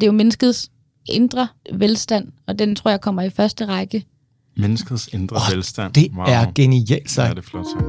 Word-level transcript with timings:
Det 0.00 0.02
er 0.02 0.06
jo 0.06 0.12
menneskets 0.12 0.70
indre 1.08 1.48
velstand, 1.72 2.28
og 2.46 2.58
den 2.58 2.74
tror 2.76 2.90
jeg 2.90 3.00
kommer 3.00 3.22
i 3.22 3.30
første 3.30 3.66
række. 3.66 4.04
Menneskets 4.56 5.08
indre 5.12 5.36
Åh, 5.36 5.42
velstand. 5.56 5.92
Det 5.92 6.10
er 6.28 6.52
genialt 6.54 6.90
Ja, 6.90 7.06
sagt. 7.08 7.30
det 7.36 7.38
er 7.38 7.42
flot 7.42 7.66
sagt. 7.66 7.86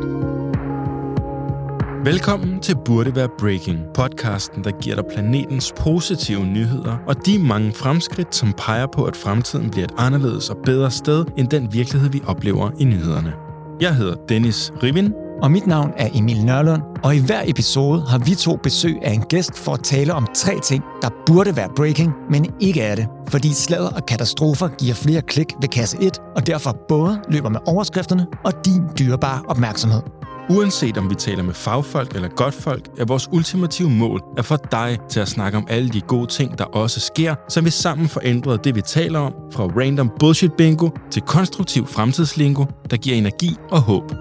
Velkommen 2.05 2.59
til 2.59 2.75
Burde 2.85 3.15
Være 3.15 3.29
Breaking, 3.39 3.79
podcasten, 3.93 4.63
der 4.63 4.71
giver 4.81 4.95
dig 4.95 5.05
planetens 5.13 5.73
positive 5.77 6.45
nyheder 6.45 6.97
og 7.07 7.25
de 7.25 7.39
mange 7.39 7.73
fremskridt, 7.73 8.35
som 8.35 8.53
peger 8.57 8.87
på, 8.93 9.03
at 9.03 9.15
fremtiden 9.15 9.69
bliver 9.69 9.85
et 9.85 9.93
anderledes 9.97 10.49
og 10.49 10.57
bedre 10.65 10.91
sted, 10.91 11.25
end 11.37 11.47
den 11.49 11.73
virkelighed, 11.73 12.09
vi 12.09 12.21
oplever 12.27 12.71
i 12.79 12.83
nyhederne. 12.83 13.33
Jeg 13.81 13.95
hedder 13.95 14.15
Dennis 14.29 14.71
Rivin, 14.83 15.13
og 15.41 15.51
mit 15.51 15.67
navn 15.67 15.91
er 15.97 16.09
Emil 16.13 16.45
Nørlund, 16.45 16.81
og 17.03 17.15
i 17.15 17.19
hver 17.19 17.41
episode 17.45 18.01
har 18.01 18.17
vi 18.17 18.35
to 18.35 18.55
besøg 18.63 18.97
af 19.01 19.11
en 19.11 19.21
gæst 19.21 19.57
for 19.57 19.73
at 19.73 19.79
tale 19.83 20.13
om 20.13 20.27
tre 20.35 20.59
ting, 20.63 20.83
der 21.01 21.09
burde 21.25 21.55
være 21.55 21.69
breaking, 21.75 22.13
men 22.29 22.53
ikke 22.59 22.81
er 22.81 22.95
det. 22.95 23.07
Fordi 23.27 23.53
sladder 23.53 23.89
og 23.89 24.05
katastrofer 24.05 24.67
giver 24.67 24.93
flere 24.93 25.21
klik 25.21 25.53
ved 25.61 25.69
kasse 25.69 25.97
1, 26.01 26.19
og 26.35 26.47
derfor 26.47 26.77
både 26.87 27.21
løber 27.29 27.49
med 27.49 27.59
overskrifterne 27.65 28.27
og 28.43 28.65
din 28.65 28.83
dyrebare 28.99 29.41
opmærksomhed. 29.47 30.01
Uanset 30.49 30.97
om 30.97 31.09
vi 31.09 31.15
taler 31.15 31.43
med 31.43 31.53
fagfolk 31.53 32.15
eller 32.15 32.27
godtfolk, 32.27 32.87
er 32.99 33.05
vores 33.05 33.29
ultimative 33.31 33.89
mål 33.89 34.23
at 34.37 34.45
få 34.45 34.57
dig 34.71 34.97
til 35.09 35.19
at 35.19 35.27
snakke 35.27 35.57
om 35.57 35.67
alle 35.69 35.89
de 35.89 36.01
gode 36.01 36.27
ting, 36.27 36.57
der 36.57 36.63
også 36.63 36.99
sker, 36.99 37.35
så 37.49 37.61
vi 37.61 37.69
sammen 37.69 38.07
får 38.07 38.21
ændret 38.23 38.63
det, 38.63 38.75
vi 38.75 38.81
taler 38.81 39.19
om, 39.19 39.33
fra 39.53 39.63
random 39.63 40.11
bullshit 40.19 40.53
bingo 40.53 40.89
til 41.11 41.21
konstruktiv 41.21 41.87
fremtidslingo, 41.87 42.65
der 42.91 42.97
giver 42.97 43.15
energi 43.17 43.55
og 43.71 43.81
håb. 43.81 44.11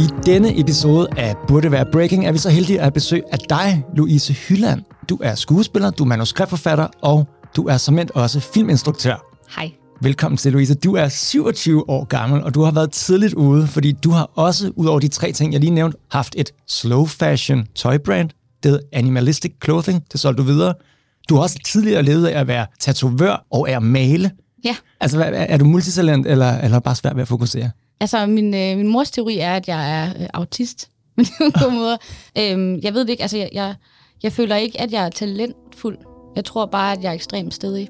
I 0.00 0.08
denne 0.26 0.60
episode 0.60 1.08
af 1.16 1.36
Burde 1.48 1.70
Være 1.70 1.86
Breaking 1.92 2.26
er 2.26 2.32
vi 2.32 2.38
så 2.38 2.50
heldige 2.50 2.78
at 2.78 2.84
have 2.84 2.92
besøg 2.92 3.22
af 3.32 3.38
dig, 3.38 3.84
Louise 3.96 4.32
Hylland. 4.32 4.82
Du 5.08 5.18
er 5.22 5.34
skuespiller, 5.34 5.90
du 5.90 6.04
er 6.04 6.08
manuskriptforfatter, 6.08 6.86
og 7.02 7.28
du 7.56 7.66
er 7.66 7.76
som 7.76 7.98
også 8.14 8.40
filminstruktør. 8.40 9.24
Hej. 9.56 9.70
Velkommen 10.02 10.36
til, 10.36 10.52
Louise. 10.52 10.74
Du 10.74 10.94
er 10.94 11.08
27 11.08 11.90
år 11.90 12.04
gammel, 12.04 12.42
og 12.42 12.54
du 12.54 12.62
har 12.62 12.70
været 12.70 12.92
tidligt 12.92 13.34
ude, 13.34 13.66
fordi 13.66 13.92
du 13.92 14.10
har 14.10 14.30
også, 14.34 14.72
ud 14.76 14.86
over 14.86 15.00
de 15.00 15.08
tre 15.08 15.32
ting, 15.32 15.52
jeg 15.52 15.60
lige 15.60 15.70
nævnte, 15.70 15.98
haft 16.10 16.34
et 16.38 16.52
slow 16.68 17.06
fashion 17.06 17.66
tøjbrand. 17.74 18.30
Det 18.62 18.80
Animalistic 18.92 19.52
Clothing. 19.64 20.04
Det 20.12 20.20
solgte 20.20 20.42
du 20.42 20.46
videre. 20.46 20.74
Du 21.28 21.34
har 21.34 21.42
også 21.42 21.58
tidligere 21.66 22.02
levet 22.02 22.26
af 22.26 22.40
at 22.40 22.46
være 22.46 22.66
tatovør 22.80 23.46
og 23.50 23.70
af 23.70 23.76
at 23.76 23.82
male. 23.82 24.30
Ja, 24.64 24.76
Altså, 25.00 25.24
er 25.32 25.56
du 25.56 25.64
multitalent, 25.64 26.26
eller, 26.26 26.58
eller 26.58 26.78
bare 26.80 26.94
svært 26.94 27.16
ved 27.16 27.22
at 27.22 27.28
fokusere? 27.28 27.70
Altså 28.00 28.26
min, 28.26 28.54
øh, 28.54 28.76
min 28.76 28.88
mors 28.88 29.10
teori 29.10 29.38
er, 29.38 29.54
at 29.56 29.68
jeg 29.68 30.02
er 30.02 30.10
øh, 30.22 30.28
autist. 30.34 30.90
Men 31.16 31.24
det 31.24 31.32
er 31.40 31.44
en 31.44 31.52
god 31.52 31.72
måde. 31.72 31.98
Øhm, 32.38 32.80
jeg 32.82 32.94
ved 32.94 33.00
det 33.00 33.08
ikke, 33.08 33.22
altså 33.22 33.36
jeg, 33.36 33.48
jeg, 33.52 33.74
jeg 34.22 34.32
føler 34.32 34.56
ikke, 34.56 34.80
at 34.80 34.92
jeg 34.92 35.04
er 35.04 35.08
talentfuld. 35.08 35.98
Jeg 36.36 36.44
tror 36.44 36.66
bare, 36.66 36.92
at 36.92 37.02
jeg 37.02 37.08
er 37.08 37.12
ekstremt 37.12 37.54
stedig. 37.54 37.88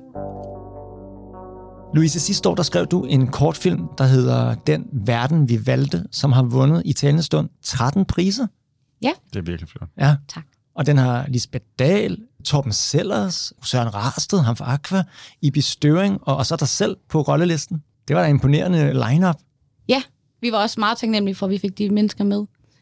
Louise, 1.94 2.20
sidste 2.20 2.48
år 2.48 2.54
der 2.54 2.62
skrev 2.62 2.86
du 2.86 3.04
en 3.04 3.26
kortfilm, 3.26 3.88
der 3.98 4.04
hedder 4.04 4.54
Den 4.54 4.86
Verden, 4.92 5.48
vi 5.48 5.66
valgte, 5.66 6.04
som 6.10 6.32
har 6.32 6.42
vundet 6.42 6.82
i 6.84 6.92
talende 6.92 7.22
stund 7.22 7.48
13 7.62 8.04
priser. 8.04 8.46
Ja, 9.02 9.10
Det 9.32 9.38
er 9.38 9.42
virkelig 9.42 9.68
flot. 9.68 9.88
Ja. 9.98 10.16
tak. 10.28 10.44
Og 10.74 10.86
den 10.86 10.98
har 10.98 11.26
Lisbeth 11.28 11.64
Dahl, 11.78 12.18
Torben 12.44 12.72
Sellers, 12.72 13.52
Søren 13.62 13.94
Rarsted, 13.94 14.38
ham 14.38 14.56
fra 14.56 14.74
Aqua, 14.74 15.02
Ibi 15.42 15.60
Støring, 15.60 16.18
og, 16.22 16.36
og 16.36 16.46
så 16.46 16.56
dig 16.56 16.68
selv 16.68 16.96
på 17.08 17.20
rollelisten. 17.20 17.82
Det 18.08 18.16
var 18.16 18.22
da 18.22 18.28
imponerende 18.28 18.92
line-up. 18.92 19.36
Vi 20.40 20.52
var 20.52 20.58
også 20.62 20.80
meget 20.80 20.98
taknemmelige 20.98 21.34
for, 21.34 21.46
at 21.46 21.50
vi 21.50 21.58
fik 21.58 21.78
de 21.78 21.90
mennesker 21.90 22.24
med. 22.24 22.38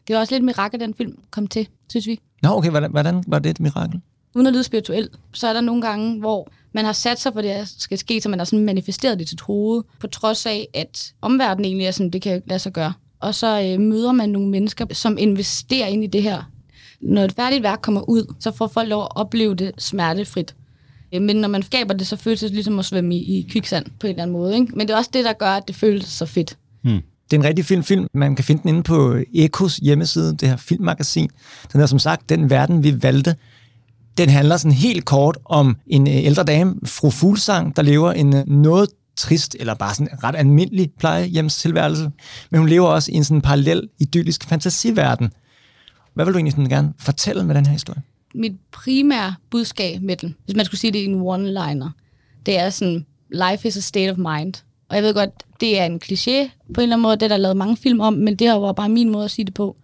Det 0.07 0.15
var 0.15 0.19
også 0.19 0.33
lidt 0.33 0.41
et 0.41 0.45
mirakel, 0.45 0.79
den 0.79 0.93
film 0.93 1.17
kom 1.31 1.47
til, 1.47 1.67
synes 1.89 2.07
vi. 2.07 2.19
Nå, 2.41 2.49
okay, 2.49 2.69
hvordan, 2.69 2.91
hvordan 2.91 3.23
var 3.27 3.39
det 3.39 3.49
et 3.49 3.59
mirakel? 3.59 4.01
uden 4.35 4.47
at 4.47 4.53
lyde 4.53 4.63
spirituel, 4.63 5.09
så 5.33 5.47
er 5.47 5.53
der 5.53 5.61
nogle 5.61 5.81
gange, 5.81 6.19
hvor 6.19 6.49
man 6.73 6.85
har 6.85 6.93
sat 6.93 7.19
sig 7.19 7.33
for, 7.33 7.41
det 7.41 7.69
skal 7.77 7.97
ske, 7.97 8.21
så 8.21 8.29
man 8.29 8.39
har 8.39 8.45
sådan 8.45 8.65
manifesteret 8.65 9.19
det 9.19 9.27
til 9.27 9.37
hovedet, 9.41 9.85
på 9.99 10.07
trods 10.07 10.45
af, 10.45 10.67
at 10.73 11.13
omverdenen 11.21 11.65
egentlig 11.65 11.87
er 11.87 11.91
sådan, 11.91 12.09
det 12.09 12.21
kan 12.21 12.41
lade 12.45 12.59
sig 12.59 12.73
gøre. 12.73 12.93
Og 13.19 13.35
så 13.35 13.61
øh, 13.61 13.79
møder 13.79 14.11
man 14.11 14.29
nogle 14.29 14.49
mennesker, 14.49 14.85
som 14.93 15.17
investerer 15.17 15.87
ind 15.87 16.03
i 16.03 16.07
det 16.07 16.23
her. 16.23 16.51
Når 17.01 17.21
et 17.23 17.31
færdigt 17.31 17.63
værk 17.63 17.79
kommer 17.81 18.09
ud, 18.09 18.33
så 18.39 18.51
får 18.51 18.67
folk 18.67 18.89
lov 18.89 19.01
at 19.03 19.15
opleve 19.15 19.55
det 19.55 19.71
smertefrit. 19.77 20.55
Øh, 21.13 21.21
Men 21.21 21.35
når 21.35 21.47
man 21.47 21.63
skaber 21.63 21.93
det, 21.93 22.07
så 22.07 22.15
føles 22.15 22.39
det 22.39 22.51
ligesom 22.51 22.79
at 22.79 22.85
svømme 22.85 23.15
i, 23.15 23.39
i 23.39 23.47
kviksand 23.49 23.85
på 23.99 24.07
en 24.07 24.11
eller 24.11 24.23
anden 24.23 24.37
måde. 24.37 24.55
Ikke? 24.55 24.75
Men 24.75 24.87
det 24.87 24.93
er 24.93 24.97
også 24.97 25.09
det, 25.13 25.25
der 25.25 25.33
gør, 25.33 25.51
at 25.51 25.67
det 25.67 25.75
føles 25.75 26.05
så 26.05 26.25
fedt. 26.25 26.57
Det 27.31 27.37
er 27.37 27.41
en 27.41 27.47
rigtig 27.47 27.65
film 27.65 27.83
film. 27.83 28.07
Man 28.13 28.35
kan 28.35 28.45
finde 28.45 28.61
den 28.61 28.69
inde 28.69 28.83
på 28.83 29.17
Ekos 29.33 29.77
hjemmeside, 29.77 30.37
det 30.37 30.49
her 30.49 30.57
filmmagasin. 30.57 31.29
Den 31.73 31.81
er 31.81 31.85
som 31.85 31.99
sagt 31.99 32.29
Den 32.29 32.49
Verden, 32.49 32.83
vi 32.83 33.03
valgte. 33.03 33.35
Den 34.17 34.29
handler 34.29 34.57
sådan 34.57 34.71
helt 34.71 35.05
kort 35.05 35.37
om 35.45 35.77
en 35.87 36.07
øh, 36.07 36.15
ældre 36.15 36.43
dame, 36.43 36.75
fru 36.85 37.09
Fuglsang, 37.09 37.75
der 37.75 37.81
lever 37.81 38.11
en 38.11 38.35
øh, 38.35 38.47
noget 38.47 38.89
trist, 39.17 39.55
eller 39.59 39.73
bare 39.73 39.93
sådan 39.93 40.23
ret 40.23 40.35
almindelig 40.35 40.91
plejehjemstilværelse. 40.99 42.11
Men 42.51 42.59
hun 42.59 42.69
lever 42.69 42.87
også 42.87 43.11
i 43.11 43.15
en 43.15 43.23
sådan 43.23 43.41
parallel, 43.41 43.89
idyllisk 43.99 44.43
fantasiverden. 44.43 45.31
Hvad 46.13 46.25
vil 46.25 46.33
du 46.33 46.37
egentlig 46.37 46.51
sådan 46.51 46.69
gerne 46.69 46.93
fortælle 46.99 47.45
med 47.45 47.55
den 47.55 47.65
her 47.65 47.73
historie? 47.73 48.01
mit 48.35 48.53
primære 48.71 49.35
budskab 49.49 50.01
med 50.01 50.15
den, 50.15 50.35
hvis 50.45 50.55
man 50.55 50.65
skulle 50.65 50.79
sige 50.79 50.91
det 50.91 50.99
i 50.99 51.05
en 51.05 51.21
one-liner, 51.21 51.89
det 52.45 52.59
er 52.59 52.69
sådan, 52.69 53.05
life 53.29 53.67
is 53.67 53.77
a 53.77 53.79
state 53.79 54.11
of 54.11 54.17
mind. 54.17 54.53
Og 54.89 54.95
jeg 54.95 55.03
ved 55.03 55.13
godt, 55.13 55.29
det 55.59 55.79
er 55.79 55.85
en 55.85 56.01
kliché 56.05 56.49
på 56.73 56.81
en 56.81 56.83
eller 56.83 56.95
anden 56.95 57.01
måde, 57.01 57.15
det 57.15 57.23
er 57.23 57.27
der 57.27 57.37
lavet 57.37 57.57
mange 57.57 57.77
film 57.77 57.99
om, 57.99 58.13
men 58.13 58.35
det 58.35 58.47
her 58.47 58.55
var 58.55 58.73
bare 58.73 58.89
min 58.89 59.09
måde 59.09 59.25
at 59.25 59.31
sige 59.31 59.45
det 59.45 59.53
på. 59.53 59.75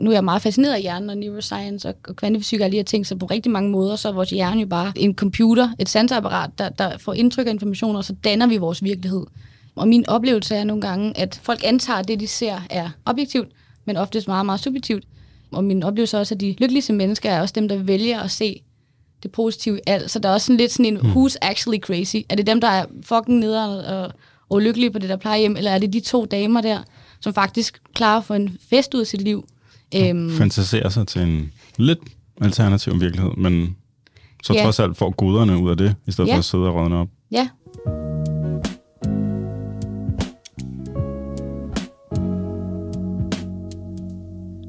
Nu 0.00 0.10
er 0.10 0.14
jeg 0.14 0.24
meget 0.24 0.42
fascineret 0.42 0.74
af 0.74 0.82
hjernen 0.82 1.10
og 1.10 1.16
neuroscience 1.16 1.88
og, 1.88 1.94
og 2.08 2.16
kvantefysik 2.16 2.60
og 2.60 2.72
de 2.72 2.76
her 2.76 2.84
ting, 2.84 3.06
så 3.06 3.16
på 3.16 3.26
rigtig 3.26 3.52
mange 3.52 3.70
måder, 3.70 3.96
så 3.96 4.08
er 4.08 4.12
vores 4.12 4.30
hjerne 4.30 4.60
jo 4.60 4.66
bare 4.66 4.92
en 4.96 5.14
computer, 5.14 5.68
et 5.78 5.88
sanseapparat, 5.88 6.50
der, 6.58 6.68
der 6.68 6.98
får 6.98 7.12
indtryk 7.12 7.46
af 7.46 7.50
information, 7.50 7.96
og 7.96 8.04
så 8.04 8.14
danner 8.24 8.46
vi 8.46 8.56
vores 8.56 8.84
virkelighed. 8.84 9.26
Og 9.74 9.88
min 9.88 10.08
oplevelse 10.08 10.54
er 10.54 10.64
nogle 10.64 10.82
gange, 10.82 11.18
at 11.18 11.40
folk 11.42 11.60
antager, 11.64 11.98
at 11.98 12.08
det, 12.08 12.20
de 12.20 12.26
ser, 12.26 12.60
er 12.70 12.90
objektivt, 13.04 13.48
men 13.84 13.96
oftest 13.96 14.28
meget, 14.28 14.46
meget 14.46 14.60
subjektivt. 14.60 15.04
Og 15.52 15.64
min 15.64 15.82
oplevelse 15.82 16.16
er 16.16 16.20
også, 16.20 16.34
at 16.34 16.40
de 16.40 16.54
lykkeligste 16.58 16.92
mennesker 16.92 17.30
er 17.30 17.40
også 17.40 17.52
dem, 17.52 17.68
der 17.68 17.76
vælger 17.76 18.20
at 18.20 18.30
se 18.30 18.62
det 19.22 19.32
positive 19.32 19.78
i 19.78 19.80
alt. 19.86 20.10
Så 20.10 20.18
der 20.18 20.28
er 20.28 20.32
også 20.32 20.46
sådan 20.46 20.56
lidt 20.56 20.72
sådan 20.72 20.86
en, 20.86 20.96
who's 20.96 21.36
actually 21.42 21.80
crazy? 21.80 22.16
Er 22.28 22.34
det 22.34 22.46
dem, 22.46 22.60
der 22.60 22.68
er 22.68 22.86
fucking 23.02 23.38
nederen 23.38 23.84
og, 23.84 24.12
og 24.52 24.56
ulykkelige 24.56 24.90
på 24.90 24.98
det 24.98 25.08
der 25.08 25.16
plejehjem, 25.16 25.56
eller 25.56 25.70
er 25.70 25.78
det 25.78 25.92
de 25.92 26.00
to 26.00 26.24
damer 26.24 26.60
der, 26.60 26.78
som 27.20 27.34
faktisk 27.34 27.80
klarer 27.94 28.18
at 28.18 28.24
få 28.24 28.34
en 28.34 28.58
fest 28.70 28.94
ud 28.94 29.00
af 29.00 29.06
sit 29.06 29.22
liv? 29.22 29.44
Øhm, 29.96 30.30
Fantaserer 30.30 30.88
sig 30.88 31.06
til 31.06 31.22
en 31.22 31.52
lidt 31.78 31.98
alternativ 32.40 33.00
virkelighed, 33.00 33.30
men 33.36 33.76
så 34.42 34.52
Ja. 34.54 34.62
trods 34.62 34.80
alt 34.80 34.96
får 34.96 35.10
guderne 35.10 35.58
ud 35.58 35.70
af 35.70 35.76
det, 35.76 35.94
i 36.06 36.12
stedet 36.12 36.28
Ja. 36.28 36.34
for 36.34 36.38
at 36.38 36.44
sidde 36.44 36.64
og 36.68 36.74
rådne 36.74 36.96
op. 36.96 37.08
ja, 37.30 37.48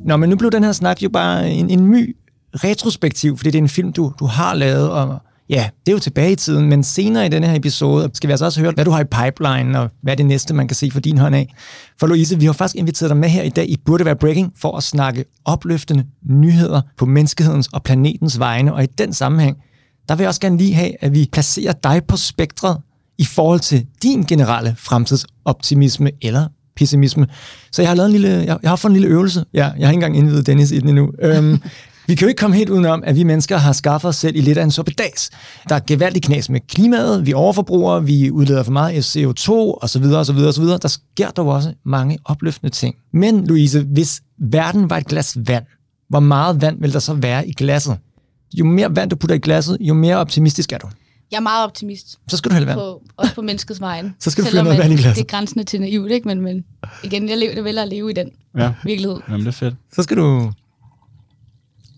Nå, 0.05 0.17
men 0.17 0.29
nu 0.29 0.35
blev 0.35 0.51
den 0.51 0.63
her 0.63 0.71
snak 0.71 1.03
jo 1.03 1.09
bare 1.09 1.51
en, 1.51 1.69
en 1.69 1.85
my 1.85 2.15
retrospektiv, 2.53 3.37
fordi 3.37 3.51
det 3.51 3.57
er 3.57 3.61
en 3.63 3.69
film, 3.69 3.93
du, 3.93 4.13
du 4.19 4.25
har 4.25 4.53
lavet, 4.55 4.91
og 4.91 5.19
ja, 5.49 5.69
det 5.85 5.91
er 5.91 5.95
jo 5.95 5.99
tilbage 5.99 6.31
i 6.31 6.35
tiden, 6.35 6.69
men 6.69 6.83
senere 6.83 7.25
i 7.25 7.29
denne 7.29 7.47
her 7.47 7.55
episode 7.55 8.09
skal 8.13 8.27
vi 8.27 8.31
altså 8.31 8.45
også 8.45 8.59
høre, 8.61 8.71
hvad 8.71 8.85
du 8.85 8.91
har 8.91 9.01
i 9.01 9.03
pipeline, 9.03 9.79
og 9.79 9.89
hvad 10.01 10.13
er 10.13 10.15
det 10.17 10.25
næste, 10.25 10.53
man 10.53 10.67
kan 10.67 10.75
se 10.75 10.91
for 10.91 10.99
din 10.99 11.17
hånd 11.17 11.35
af. 11.35 11.53
For 11.99 12.07
Louise, 12.07 12.39
vi 12.39 12.45
har 12.45 12.53
faktisk 12.53 12.75
inviteret 12.75 13.09
dig 13.09 13.17
med 13.17 13.29
her 13.29 13.43
i 13.43 13.49
dag 13.49 13.69
i 13.69 13.77
Burde 13.85 14.05
Være 14.05 14.15
Breaking 14.15 14.53
for 14.57 14.77
at 14.77 14.83
snakke 14.83 15.25
opløftende 15.45 16.05
nyheder 16.29 16.81
på 16.97 17.05
menneskehedens 17.05 17.67
og 17.67 17.83
planetens 17.83 18.39
vegne, 18.39 18.73
og 18.73 18.83
i 18.83 18.87
den 18.97 19.13
sammenhæng, 19.13 19.57
der 20.09 20.15
vil 20.15 20.23
jeg 20.23 20.27
også 20.27 20.41
gerne 20.41 20.57
lige 20.57 20.73
have, 20.73 20.91
at 21.01 21.13
vi 21.13 21.29
placerer 21.31 21.73
dig 21.73 22.01
på 22.07 22.17
spektret 22.17 22.77
i 23.17 23.25
forhold 23.25 23.59
til 23.59 23.85
din 24.03 24.23
generelle 24.23 24.75
fremtidsoptimisme 24.77 26.11
eller 26.21 26.47
pessimisme. 26.75 27.27
Så 27.71 27.81
jeg 27.81 27.89
har 27.89 27.95
lavet 27.95 28.07
en 28.07 28.11
lille, 28.11 28.29
jeg, 28.29 28.57
jeg 28.61 28.71
har 28.71 28.75
fået 28.75 28.89
en 28.89 28.93
lille 28.93 29.07
øvelse. 29.07 29.45
Ja, 29.53 29.71
jeg 29.77 29.87
har 29.87 29.91
ikke 29.91 29.93
engang 29.93 30.17
indvidet 30.17 30.47
Dennis 30.47 30.71
i 30.71 30.79
den 30.79 30.89
endnu. 30.89 31.11
Øhm, 31.21 31.61
vi 32.07 32.15
kan 32.15 32.25
jo 32.25 32.29
ikke 32.29 32.39
komme 32.39 32.55
helt 32.55 32.69
udenom, 32.69 33.03
at 33.05 33.15
vi 33.15 33.23
mennesker 33.23 33.57
har 33.57 33.73
skaffet 33.73 34.09
os 34.09 34.15
selv 34.15 34.35
i 34.35 34.41
lidt 34.41 34.57
af 34.57 34.63
en 34.63 34.71
suppedas. 34.71 35.29
Der 35.69 35.75
er 35.75 35.79
gevaldig 35.87 36.21
knas 36.23 36.49
med 36.49 36.59
klimaet, 36.67 37.25
vi 37.25 37.33
overforbruger, 37.33 37.99
vi 37.99 38.31
udleder 38.31 38.63
for 38.63 38.71
meget 38.71 39.15
CO2 39.15 39.49
osv. 39.51 40.03
osv. 40.05 40.37
osv. 40.37 40.63
Der 40.63 40.87
sker 40.87 41.29
dog 41.29 41.47
også 41.47 41.73
mange 41.85 42.17
opløftende 42.25 42.73
ting. 42.75 42.95
Men 43.13 43.47
Louise, 43.47 43.81
hvis 43.83 44.21
verden 44.37 44.89
var 44.89 44.97
et 44.97 45.07
glas 45.07 45.37
vand, 45.47 45.63
hvor 46.09 46.19
meget 46.19 46.61
vand 46.61 46.81
vil 46.81 46.93
der 46.93 46.99
så 46.99 47.13
være 47.13 47.47
i 47.47 47.53
glasset? 47.53 47.97
Jo 48.53 48.65
mere 48.65 48.95
vand 48.95 49.09
du 49.09 49.15
putter 49.15 49.35
i 49.35 49.39
glasset, 49.39 49.77
jo 49.81 49.93
mere 49.93 50.15
optimistisk 50.17 50.71
er 50.71 50.77
du. 50.77 50.87
jeg 51.31 51.37
er 51.37 51.41
meget 51.41 51.63
optimist, 51.63 52.19
Så 52.27 52.37
skal 52.37 52.49
du 52.49 52.53
hælde 52.53 52.67
vand. 52.67 52.77
på, 52.79 53.01
også 53.17 53.35
på 53.35 53.41
menneskets 53.41 53.81
vejen. 53.81 54.15
Så 54.19 54.29
skal 54.31 54.43
du 54.43 54.49
fylde 54.49 54.63
noget 54.63 54.79
vand 54.79 54.93
i 54.93 54.95
glasset. 54.95 55.15
Det 55.15 55.21
er 55.33 55.37
grænsende 55.37 55.63
til 55.63 55.81
naivt, 55.81 56.11
ikke? 56.11 56.27
Men, 56.27 56.41
men 56.41 56.63
igen, 57.03 57.29
jeg 57.29 57.37
lever, 57.37 57.55
det 57.55 57.63
vælger 57.63 57.81
at 57.81 57.87
leve 57.87 58.09
i 58.11 58.13
den 58.13 58.29
Ja, 58.57 58.71
virkelighed. 58.83 59.17
jamen 59.29 59.39
det 59.41 59.47
er 59.47 59.51
fedt. 59.51 59.75
Så 59.95 60.03
skal 60.03 60.17
du... 60.17 60.51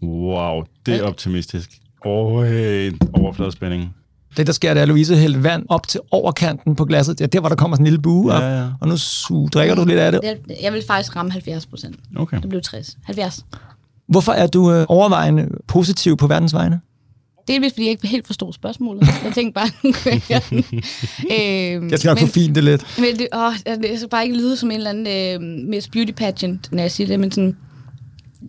Wow, 0.05 0.63
det 0.85 0.95
er 0.95 1.03
optimistisk. 1.03 1.69
Åh, 2.05 2.43
hey, 2.45 2.93
overfladespænding. 3.13 3.95
Det, 4.37 4.47
der 4.47 4.53
sker, 4.53 4.73
det 4.73 4.79
er, 4.79 4.81
at 4.81 4.87
Louise 4.87 5.15
hælder 5.15 5.39
vand 5.39 5.65
op 5.69 5.87
til 5.87 5.99
overkanten 6.11 6.75
på 6.75 6.85
glasset. 6.85 7.19
Det 7.19 7.23
er 7.23 7.27
der, 7.27 7.39
hvor 7.39 7.49
der 7.49 7.55
kommer 7.55 7.75
sådan 7.77 7.83
en 7.85 7.87
lille 7.91 8.01
bue 8.01 8.31
op. 8.33 8.41
Ja, 8.41 8.59
ja. 8.61 8.67
Og 8.81 8.87
nu 8.87 8.93
su- 8.95 9.47
drikker 9.53 9.75
du 9.75 9.85
lidt 9.85 9.99
af 9.99 10.11
det. 10.11 10.19
Jeg, 10.23 10.37
jeg 10.61 10.73
vil 10.73 10.83
faktisk 10.87 11.15
ramme 11.15 11.31
70 11.31 11.65
procent. 11.65 11.95
Okay. 12.17 12.39
Det 12.41 12.49
blev 12.49 12.61
60. 12.61 12.97
70. 13.03 13.45
Hvorfor 14.07 14.31
er 14.31 14.47
du 14.47 14.71
øh, 14.71 14.85
overvejende 14.89 15.47
positiv 15.67 16.17
på 16.17 16.27
verdens 16.27 16.53
vegne? 16.53 16.79
Delvis 17.47 17.73
fordi 17.73 17.83
jeg 17.83 17.91
ikke 17.91 18.07
helt 18.07 18.25
forstod 18.27 18.53
spørgsmålet. 18.53 19.07
Jeg 19.23 19.33
tænkte 19.33 19.53
bare, 19.53 19.67
nu 19.83 19.91
kan 19.91 20.21
jeg 20.29 20.41
øhm, 20.53 21.89
Jeg 21.89 21.99
skal 21.99 22.09
nok 22.09 22.17
fint 22.19 22.55
det 22.55 22.63
lidt. 22.63 22.85
Men 22.99 23.15
det, 23.19 23.27
åh, 23.35 23.53
det 23.83 23.97
skal 23.99 24.09
bare 24.09 24.23
ikke 24.23 24.37
lyde 24.37 24.57
som 24.57 24.71
en 24.71 24.77
eller 24.77 24.89
anden 24.89 25.07
øh, 25.43 25.67
Miss 25.69 25.87
Beauty 25.87 26.11
pageant, 26.11 26.71
når 26.71 26.81
jeg 26.81 26.91
siger 26.91 27.07
det, 27.07 27.19
men 27.19 27.31
sådan, 27.31 27.57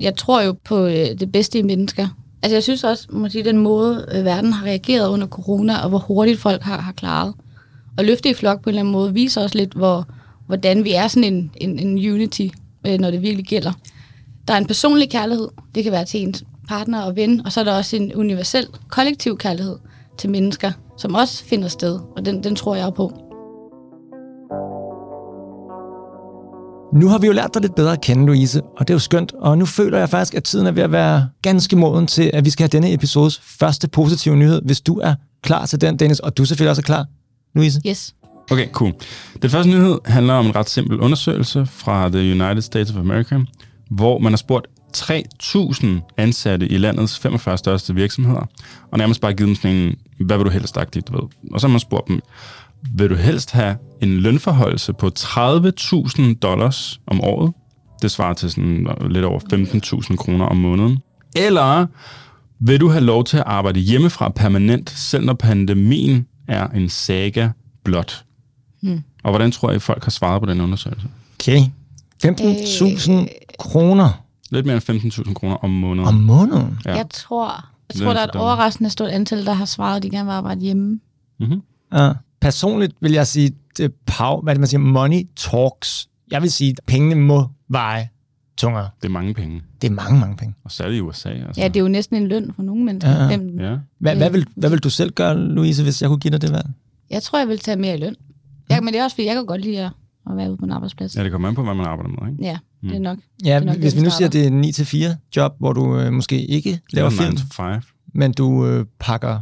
jeg 0.01 0.17
tror 0.17 0.43
jo 0.43 0.57
på 0.65 0.87
øh, 0.87 1.21
det 1.21 1.33
bedste 1.33 1.59
i 1.59 1.63
mennesker. 1.63 2.09
Altså 2.43 2.57
jeg 2.57 2.63
synes 2.63 2.85
også, 2.85 3.07
må 3.11 3.29
sige, 3.29 3.45
den 3.45 3.59
måde, 3.59 4.07
øh, 4.15 4.25
verden 4.25 4.53
har 4.53 4.67
reageret 4.67 5.09
under 5.09 5.27
corona, 5.27 5.83
og 5.83 5.89
hvor 5.89 5.99
hurtigt 5.99 6.41
folk 6.41 6.63
har, 6.63 6.81
har 6.81 6.93
klaret. 6.93 7.35
Og 7.99 8.05
løfte 8.05 8.31
i 8.31 8.35
flok 8.35 8.63
på 8.63 8.71
en 8.71 8.73
eller 8.73 8.81
anden 8.81 8.93
måde, 8.93 9.15
viser 9.15 9.43
også 9.43 9.59
lidt, 9.59 9.73
hvor, 9.73 10.07
hvordan 10.47 10.85
vi 10.85 10.93
er 10.93 11.09
sådan 11.09 11.35
en, 11.35 11.51
en, 11.57 11.79
en 11.79 12.13
unity, 12.13 12.47
øh, 12.87 12.99
når 12.99 13.11
det 13.11 13.23
virkelig 13.23 13.47
gælder. 13.47 13.73
Der 14.49 14.55
er 14.55 14.59
en 14.59 14.67
personlig 14.67 15.11
kærlighed, 15.11 15.49
det 15.75 15.83
kan 15.83 15.93
være 15.93 16.05
til 16.05 16.23
ens 16.23 16.45
partner 16.69 17.03
og 17.03 17.17
ven, 17.17 17.47
og 17.47 17.53
så 17.53 17.61
er 17.61 17.65
der 17.65 17.77
også 17.77 17.97
en 17.97 18.15
universel, 18.15 18.67
kollektiv 18.89 19.39
kærlighed 19.39 19.77
til 20.19 20.31
mennesker, 20.31 20.73
som 20.99 21.15
også 21.15 21.45
finder 21.45 21.69
sted, 21.69 22.01
og 22.17 22.25
den, 22.25 22.45
den 22.45 22.57
tror 22.57 22.75
jeg 22.75 22.95
på. 22.95 23.26
Nu 26.93 27.09
har 27.09 27.19
vi 27.19 27.27
jo 27.27 27.33
lært 27.33 27.55
dig 27.55 27.63
lidt 27.63 27.75
bedre 27.75 27.93
at 27.93 28.01
kende, 28.01 28.27
Louise, 28.27 28.63
og 28.63 28.89
det 28.89 28.91
er 28.91 28.95
jo 28.95 28.99
skønt. 28.99 29.33
Og 29.33 29.59
nu 29.59 29.67
føler 29.67 29.99
jeg 29.99 30.09
faktisk, 30.09 30.35
at 30.35 30.45
tiden 30.45 30.67
er 30.67 30.71
ved 30.71 30.83
at 30.83 30.93
være 30.93 31.29
ganske 31.43 31.77
moden 31.77 32.07
til, 32.07 32.31
at 32.35 32.45
vi 32.45 32.51
skal 32.51 32.63
have 32.63 32.69
denne 32.69 32.93
episodes 32.93 33.41
første 33.45 33.89
positive 33.89 34.37
nyhed, 34.37 34.63
hvis 34.65 34.81
du 34.81 34.99
er 34.99 35.15
klar 35.43 35.67
til 35.67 35.81
den, 35.81 35.99
Dennis, 35.99 36.21
og 36.21 36.37
du 36.37 36.45
selvfølgelig 36.45 36.71
også 36.71 36.81
er 36.81 36.85
klar, 36.85 37.07
Louise. 37.55 37.81
Yes. 37.87 38.15
Okay, 38.51 38.69
cool. 38.73 38.93
Den 39.43 39.51
første 39.51 39.71
nyhed 39.71 39.99
handler 40.05 40.35
om 40.35 40.47
en 40.47 40.57
ret 40.57 40.71
simpel 40.71 41.01
undersøgelse 41.01 41.67
fra 41.67 42.09
The 42.09 42.21
United 42.21 42.63
States 42.63 42.91
of 42.91 42.97
America, 42.97 43.39
hvor 43.91 44.19
man 44.19 44.33
har 44.33 44.37
spurgt 44.37 44.67
3.000 44.97 45.87
ansatte 46.17 46.69
i 46.69 46.79
landets 46.79 47.19
45 47.19 47.59
største 47.59 47.95
virksomheder, 47.95 48.47
og 48.93 48.99
nærmest 48.99 49.21
bare 49.21 49.33
givet 49.33 49.49
dem 49.49 49.55
sådan 49.55 49.77
en, 49.77 49.95
hvad 50.27 50.37
vil 50.37 50.47
du 50.47 50.51
helst 50.51 50.77
aktivt, 50.77 51.09
du 51.09 51.13
ved. 51.13 51.53
Og 51.53 51.61
så 51.61 51.67
har 51.67 51.73
man 51.73 51.81
spurgt 51.81 52.09
dem, 52.09 52.21
vil 52.95 53.11
du 53.11 53.15
helst 53.15 53.51
have 53.51 53.77
en 54.01 54.09
lønforholdelse 54.17 54.93
på 54.93 55.11
30.000 55.19 56.35
dollars 56.43 57.01
om 57.07 57.21
året? 57.21 57.53
Det 58.03 58.11
svarer 58.11 58.35
til 58.35 58.51
sådan 58.51 58.87
lidt 59.11 59.25
over 59.25 59.41
15.000 60.11 60.17
kroner 60.17 60.45
om 60.47 60.57
måneden. 60.57 60.99
Eller 61.37 61.87
vil 62.61 62.81
du 62.81 62.89
have 62.89 63.05
lov 63.05 63.25
til 63.25 63.37
at 63.37 63.43
arbejde 63.47 63.81
hjemmefra 63.81 64.29
permanent, 64.29 64.91
selv 64.91 65.25
når 65.25 65.35
pandemien 65.35 66.27
er 66.49 66.69
en 66.69 66.89
saga 66.89 67.49
blot? 67.85 68.25
Hmm. 68.83 69.03
Og 69.25 69.31
hvordan 69.31 69.51
tror 69.53 69.71
jeg, 69.71 69.83
folk 69.83 70.05
har 70.05 70.11
svaret 70.11 70.43
på 70.43 70.47
den 70.51 70.61
undersøgelse? 70.61 71.07
Okay. 71.41 71.61
15.000 72.25 73.13
Øh. 73.13 73.27
kroner 73.59 74.23
Lidt 74.51 74.67
mere 74.67 74.75
end 74.89 75.03
15.000 75.27 75.35
kroner 75.35 75.57
om 75.57 75.71
måneden. 75.71 76.09
om 76.09 76.15
måneden. 76.15 76.79
Ja. 76.85 76.95
Jeg 76.97 77.07
tror, 77.11 77.65
jeg 77.95 78.03
tror 78.03 78.13
der 78.13 78.21
er 78.21 78.25
et 78.25 78.29
for 78.29 78.33
dumt. 78.33 78.43
overraskende 78.43 78.91
stort 78.91 79.09
antal, 79.09 79.47
der 79.47 79.53
har 79.53 79.65
svaret, 79.65 79.97
at 79.97 80.03
de 80.03 80.11
gerne 80.11 80.25
vil 80.25 80.33
arbejde 80.33 80.61
hjemme. 80.61 81.01
Mm-hmm. 81.41 81.63
Ja. 81.93 82.13
Personligt 82.41 82.93
vil 83.01 83.13
jeg 83.13 83.27
sige, 83.27 83.51
det 83.77 83.93
pow, 84.07 84.41
hvad 84.43 84.55
det, 84.55 84.61
man 84.61 84.67
siger, 84.69 84.81
money 84.81 85.23
talks. 85.37 86.09
Jeg 86.31 86.43
vil 86.43 86.53
sige, 86.53 86.71
at 86.71 86.81
pengene 86.87 87.15
må 87.15 87.49
veje 87.69 88.09
tungere. 88.57 88.89
Det 89.03 89.09
er 89.09 89.13
mange 89.13 89.35
penge. 89.35 89.63
Det 89.83 89.91
er 89.91 89.95
mange, 89.95 90.21
mange 90.21 90.37
penge. 90.37 90.55
Og 90.65 90.71
særligt 90.73 90.99
i 90.99 91.01
USA. 91.01 91.29
Altså. 91.29 91.61
Ja, 91.61 91.69
det 91.69 91.77
er 91.77 91.81
jo 91.81 91.89
næsten 91.89 92.17
en 92.17 92.29
løn 92.29 92.53
for 92.57 92.63
nogle 92.63 92.85
mennesker. 92.85 93.11
Ja. 93.21 93.27
Hvem- 93.27 93.59
Ja. 93.61 93.77
Hvad, 93.99 94.17
hvad, 94.17 94.31
vil, 94.31 94.47
hvad 94.57 94.71
vil 94.71 94.79
du 94.79 94.91
selv 94.91 95.11
gøre, 95.13 95.39
Louise, 95.39 95.83
hvis 95.83 96.03
jeg 96.03 96.09
kunne 96.09 96.19
give 96.19 96.31
dig 96.31 96.43
det 96.43 96.53
valg? 96.53 96.67
Jeg 97.11 97.23
tror, 97.23 97.39
jeg 97.39 97.49
vil 97.49 97.59
tage 97.59 97.77
mere 97.77 97.95
i 97.95 98.01
løn. 98.01 98.15
Ja, 98.71 98.81
men 98.81 98.93
det 98.95 99.01
er 99.01 99.05
også, 99.05 99.15
fordi 99.17 99.27
jeg 99.27 99.35
kan 99.35 99.47
godt 99.47 99.61
lide 99.61 99.79
at, 99.85 99.91
at 100.31 100.37
være 100.37 100.49
ude 100.51 100.57
på 100.57 100.65
en 100.65 100.71
arbejdsplads. 100.71 101.17
ja, 101.17 101.25
det 101.25 101.33
kommer 101.33 101.49
an 101.49 101.55
på, 101.55 101.63
hvad 101.63 101.75
man 101.75 101.87
arbejder 101.87 102.11
med. 102.25 102.33
Ikke? 102.33 102.45
Ja, 102.45 102.59
det 102.83 102.95
er 102.95 102.99
nok. 102.99 103.19
Ja, 103.45 103.51
er 103.51 103.61
nok 103.61 103.75
det, 103.75 103.81
hvis 103.83 103.95
vi 103.95 103.99
vi 104.01 104.05
nu 104.05 104.11
siger, 104.11 104.27
at 104.27 104.33
det 104.33 104.47
er 104.47 105.13
9-4 105.13 105.17
job, 105.37 105.55
hvor 105.59 105.73
du 105.73 105.99
øh, 106.01 106.13
måske 106.13 106.45
ikke 106.47 106.81
laver 106.93 107.11
film, 107.11 107.31
9 107.31 107.37
to 107.37 107.45
5. 107.53 107.81
men 108.15 108.33
du 108.33 108.67
øh, 108.67 108.87
pakker 108.99 109.41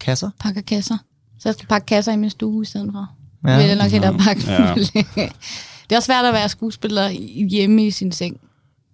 kasser. 0.00 0.30
Pakker 0.40 0.60
kasser. 0.60 0.96
Så 1.38 1.48
jeg 1.48 1.54
skal 1.54 1.68
pakke 1.68 1.86
kasser 1.86 2.12
i 2.12 2.16
min 2.16 2.30
stue 2.30 2.62
i 2.62 2.66
stedet 2.66 2.88
for. 2.92 3.08
Ja. 3.44 3.50
Ja. 3.52 3.58
Vil 3.58 3.66
jeg 3.66 3.76
nok 3.76 3.90
hellere 3.90 4.18
pakke. 4.18 4.42
Ja. 4.52 4.74
det 5.86 5.92
er 5.92 5.96
også 5.96 6.06
svært 6.06 6.24
at 6.24 6.34
være 6.34 6.48
skuespiller 6.48 7.08
hjemme 7.50 7.86
i 7.86 7.90
sin 7.90 8.12
seng. 8.12 8.40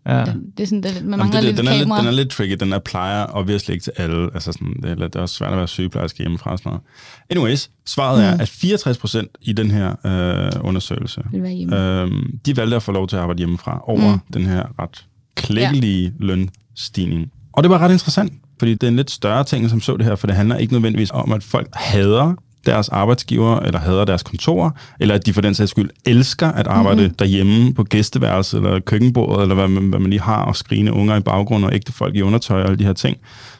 Ja. 0.06 0.24
Det 0.56 0.62
er 0.62 0.64
sådan, 0.64 0.82
det, 0.82 0.94
man 0.94 1.02
Jamen, 1.02 1.18
mangler 1.18 1.40
det, 1.40 1.44
lidt 1.44 1.56
den, 1.56 1.66
er 1.66 1.72
lidt, 1.72 1.82
kamera. 1.82 1.98
den 1.98 2.06
er 2.06 2.10
lidt 2.10 2.30
tricky. 2.30 2.56
Den 2.60 2.72
applier 2.72 3.26
obviously 3.36 3.72
ikke 3.72 3.82
til 3.82 3.92
alle. 3.96 4.30
Altså 4.34 4.52
sådan, 4.52 4.74
det, 4.82 4.90
er, 4.90 4.94
lidt- 4.94 5.12
det 5.12 5.18
er 5.18 5.22
også 5.22 5.34
svært 5.34 5.52
at 5.52 5.58
være 5.58 5.68
sygeplejerske 5.68 6.18
hjemmefra 6.18 6.52
og 6.52 6.58
sådan 6.58 6.70
noget. 6.70 6.82
Anyways, 7.30 7.70
svaret 7.86 8.18
mm. 8.18 8.24
er, 8.24 8.42
at 8.42 8.48
64 8.48 8.98
procent 8.98 9.30
i 9.40 9.52
den 9.52 9.70
her 9.70 9.94
øh, 10.06 10.52
undersøgelse, 10.64 11.22
øh, 11.34 12.10
de 12.46 12.56
valgte 12.56 12.76
at 12.76 12.82
få 12.82 12.92
lov 12.92 13.08
til 13.08 13.16
at 13.16 13.22
arbejde 13.22 13.38
hjemmefra 13.38 13.84
over 13.86 14.12
mm. 14.14 14.20
den 14.32 14.46
her 14.46 14.82
ret 14.82 15.04
klækkelige 15.34 16.04
ja. 16.04 16.24
lønstigning. 16.26 17.32
Og 17.52 17.62
det 17.62 17.70
var 17.70 17.78
ret 17.78 17.92
interessant, 17.92 18.32
fordi 18.62 18.74
det 18.74 18.82
er 18.82 18.88
en 18.88 18.96
lidt 18.96 19.10
større 19.10 19.44
ting, 19.44 19.70
som 19.70 19.80
så 19.80 19.96
det 19.96 20.06
her, 20.06 20.16
for 20.16 20.26
det 20.26 20.36
handler 20.36 20.56
ikke 20.56 20.72
nødvendigvis 20.72 21.10
om, 21.10 21.32
at 21.32 21.42
folk 21.42 21.68
hader 21.72 22.34
deres 22.66 22.88
arbejdsgiver, 22.88 23.60
eller 23.60 23.78
hader 23.80 24.04
deres 24.04 24.22
kontor, 24.22 24.76
eller 25.00 25.14
at 25.14 25.26
de 25.26 25.32
for 25.32 25.40
den 25.40 25.54
sags 25.54 25.70
skyld 25.70 25.90
elsker 26.06 26.48
at 26.48 26.66
arbejde 26.66 27.00
mm-hmm. 27.00 27.14
derhjemme 27.14 27.74
på 27.74 27.84
gæsteværelset, 27.84 28.58
eller 28.58 28.80
køkkenbordet, 28.80 29.42
eller 29.42 29.54
hvad 29.54 29.68
man, 29.68 29.88
hvad 29.88 29.98
man 29.98 30.10
lige 30.10 30.20
har, 30.20 30.44
og 30.44 30.56
skrigende 30.56 30.92
unger 30.92 31.16
i 31.16 31.20
baggrunden, 31.20 31.68
og 31.68 31.74
ægte 31.74 31.92
folk 31.92 32.16
i 32.16 32.22
undertøj, 32.22 32.60
og 32.60 32.66
alle 32.66 32.78
de 32.78 32.84
her 32.84 32.92
ting, 32.92 33.16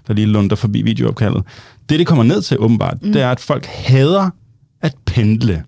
der 0.07 0.15
lige 0.15 0.27
lunder 0.27 0.57
forbi 0.57 0.83
videoopkaldet. 0.83 1.43
Det, 1.89 1.99
det 1.99 2.07
kommer 2.07 2.25
ned 2.25 2.43
til 2.43 2.59
åbenbart, 2.61 3.03
mm. 3.03 3.13
det 3.13 3.23
er, 3.23 3.31
at 3.31 3.41
folk 3.41 3.67
hader 3.67 4.31
at 4.83 4.95
pendle. 5.07 5.65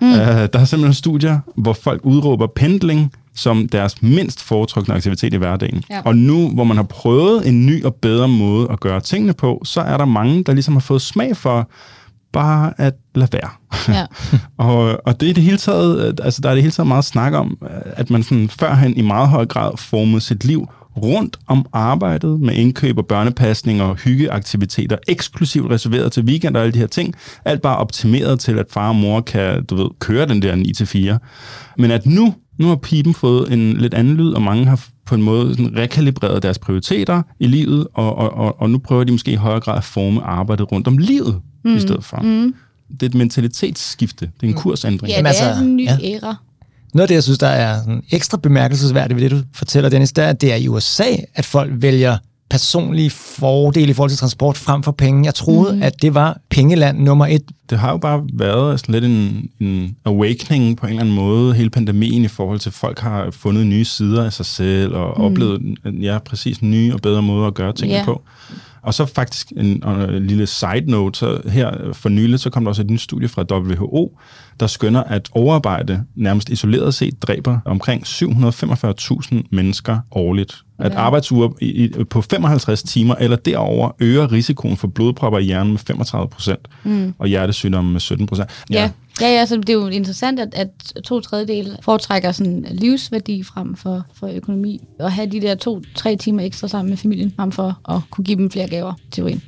Mm. 0.00 0.12
Uh, 0.12 0.16
der 0.16 0.58
er 0.58 0.64
simpelthen 0.64 0.94
studier, 0.94 1.38
hvor 1.56 1.72
folk 1.72 2.00
udråber 2.04 2.46
pendling 2.46 3.12
som 3.34 3.68
deres 3.68 4.02
mindst 4.02 4.42
foretrukne 4.42 4.94
aktivitet 4.94 5.34
i 5.34 5.36
hverdagen. 5.36 5.84
Ja. 5.90 6.00
Og 6.04 6.16
nu, 6.16 6.48
hvor 6.48 6.64
man 6.64 6.76
har 6.76 6.84
prøvet 6.84 7.48
en 7.48 7.66
ny 7.66 7.84
og 7.84 7.94
bedre 7.94 8.28
måde 8.28 8.68
at 8.70 8.80
gøre 8.80 9.00
tingene 9.00 9.32
på, 9.32 9.62
så 9.64 9.80
er 9.80 9.96
der 9.96 10.04
mange, 10.04 10.44
der 10.44 10.52
ligesom 10.52 10.74
har 10.74 10.80
fået 10.80 11.02
smag 11.02 11.36
for 11.36 11.70
bare 12.32 12.72
at 12.76 12.94
lade 13.14 13.32
være. 13.32 13.50
Ja. 13.88 14.06
og, 14.66 15.00
og 15.06 15.20
det 15.20 15.30
er 15.30 15.34
det 15.34 15.42
hele 15.42 15.56
taget, 15.56 16.06
øh, 16.06 16.14
altså 16.22 16.40
der 16.40 16.50
er 16.50 16.54
det 16.54 16.62
hele 16.62 16.72
taget 16.72 16.86
meget 16.86 17.04
snak 17.04 17.32
om, 17.32 17.58
øh, 17.62 17.92
at 17.96 18.10
man 18.10 18.22
sådan 18.22 18.48
førhen 18.48 18.96
i 18.96 19.02
meget 19.02 19.28
høj 19.28 19.46
grad 19.46 19.76
formede 19.76 20.20
sit 20.20 20.44
liv 20.44 20.68
rundt 20.96 21.36
om 21.46 21.66
arbejdet 21.72 22.40
med 22.40 22.54
indkøb 22.54 22.98
og 22.98 23.06
børnepasning 23.06 23.82
og 23.82 23.96
hyggeaktiviteter, 23.96 24.96
eksklusivt 25.08 25.70
reserveret 25.70 26.12
til 26.12 26.24
weekend 26.24 26.56
og 26.56 26.62
alle 26.62 26.72
de 26.72 26.78
her 26.78 26.86
ting. 26.86 27.14
Alt 27.44 27.62
bare 27.62 27.76
optimeret 27.76 28.40
til, 28.40 28.58
at 28.58 28.66
far 28.70 28.88
og 28.88 28.96
mor 28.96 29.20
kan, 29.20 29.64
du 29.64 29.76
ved, 29.76 29.90
køre 29.98 30.26
den 30.26 30.42
der 30.42 30.54
9-4. 31.16 31.76
Men 31.78 31.90
at 31.90 32.06
nu, 32.06 32.34
nu 32.58 32.68
har 32.68 32.76
pipen 32.76 33.14
fået 33.14 33.52
en 33.52 33.76
lidt 33.76 33.94
anden 33.94 34.16
lyd, 34.16 34.32
og 34.32 34.42
mange 34.42 34.64
har 34.64 34.86
på 35.06 35.14
en 35.14 35.22
måde 35.22 35.50
sådan 35.50 35.76
rekalibreret 35.76 36.42
deres 36.42 36.58
prioriteter 36.58 37.22
i 37.40 37.46
livet, 37.46 37.86
og, 37.94 38.16
og, 38.16 38.34
og, 38.34 38.60
og 38.60 38.70
nu 38.70 38.78
prøver 38.78 39.04
de 39.04 39.12
måske 39.12 39.32
i 39.32 39.34
højere 39.34 39.60
grad 39.60 39.76
at 39.76 39.84
forme 39.84 40.22
arbejdet 40.22 40.72
rundt 40.72 40.88
om 40.88 40.98
livet 40.98 41.40
mm. 41.64 41.76
i 41.76 41.80
stedet 41.80 42.04
for. 42.04 42.16
Mm. 42.16 42.54
Det 42.90 43.02
er 43.02 43.06
et 43.06 43.14
mentalitetsskifte. 43.14 44.30
Det 44.40 44.46
er 44.46 44.50
en 44.50 44.54
kursændring. 44.54 45.12
Ja, 45.12 45.18
det 45.18 45.24
er 45.24 45.28
altså, 45.28 45.64
en 45.64 45.76
ny 45.76 45.84
ja. 45.84 45.98
æra. 46.02 46.36
Noget 46.94 47.02
af 47.02 47.08
det, 47.08 47.14
jeg 47.14 47.22
synes, 47.22 47.38
der 47.38 47.46
er 47.46 47.78
sådan 47.78 48.02
ekstra 48.10 48.36
bemærkelsesværdigt 48.42 49.20
ved 49.20 49.30
det, 49.30 49.38
du 49.38 49.42
fortæller, 49.54 49.90
Dennis, 49.90 50.12
det 50.12 50.24
er, 50.24 50.28
at 50.28 50.40
det 50.40 50.52
er 50.52 50.56
i 50.56 50.68
USA, 50.68 51.04
at 51.34 51.44
folk 51.44 51.70
vælger 51.74 52.16
personlige 52.50 53.10
fordele 53.10 53.90
i 53.90 53.92
forhold 53.92 54.10
til 54.10 54.18
transport 54.18 54.56
frem 54.56 54.82
for 54.82 54.92
penge. 54.92 55.24
Jeg 55.24 55.34
troede, 55.34 55.76
mm. 55.76 55.82
at 55.82 56.02
det 56.02 56.14
var 56.14 56.38
pengeland 56.50 56.98
nummer 56.98 57.26
et. 57.26 57.42
det 57.70 57.78
har 57.78 57.90
jo 57.90 57.96
bare 57.96 58.22
været 58.32 58.80
sådan 58.80 58.92
lidt 58.92 59.04
en, 59.04 59.50
en 59.60 59.96
awakening 60.04 60.76
på 60.76 60.86
en 60.86 60.90
eller 60.90 61.00
anden 61.00 61.14
måde, 61.14 61.54
hele 61.54 61.70
pandemien 61.70 62.24
i 62.24 62.28
forhold 62.28 62.58
til, 62.58 62.70
at 62.70 62.74
folk 62.74 62.98
har 62.98 63.30
fundet 63.30 63.66
nye 63.66 63.84
sider 63.84 64.24
af 64.24 64.32
sig 64.32 64.46
selv 64.46 64.94
og 64.94 65.14
mm. 65.18 65.24
oplevet 65.24 65.76
ja, 65.84 66.18
præcis 66.18 66.62
nye 66.62 66.94
og 66.94 67.00
bedre 67.00 67.22
måder 67.22 67.46
at 67.46 67.54
gøre 67.54 67.72
tingene 67.72 67.98
Ja. 67.98 68.04
på. 68.04 68.22
Og 68.82 68.94
så 68.94 69.06
faktisk 69.06 69.52
en, 69.56 69.66
en 69.66 70.26
lille 70.26 70.46
side 70.46 70.84
note, 70.86 71.18
så 71.18 71.40
her 71.48 71.92
for 71.92 72.08
nylig, 72.08 72.40
så 72.40 72.50
kom 72.50 72.64
der 72.64 72.68
også 72.68 72.82
et 72.82 72.90
nyt 72.90 73.00
studie 73.00 73.28
fra 73.28 73.44
WHO, 73.50 74.18
der 74.60 74.66
skønner, 74.66 75.02
at 75.02 75.28
overarbejde 75.32 76.04
nærmest 76.14 76.48
isoleret 76.48 76.94
set 76.94 77.22
dræber 77.22 77.58
omkring 77.64 78.02
745.000 78.06 79.42
mennesker 79.50 79.98
årligt. 80.10 80.62
At 80.78 80.92
arbejdsuger 80.94 81.48
i, 81.60 82.04
på 82.10 82.22
55 82.22 82.82
timer 82.82 83.14
eller 83.14 83.36
derover 83.36 83.90
øger 84.00 84.32
risikoen 84.32 84.76
for 84.76 84.88
blodpropper 84.88 85.38
i 85.38 85.42
hjernen 85.42 85.72
med 85.72 85.78
35 85.78 86.28
procent, 86.28 86.68
mm. 86.84 87.14
og 87.18 87.28
hjertesygdomme 87.28 87.92
med 87.92 88.00
17 88.00 88.26
procent. 88.26 88.50
Ja, 88.70 88.82
ja, 88.82 88.90
ja 89.20 89.28
ja, 89.28 89.46
så 89.46 89.56
det 89.56 89.68
er 89.68 89.72
jo 89.72 89.86
interessant, 89.86 90.40
at, 90.40 90.54
at 90.54 90.68
to 91.04 91.20
tredjedele 91.20 91.76
foretrækker 91.82 92.32
sådan 92.32 92.66
livsværdi 92.70 93.42
frem 93.42 93.76
for, 93.76 94.06
for 94.14 94.26
økonomi, 94.26 94.80
og 95.00 95.12
have 95.12 95.26
de 95.26 95.40
der 95.40 95.54
to-tre 95.54 96.16
timer 96.16 96.42
ekstra 96.42 96.68
sammen 96.68 96.90
med 96.90 96.96
familien, 96.96 97.32
frem 97.36 97.52
for 97.52 97.90
at 97.94 98.00
kunne 98.10 98.24
give 98.24 98.38
dem 98.38 98.50
flere 98.50 98.68
gaver 98.68 98.94
til 99.10 99.24
en. 99.24 99.42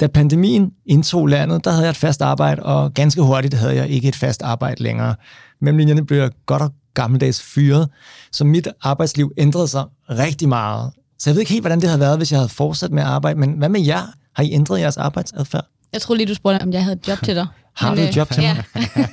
Da 0.00 0.06
pandemien 0.06 0.70
indtog 0.86 1.26
landet, 1.26 1.64
der 1.64 1.70
havde 1.70 1.84
jeg 1.84 1.90
et 1.90 1.96
fast 1.96 2.22
arbejde, 2.22 2.62
og 2.62 2.94
ganske 2.94 3.22
hurtigt 3.22 3.54
havde 3.54 3.74
jeg 3.74 3.88
ikke 3.88 4.08
et 4.08 4.16
fast 4.16 4.42
arbejde 4.42 4.82
længere. 4.82 5.14
Mellemlinjerne 5.60 6.06
blev 6.06 6.18
jeg 6.18 6.30
godt 6.46 6.62
og 6.62 6.70
gammeldags 6.94 7.42
fyret. 7.42 7.88
Så 8.32 8.44
mit 8.44 8.68
arbejdsliv 8.82 9.32
ændrede 9.38 9.68
sig 9.68 9.84
rigtig 10.10 10.48
meget. 10.48 10.92
Så 11.18 11.30
jeg 11.30 11.34
ved 11.34 11.40
ikke 11.40 11.52
helt, 11.52 11.62
hvordan 11.62 11.80
det 11.80 11.88
havde 11.88 12.00
været, 12.00 12.16
hvis 12.16 12.32
jeg 12.32 12.38
havde 12.38 12.48
fortsat 12.48 12.90
med 12.90 13.02
at 13.02 13.08
arbejde. 13.08 13.40
Men 13.40 13.50
hvad 13.50 13.68
med 13.68 13.80
jer? 13.80 14.02
Har 14.34 14.42
I 14.42 14.52
ændret 14.52 14.80
jeres 14.80 14.96
arbejdsadfærd? 14.96 15.66
Jeg 15.92 16.00
tror 16.00 16.14
lige, 16.14 16.26
du 16.26 16.34
spurgte, 16.34 16.62
om 16.62 16.72
jeg 16.72 16.84
havde 16.84 16.96
et 16.96 17.08
job 17.08 17.18
til 17.24 17.36
dig. 17.36 17.46
Har 17.76 17.94
du 17.94 18.00
et 18.00 18.08
øh, 18.08 18.16
job 18.16 18.30
til 18.30 18.42
ja. 18.42 18.54
mig? 18.54 18.64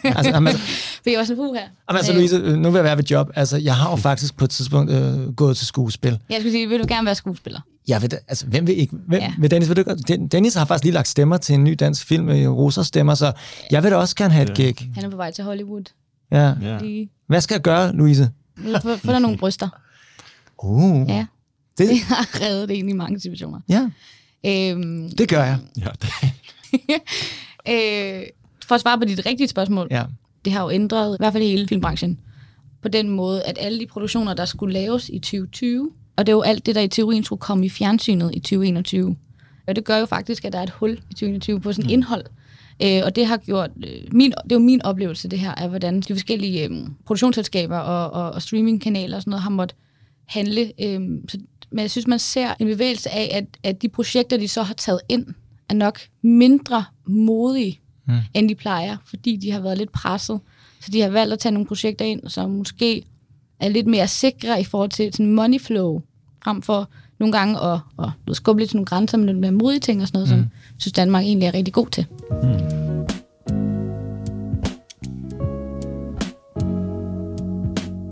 altså, 0.18 0.30
jamen, 0.30 0.48
altså, 0.48 0.64
For 1.04 1.10
jeg 1.10 1.20
var 1.20 1.26
sådan, 1.26 1.44
her. 1.44 1.62
jamen, 1.90 1.98
altså 1.98 2.14
Louise, 2.14 2.36
øh, 2.36 2.56
nu 2.58 2.70
vil 2.70 2.78
jeg 2.78 2.84
være 2.84 2.98
ved 2.98 3.04
job. 3.04 3.30
Altså, 3.36 3.58
jeg 3.58 3.76
har 3.76 3.90
jo 3.90 3.96
faktisk 3.96 4.38
på 4.38 4.46
et 4.46 4.50
tidspunkt 4.50 4.92
øh, 4.92 5.34
gået 5.34 5.58
til 5.58 5.68
skuespil. 5.68 6.20
Jeg 6.30 6.38
skulle 6.40 6.52
sige, 6.52 6.68
vil 6.68 6.80
du 6.80 6.86
gerne 6.88 7.06
være 7.06 7.16
skuespiller? 7.16 7.60
Jeg 7.88 8.02
ved, 8.02 8.10
altså, 8.28 8.46
hvem 8.46 8.68
vil 8.68 8.80
ikke? 8.80 8.96
Hvem, 9.08 9.22
ja. 9.22 9.34
Vil 9.40 9.52
Dennis, 9.52 9.70
vil 9.70 9.78
du, 9.78 9.96
Dennis 10.32 10.56
har 10.56 10.66
faktisk 10.66 10.84
lige 10.84 10.94
lagt 10.94 11.08
stemmer 11.08 11.38
til 11.38 11.56
en 11.56 11.64
ny 11.64 11.76
dansk 11.80 12.08
film, 12.08 12.30
øh, 12.30 12.52
Rosa 12.52 12.84
stemmer, 12.84 13.16
så 13.16 13.32
jeg 13.72 13.84
vil 13.84 13.92
da 13.92 13.96
også 13.96 14.16
gerne 14.16 14.34
have 14.34 14.50
et 14.50 14.56
gig. 14.56 14.76
Han 14.96 15.06
er 15.06 15.10
på 15.10 15.18
vej 15.18 15.32
til 15.32 15.44
Hollywood. 15.44 15.84
Ja. 16.32 16.54
Ja. 16.62 16.78
Lige 16.80 17.10
Hvad 17.28 17.42
skal 17.42 17.56
jeg 17.56 17.62
gøre, 17.62 17.94
Louise? 17.96 18.30
få, 18.82 18.96
få 18.98 19.12
der 19.12 19.20
nogle 19.20 19.38
bryster. 19.38 19.70
Uh, 20.64 21.10
Ja, 21.10 21.26
det, 21.78 21.90
det 21.90 22.00
har 22.00 22.42
reddet 22.42 22.70
det 22.70 22.76
ind 22.76 22.90
i 22.90 22.94
mange 22.94 23.20
situationer. 23.20 23.60
ja, 23.70 23.90
Øhm, 24.46 25.10
det 25.18 25.30
gør 25.30 25.44
jeg. 25.44 25.60
Ja, 25.78 25.88
det, 26.02 26.10
øh, 27.70 28.24
for 28.68 28.76
at 28.76 28.82
svare 28.82 28.98
på 29.00 29.06
dit 29.06 29.26
rigtige 29.26 29.48
spørgsmål, 29.48 29.88
Ja. 29.92 30.04
det 30.46 30.54
har 30.54 30.64
jo 30.64 30.70
ændret 30.72 31.16
i 31.16 31.18
hvert 31.20 31.34
fald 31.34 31.44
hele 31.44 31.68
filmbranchen 31.68 32.20
på 32.82 32.88
den 32.88 33.10
måde, 33.10 33.44
at 33.44 33.58
alle 33.62 33.80
de 33.80 33.88
produktioner, 33.88 34.34
der 34.34 34.46
skulle 34.46 34.74
laves 34.74 35.10
i 35.10 35.20
2020, 35.20 35.92
og 36.16 36.26
det 36.26 36.32
er 36.32 36.36
jo 36.36 36.42
alt 36.42 36.66
det, 36.66 36.76
der 36.76 36.82
i 36.82 36.88
teorien 36.88 37.24
skulle 37.24 37.40
komme 37.40 37.66
i 37.66 37.70
fjernsynet 37.70 38.32
i 38.34 38.40
2021. 38.40 39.16
Og 39.68 39.76
det 39.76 39.84
gør 39.86 39.98
jo 39.98 40.06
faktisk, 40.06 40.46
at 40.46 40.54
der 40.54 40.60
er 40.60 40.64
et 40.64 40.70
hul 40.70 40.92
i 40.92 41.14
2021 41.14 41.60
på 41.62 41.74
sådan 41.74 41.86
mm. 41.88 41.94
indhold. 41.94 42.26
Øh, 42.84 43.02
og 43.06 43.16
det 43.16 43.26
har 43.26 43.38
gjort, 43.38 43.70
øh, 43.86 44.02
min, 44.12 44.32
det 44.32 44.52
er 44.52 44.56
jo 44.56 44.60
min 44.60 44.82
oplevelse, 44.82 45.28
det 45.28 45.40
her, 45.40 45.52
af 45.52 45.70
hvordan 45.70 46.02
de 46.02 46.14
forskellige 46.14 46.70
øh, 46.70 46.88
produktionsselskaber 47.06 47.78
og, 47.78 48.24
og, 48.24 48.32
og 48.32 48.42
streamingkanaler 48.42 49.16
og 49.16 49.22
sådan 49.22 49.32
noget 49.32 49.44
har 49.44 49.50
måttet 49.50 49.78
handle. 50.26 50.62
Øh, 50.62 51.02
så, 51.28 51.38
men 51.72 51.80
jeg 51.80 51.92
synes, 51.92 52.08
man 52.08 52.20
ser 52.20 52.54
en 52.60 52.68
bevægelse 52.68 53.10
af, 53.10 53.30
at, 53.34 53.46
at 53.64 53.82
de 53.82 53.90
projekter, 53.90 54.38
de 54.38 54.48
så 54.48 54.64
har 54.64 54.74
taget 54.74 55.00
ind, 55.10 55.26
er 55.70 55.74
nok 55.74 56.00
mindre 56.22 56.86
modige, 57.08 57.80
mm. 58.08 58.14
end 58.34 58.50
de 58.50 58.56
plejer, 58.56 58.98
fordi 59.06 59.36
de 59.36 59.52
har 59.52 59.60
været 59.60 59.78
lidt 59.78 59.92
presset. 59.92 60.40
Så 60.82 60.92
de 60.92 61.02
har 61.02 61.10
valgt 61.10 61.34
at 61.34 61.40
tage 61.40 61.54
nogle 61.54 61.68
projekter 61.68 62.06
ind, 62.06 62.30
som 62.30 62.50
måske 62.50 63.04
er 63.60 63.70
lidt 63.70 63.88
mere 63.88 64.08
sikre 64.08 64.62
i 64.62 64.64
forhold 64.64 64.90
til 64.90 65.14
sådan 65.14 65.32
money 65.32 65.60
flow, 65.60 66.02
frem 66.44 66.62
for 66.62 66.90
nogle 67.20 67.38
gange 67.38 67.60
at, 67.60 67.80
at, 68.00 68.36
skubbe 68.36 68.62
lidt 68.62 68.70
til 68.70 68.78
nogle 68.78 68.86
grænser 68.86 69.18
med 69.18 69.26
lidt 69.26 69.38
mere 69.38 69.52
modige 69.52 69.80
ting 69.80 70.02
og 70.02 70.08
sådan 70.08 70.20
noget, 70.20 70.38
mm. 70.38 70.44
som 70.44 70.52
synes 70.78 70.94
Danmark 70.94 71.24
egentlig 71.24 71.48
er 71.48 71.54
rigtig 71.54 71.74
god 71.74 71.88
til. 71.88 72.06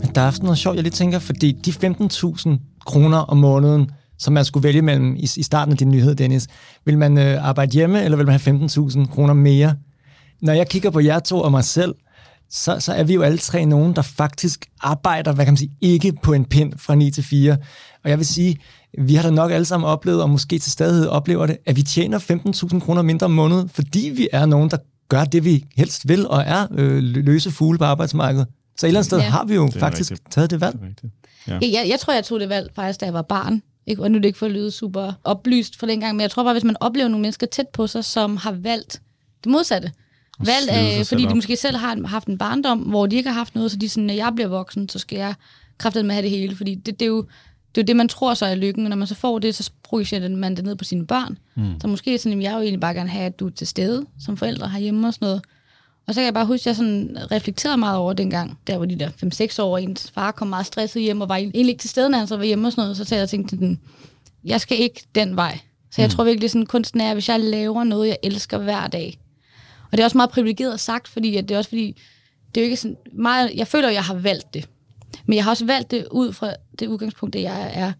Men 0.00 0.14
der 0.14 0.20
er 0.20 0.30
sådan 0.30 0.44
noget 0.44 0.58
sjovt, 0.58 0.74
jeg 0.74 0.82
lige 0.82 0.92
tænker, 0.92 1.18
fordi 1.18 1.52
de 1.52 1.70
15.000 1.70 2.80
kroner 2.86 3.18
om 3.18 3.36
måneden, 3.36 3.90
som 4.18 4.32
man 4.32 4.44
skulle 4.44 4.64
vælge 4.64 4.82
mellem 4.82 5.16
i, 5.16 5.28
i 5.36 5.42
starten 5.42 5.72
af 5.72 5.78
din 5.78 5.90
nyhed, 5.90 6.14
Dennis, 6.14 6.46
vil 6.84 6.98
man 6.98 7.18
øh, 7.18 7.48
arbejde 7.48 7.72
hjemme, 7.72 8.04
eller 8.04 8.16
vil 8.16 8.26
man 8.26 8.40
have 8.40 8.66
15.000 8.66 9.06
kroner 9.06 9.34
mere? 9.34 9.74
Når 10.42 10.52
jeg 10.52 10.68
kigger 10.68 10.90
på 10.90 11.00
jer 11.00 11.18
to 11.18 11.40
og 11.40 11.50
mig 11.50 11.64
selv, 11.64 11.94
så, 12.50 12.80
så 12.80 12.92
er 12.92 13.04
vi 13.04 13.14
jo 13.14 13.22
alle 13.22 13.38
tre 13.38 13.64
nogen, 13.64 13.96
der 13.96 14.02
faktisk 14.02 14.66
arbejder, 14.80 15.32
hvad 15.32 15.44
kan 15.44 15.52
man 15.52 15.56
sige, 15.58 15.70
ikke 15.80 16.12
på 16.22 16.32
en 16.32 16.44
pind 16.44 16.72
fra 16.78 16.94
9 16.94 17.10
til 17.10 17.24
4. 17.24 17.56
Og 18.04 18.10
jeg 18.10 18.18
vil 18.18 18.26
sige, 18.26 18.56
vi 18.98 19.14
har 19.14 19.22
da 19.22 19.30
nok 19.30 19.50
alle 19.52 19.64
sammen 19.64 19.88
oplevet, 19.88 20.22
og 20.22 20.30
måske 20.30 20.58
til 20.58 20.72
stadighed 20.72 21.06
oplever 21.06 21.46
det, 21.46 21.56
at 21.66 21.76
vi 21.76 21.82
tjener 21.82 22.18
15.000 22.72 22.80
kroner 22.80 23.02
mindre 23.02 23.24
om 23.24 23.30
måneden, 23.30 23.68
fordi 23.68 24.12
vi 24.16 24.28
er 24.32 24.46
nogen, 24.46 24.70
der 24.70 24.76
gør 25.08 25.24
det, 25.24 25.44
vi 25.44 25.64
helst 25.76 26.08
vil, 26.08 26.28
og 26.28 26.42
er 26.46 26.66
øh, 26.70 27.02
løse 27.02 27.50
fugle 27.50 27.78
på 27.78 27.84
arbejdsmarkedet. 27.84 28.46
Så 28.78 28.86
et 28.86 28.88
eller 28.88 28.98
andet 29.00 29.06
sted 29.06 29.18
Ja. 29.18 29.24
har 29.28 29.44
vi 29.44 29.54
jo 29.54 29.70
faktisk 29.78 30.10
rigtigt. 30.10 30.30
taget 30.32 30.50
det 30.50 30.60
valg. 30.60 30.74
det 30.74 30.82
er 30.82 30.86
rigtigt. 31.54 31.72
Jeg, 31.74 31.86
jeg, 31.88 32.00
tror, 32.00 32.12
jeg 32.12 32.24
tog 32.24 32.40
det 32.40 32.48
valg 32.48 32.70
faktisk, 32.74 33.00
da 33.00 33.04
jeg 33.04 33.14
var 33.14 33.22
barn. 33.22 33.62
Ikke? 33.86 34.02
Og 34.02 34.10
nu 34.10 34.16
er 34.16 34.20
det 34.20 34.26
ikke 34.28 34.38
for 34.38 34.46
at 34.46 34.52
lyde 34.52 34.70
super 34.70 35.12
oplyst 35.24 35.78
for 35.78 35.86
dengang, 35.86 36.16
men 36.16 36.20
jeg 36.20 36.30
tror 36.30 36.42
bare, 36.44 36.54
hvis 36.54 36.64
man 36.64 36.76
oplever 36.80 37.08
nogle 37.08 37.22
mennesker 37.22 37.46
tæt 37.46 37.68
på 37.72 37.86
sig, 37.86 38.04
som 38.04 38.36
har 38.36 38.52
valgt 38.52 39.00
det 39.44 39.52
modsatte. 39.52 39.86
Og 39.86 39.92
Valgt, 40.38 40.70
sig 40.70 40.92
selv 40.92 41.06
fordi 41.06 41.26
de 41.26 41.34
måske 41.34 41.56
selv 41.56 41.76
har 41.76 42.06
haft 42.06 42.28
en 42.28 42.38
barndom, 42.38 42.78
hvor 42.78 43.06
de 43.06 43.16
ikke 43.16 43.28
har 43.30 43.38
haft 43.38 43.54
noget, 43.54 43.70
så 43.70 43.76
de 43.76 43.86
er 43.86 43.90
sådan, 43.90 44.04
når 44.04 44.14
jeg 44.14 44.32
bliver 44.34 44.48
voksen, 44.48 44.88
så 44.88 44.98
skal 44.98 45.16
jeg 45.18 45.34
kraftet 45.78 46.04
med 46.04 46.14
have 46.14 46.22
det 46.22 46.30
hele. 46.30 46.56
Fordi 46.56 46.74
det, 46.74 47.00
det, 47.00 47.06
er 47.06 47.10
jo, 47.10 47.22
det 47.74 47.80
er 47.80 47.82
jo 47.82 47.86
det, 47.86 47.96
man 47.96 48.08
tror 48.08 48.34
så 48.34 48.46
er 48.46 48.54
lykken, 48.54 48.84
og 48.84 48.90
når 48.90 48.96
man 48.96 49.06
så 49.06 49.14
får 49.14 49.38
det, 49.38 49.54
så 49.54 49.70
projicerer 49.82 50.28
man 50.28 50.56
det 50.56 50.64
ned 50.64 50.76
på 50.76 50.84
sine 50.84 51.06
børn. 51.06 51.38
Mm. 51.54 51.80
Så 51.80 51.88
måske 51.88 52.18
sådan, 52.18 52.38
at 52.38 52.44
jeg 52.44 52.52
jo 52.54 52.60
egentlig 52.60 52.80
bare 52.80 52.94
gerne 52.94 53.10
have, 53.10 53.24
at 53.24 53.40
du 53.40 53.46
er 53.46 53.50
til 53.50 53.66
stede 53.66 54.06
som 54.20 54.36
forældre 54.36 54.68
herhjemme 54.68 55.08
og 55.08 55.14
sådan 55.14 55.26
noget. 55.26 55.42
Og 56.06 56.14
så 56.14 56.20
kan 56.20 56.24
jeg 56.24 56.34
bare 56.34 56.46
huske, 56.46 56.62
at 56.62 56.66
jeg 56.66 56.76
sådan 56.76 57.16
reflekterede 57.30 57.76
meget 57.76 57.98
over 57.98 58.12
dengang, 58.12 58.58
der 58.66 58.76
var 58.76 58.84
de 58.84 58.98
der 58.98 59.08
5-6 59.58 59.62
år, 59.62 59.78
ens 59.78 60.10
far 60.14 60.30
kom 60.30 60.48
meget 60.48 60.66
stresset 60.66 61.02
hjem, 61.02 61.20
og 61.20 61.28
var 61.28 61.36
egentlig 61.36 61.68
ikke 61.68 61.80
til 61.80 61.90
stede, 61.90 62.10
når 62.10 62.18
han 62.18 62.26
så 62.26 62.36
var 62.36 62.44
hjemme 62.44 62.68
og 62.68 62.72
sådan 62.72 62.82
noget. 62.82 62.96
Så 62.96 63.04
sagde 63.04 63.20
jeg 63.20 63.28
tænkte 63.28 63.56
sådan, 63.56 63.80
jeg 64.44 64.60
skal 64.60 64.78
ikke 64.78 65.02
den 65.14 65.36
vej. 65.36 65.58
Så 65.90 66.02
jeg 66.02 66.08
mm. 66.08 66.10
tror 66.10 66.24
virkelig, 66.24 66.50
sådan 66.50 66.66
kunsten 66.66 67.00
er, 67.00 67.14
hvis 67.14 67.28
jeg 67.28 67.40
laver 67.40 67.84
noget, 67.84 68.08
jeg 68.08 68.16
elsker 68.22 68.58
hver 68.58 68.86
dag. 68.86 69.18
Og 69.96 69.98
det 69.98 70.02
er 70.02 70.06
også 70.06 70.18
meget 70.18 70.30
privilegeret 70.30 70.80
sagt, 70.80 71.08
fordi 71.08 71.36
at 71.36 71.48
det 71.48 71.54
er 71.54 71.58
også 71.58 71.68
fordi, 71.68 71.96
det 72.54 72.60
er 72.60 72.64
jo 72.64 72.64
ikke 72.64 72.76
sådan 72.76 72.96
meget, 73.12 73.50
jeg 73.54 73.66
føler, 73.66 73.88
at 73.88 73.94
jeg 73.94 74.04
har 74.04 74.14
valgt 74.14 74.54
det. 74.54 74.68
Men 75.26 75.36
jeg 75.36 75.44
har 75.44 75.50
også 75.50 75.64
valgt 75.66 75.90
det 75.90 76.06
ud 76.10 76.32
fra 76.32 76.52
det 76.78 76.86
udgangspunkt, 76.86 77.36
at 77.36 77.42
jeg 77.42 77.70
er, 77.74 77.92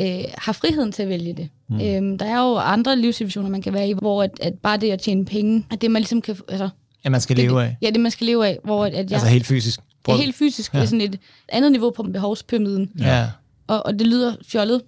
øh, 0.00 0.24
har 0.38 0.52
friheden 0.52 0.92
til 0.92 1.02
at 1.02 1.08
vælge 1.08 1.32
det. 1.32 1.48
Mm. 1.68 1.80
Øhm, 1.80 2.18
der 2.18 2.26
er 2.26 2.38
jo 2.48 2.56
andre 2.56 2.96
livssituationer, 2.96 3.48
man 3.48 3.62
kan 3.62 3.72
være 3.72 3.88
i, 3.88 3.92
hvor 3.92 4.22
at, 4.22 4.30
at 4.40 4.54
bare 4.54 4.76
det 4.76 4.90
at 4.90 5.00
tjene 5.00 5.24
penge, 5.24 5.66
at 5.70 5.80
det 5.80 5.90
man 5.90 6.02
ligesom 6.02 6.22
kan, 6.22 6.36
altså, 6.48 6.68
Ja, 7.04 7.10
man 7.10 7.20
skal 7.20 7.36
det, 7.36 7.44
leve 7.44 7.64
af. 7.64 7.76
Ja, 7.82 7.90
det 7.90 8.00
man 8.00 8.10
skal 8.10 8.26
leve 8.26 8.46
af, 8.46 8.58
hvor 8.64 8.84
at, 8.84 8.94
at 8.94 9.10
jeg, 9.10 9.12
Altså 9.12 9.28
helt 9.28 9.46
fysisk. 9.46 9.80
det 10.06 10.12
er 10.12 10.16
helt 10.16 10.36
fysisk, 10.36 10.74
ja. 10.74 10.78
det 10.78 10.84
er 10.84 10.88
sådan 10.88 11.00
et 11.00 11.18
andet 11.48 11.72
niveau 11.72 11.90
på 11.90 12.02
behovspyramiden. 12.02 12.90
Ja. 12.98 13.28
Og, 13.66 13.86
og 13.86 13.98
det 13.98 14.06
lyder 14.06 14.34
fjollet, 14.46 14.82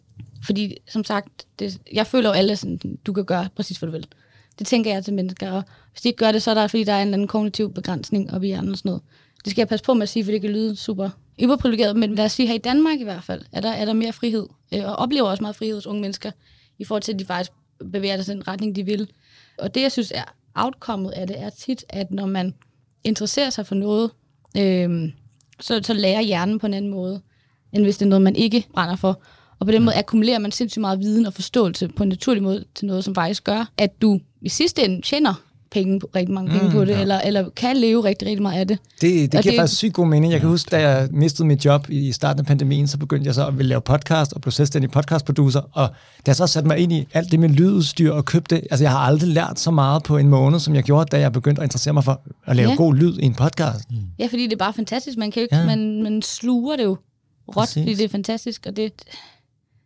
fordi 0.44 0.76
som 0.88 1.04
sagt, 1.04 1.28
det, 1.58 1.78
jeg 1.92 2.06
føler 2.06 2.28
jo 2.28 2.32
alle 2.32 2.56
sådan, 2.56 2.98
du 3.06 3.12
kan 3.12 3.24
gøre 3.24 3.48
præcis, 3.56 3.76
hvad 3.78 3.86
du 3.86 3.92
vil. 3.92 4.06
Det 4.62 4.68
tænker 4.68 4.92
jeg 4.92 5.04
til 5.04 5.14
mennesker, 5.14 5.50
og 5.50 5.62
hvis 5.92 6.00
de 6.00 6.08
ikke 6.08 6.16
gør 6.16 6.32
det, 6.32 6.42
så 6.42 6.50
er 6.50 6.54
der, 6.54 6.66
fordi 6.66 6.84
der 6.84 6.92
er 6.92 7.02
en 7.02 7.08
eller 7.08 7.16
anden 7.16 7.28
kognitiv 7.28 7.74
begrænsning 7.74 8.34
op 8.34 8.42
i 8.42 8.46
hjernen 8.46 8.70
og 8.70 8.78
sådan 8.78 8.88
noget. 8.88 9.02
Det 9.44 9.50
skal 9.50 9.60
jeg 9.60 9.68
passe 9.68 9.84
på 9.84 9.94
med 9.94 10.02
at 10.02 10.08
sige, 10.08 10.24
for 10.24 10.32
det 10.32 10.40
kan 10.40 10.50
lyde 10.50 10.76
super 10.76 11.10
hyperprivilegeret, 11.40 11.96
men 11.96 12.14
lad 12.14 12.24
os 12.24 12.32
sige, 12.32 12.46
her 12.46 12.54
i 12.54 12.58
Danmark 12.58 13.00
i 13.00 13.04
hvert 13.04 13.24
fald, 13.24 13.42
er 13.52 13.60
der, 13.60 13.70
er 13.70 13.84
der 13.84 13.92
mere 13.92 14.12
frihed, 14.12 14.46
øh, 14.74 14.84
og 14.84 14.96
oplever 14.96 15.28
også 15.28 15.42
meget 15.42 15.56
frihed 15.56 15.74
hos 15.74 15.86
unge 15.86 16.00
mennesker, 16.00 16.30
i 16.78 16.84
forhold 16.84 17.02
til, 17.02 17.12
at 17.12 17.18
de 17.18 17.24
faktisk 17.24 17.52
bevæger 17.92 18.22
sig 18.22 18.32
i 18.32 18.36
den 18.36 18.48
retning, 18.48 18.76
de 18.76 18.84
vil. 18.84 19.10
Og 19.58 19.74
det, 19.74 19.80
jeg 19.80 19.92
synes 19.92 20.12
er 20.14 20.24
outcomeet 20.54 21.12
af 21.12 21.26
det, 21.26 21.40
er 21.40 21.50
tit, 21.50 21.84
at 21.88 22.10
når 22.10 22.26
man 22.26 22.54
interesserer 23.04 23.50
sig 23.50 23.66
for 23.66 23.74
noget, 23.74 24.10
øh, 24.58 25.12
så, 25.60 25.80
så 25.82 25.94
lærer 25.94 26.20
hjernen 26.20 26.58
på 26.58 26.66
en 26.66 26.74
anden 26.74 26.90
måde, 26.90 27.20
end 27.72 27.82
hvis 27.82 27.98
det 27.98 28.04
er 28.04 28.08
noget, 28.08 28.22
man 28.22 28.36
ikke 28.36 28.66
brænder 28.74 28.96
for. 28.96 29.22
Og 29.62 29.66
på 29.66 29.72
den 29.72 29.82
måde 29.82 29.96
akkumulerer 29.96 30.38
man 30.38 30.52
sindssygt 30.52 30.80
meget 30.80 31.00
viden 31.00 31.26
og 31.26 31.32
forståelse 31.34 31.88
på 31.96 32.02
en 32.02 32.08
naturlig 32.08 32.42
måde 32.42 32.64
til 32.74 32.86
noget, 32.86 33.04
som 33.04 33.14
faktisk 33.14 33.44
gør, 33.44 33.70
at 33.78 34.02
du 34.02 34.20
i 34.40 34.48
sidste 34.48 34.84
ende 34.84 35.02
tjener 35.02 35.34
penge, 35.70 36.00
rigtig 36.16 36.34
mange 36.34 36.50
penge 36.50 36.66
mm, 36.66 36.72
på 36.72 36.84
det, 36.84 36.92
ja. 36.92 37.00
eller, 37.00 37.20
eller 37.20 37.50
kan 37.56 37.76
leve 37.76 38.04
rigtig, 38.04 38.28
rigtig 38.28 38.42
meget 38.42 38.60
af 38.60 38.68
det. 38.68 38.78
Det, 39.00 39.00
det 39.00 39.10
giver 39.10 39.38
Og 39.38 39.44
det, 39.44 39.52
det- 39.52 39.58
faktisk 39.60 39.76
sygt 39.78 39.92
god 39.94 40.06
mening. 40.06 40.32
Jeg 40.32 40.40
kan 40.40 40.48
huske, 40.48 40.68
da 40.70 40.88
jeg 40.88 41.08
mistede 41.12 41.48
mit 41.48 41.64
job 41.64 41.86
i 41.90 42.12
starten 42.12 42.40
af 42.40 42.46
pandemien, 42.46 42.88
så 42.88 42.98
begyndte 42.98 43.26
jeg 43.26 43.34
så 43.34 43.46
at 43.46 43.58
ville 43.58 43.68
lave 43.68 43.80
podcast 43.80 44.32
og 44.32 44.40
blev 44.40 44.52
selvstændig 44.52 44.90
podcastproducer. 44.90 45.60
Og 45.72 45.88
da 45.88 46.22
jeg 46.26 46.36
så 46.36 46.46
satte 46.46 46.66
mig 46.68 46.78
ind 46.78 46.92
i 46.92 47.06
alt 47.14 47.30
det 47.30 47.40
med 47.40 47.48
lydudstyr 47.48 48.12
og 48.12 48.24
købte, 48.24 48.56
altså 48.56 48.84
jeg 48.84 48.90
har 48.90 48.98
aldrig 48.98 49.28
lært 49.30 49.58
så 49.60 49.70
meget 49.70 50.02
på 50.02 50.16
en 50.18 50.28
måned, 50.28 50.60
som 50.60 50.74
jeg 50.74 50.82
gjorde, 50.82 51.08
da 51.12 51.18
jeg 51.20 51.32
begyndte 51.32 51.62
at 51.62 51.66
interessere 51.66 51.94
mig 51.94 52.04
for 52.04 52.20
at 52.46 52.56
lave 52.56 52.70
Ja. 52.70 52.74
god 52.76 52.94
lyd 52.94 53.18
i 53.18 53.24
en 53.24 53.34
podcast. 53.34 53.90
Mm. 53.90 53.96
Ja, 54.18 54.26
fordi 54.26 54.44
det 54.44 54.52
er 54.52 54.56
bare 54.56 54.72
fantastisk. 54.72 55.18
Man, 55.18 55.30
kan 55.30 55.40
jo 55.40 55.44
ikke, 55.44 55.56
ja. 55.56 55.66
man, 55.66 56.02
man 56.02 56.22
sluger 56.22 56.76
det 56.76 56.84
jo 56.84 56.96
råt, 57.48 57.54
Præcis. 57.54 57.74
fordi 57.82 57.94
det 57.94 58.04
er 58.04 58.08
fantastisk, 58.08 58.64
og 58.68 58.76
det, 58.76 58.92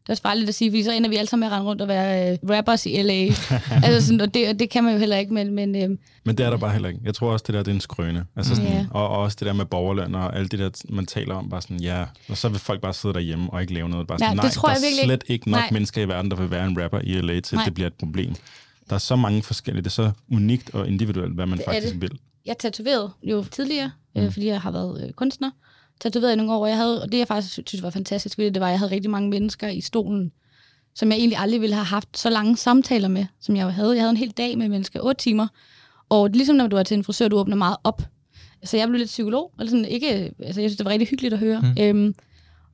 det 0.06 0.10
er 0.10 0.12
også 0.12 0.22
farligt 0.22 0.48
at 0.48 0.54
sige, 0.54 0.70
fordi 0.70 0.82
så 0.82 0.92
ender 0.92 1.10
vi 1.10 1.16
alle 1.16 1.28
sammen 1.28 1.46
med 1.48 1.52
at 1.52 1.58
rende 1.58 1.70
rundt 1.70 1.82
og 1.82 1.88
være 1.88 2.32
øh, 2.32 2.38
rappers 2.50 2.86
i 2.86 3.02
LA. 3.02 3.12
altså 3.86 4.06
sådan, 4.06 4.20
og 4.20 4.34
det, 4.34 4.48
og 4.48 4.58
det 4.58 4.70
kan 4.70 4.84
man 4.84 4.92
jo 4.92 4.98
heller 4.98 5.16
ikke, 5.16 5.34
men, 5.34 5.54
men 5.54 5.76
øh, 5.76 5.98
Men 6.25 6.38
det 6.38 6.46
er 6.46 6.50
der 6.50 6.56
bare 6.56 6.72
heller 6.72 6.88
ikke. 6.88 7.00
Jeg 7.04 7.14
tror 7.14 7.32
også, 7.32 7.44
det 7.46 7.54
der 7.54 7.62
det 7.62 7.70
er 7.70 7.75
en 7.75 7.80
skrøne. 7.80 8.25
Altså 8.36 8.54
sådan, 8.56 8.70
Ja. 8.70 8.86
og, 8.90 9.08
og 9.08 9.18
også 9.18 9.36
det 9.40 9.46
der 9.46 9.52
med 9.52 9.64
borgerløn 9.64 10.14
og 10.14 10.36
alt 10.36 10.50
det 10.52 10.58
der, 10.58 10.70
man 10.88 11.06
taler 11.06 11.34
om, 11.34 11.48
bare 11.50 11.62
sådan, 11.62 11.80
ja, 11.80 12.04
og 12.28 12.36
så 12.36 12.48
vil 12.48 12.58
folk 12.58 12.80
bare 12.80 12.94
sidde 12.94 13.14
derhjemme 13.14 13.52
og 13.52 13.60
ikke 13.60 13.75
lave 13.75 13.88
noget. 13.88 14.06
Bare 14.06 14.18
Nej, 14.18 14.26
sådan, 14.26 14.36
det 14.36 14.42
nej, 14.44 14.50
tror 14.52 14.68
der 14.68 14.75
jeg 14.75 14.78
er 14.78 14.86
virkelig 14.90 15.04
slet 15.04 15.25
ikke 15.26 15.50
nok 15.50 15.60
Nej. 15.60 15.68
mennesker 15.72 16.02
i 16.02 16.08
verden, 16.08 16.30
der 16.30 16.36
vil 16.36 16.50
være 16.50 16.66
en 16.66 16.82
rapper 16.82 17.00
i 17.04 17.12
LA, 17.20 17.40
til 17.40 17.54
Nej. 17.56 17.64
det 17.64 17.75
bliver 17.75 17.86
et 17.86 17.94
problem. 17.94 18.34
Der 18.88 18.94
er 18.94 18.98
så 18.98 19.16
mange 19.16 19.42
forskellige, 19.42 19.82
det 19.82 19.86
er 19.88 19.90
så 19.90 20.10
unikt 20.32 20.70
og 20.75 20.88
individuelt, 20.88 21.34
hvad 21.34 21.46
man 21.46 21.58
Det 21.58 21.64
faktisk 21.66 21.92
det. 21.92 22.02
vil. 22.02 22.18
jeg 22.46 22.58
tatoverede 22.58 23.10
jo 23.22 23.44
tidligere, 23.44 23.90
mm. 24.16 24.22
øh, 24.22 24.32
fordi 24.32 24.46
jeg 24.46 24.60
har 24.60 24.70
været 24.70 25.04
øh, 25.06 25.12
kunstner. 25.12 25.50
Tatoveret 26.00 26.33
i 26.33 26.37
nogle 26.37 26.53
år, 26.53 26.62
og 26.62 26.69
jeg 26.69 26.76
havde, 26.76 27.03
og 27.03 27.12
det 27.12 27.19
jeg 27.19 27.29
faktisk 27.29 27.59
synes 27.67 27.83
var 27.83 27.91
fantastisk 27.91 28.38
ved 28.38 28.47
det, 28.47 28.55
det 28.55 28.61
var, 28.61 28.67
at 28.67 28.71
jeg 28.71 28.79
havde 28.79 28.93
rigtig 28.93 29.11
mange 29.11 29.29
mennesker 29.29 29.69
i 29.69 29.81
stolen, 29.81 30.33
som 30.95 31.11
jeg 31.11 31.19
egentlig 31.19 31.38
aldrig 31.38 31.61
ville 31.61 31.75
have 31.75 31.85
haft 31.85 32.19
så 32.19 32.31
lange 32.31 32.57
samtaler 32.57 33.09
med, 33.09 33.26
som 33.41 33.57
jeg 33.57 33.65
jo 33.65 33.69
havde. 33.69 33.95
Jeg 33.95 34.03
havde 34.03 34.11
en 34.11 34.17
hel 34.17 34.31
dag 34.31 34.59
med 34.59 34.69
mennesker, 34.69 35.00
otte 35.00 35.23
timer, 35.23 35.47
og 36.09 36.31
ligesom 36.31 36.57
når 36.57 36.67
du 36.67 36.76
er 36.76 36.83
til 36.83 36.97
en 36.97 37.05
frisør, 37.05 37.29
du 37.29 37.38
åbner 37.38 37.57
meget 37.57 37.76
op. 37.85 38.03
Så 38.65 38.76
jeg 38.76 38.88
blev 38.88 38.99
lidt 38.99 39.09
psykolog, 39.09 39.53
eller 39.59 39.71
sådan, 39.71 39.85
ikke, 39.85 40.07
altså 40.09 40.61
jeg 40.61 40.71
synes, 40.71 40.76
det 40.76 40.85
var 40.85 40.91
rigtig 40.91 41.09
hyggeligt 41.09 41.35
at 41.35 41.41
høre. 41.41 41.61
Mm. 41.61 41.83
Øhm, 41.83 42.15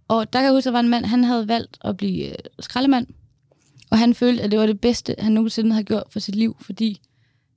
og 0.09 0.33
der 0.33 0.39
kan 0.39 0.45
jeg 0.45 0.53
huske, 0.53 0.69
at 0.69 0.73
der 0.73 0.79
var 0.79 0.81
en 0.81 0.89
mand, 0.89 1.05
han 1.05 1.25
havde 1.25 1.49
valgt 1.49 1.79
at 1.85 1.97
blive 1.97 2.29
øh, 2.29 2.35
skraldemand, 2.61 3.07
og 3.91 3.99
han 3.99 4.15
følte, 4.15 4.43
at 4.43 4.51
det 4.51 4.59
var 4.59 4.67
det 4.67 4.81
bedste, 4.81 5.15
han 5.19 5.33
nogensinde 5.33 5.73
havde 5.73 5.85
gjort 5.85 6.05
for 6.11 6.21
sit 6.21 6.35
liv, 6.35 6.57
fordi 6.61 7.01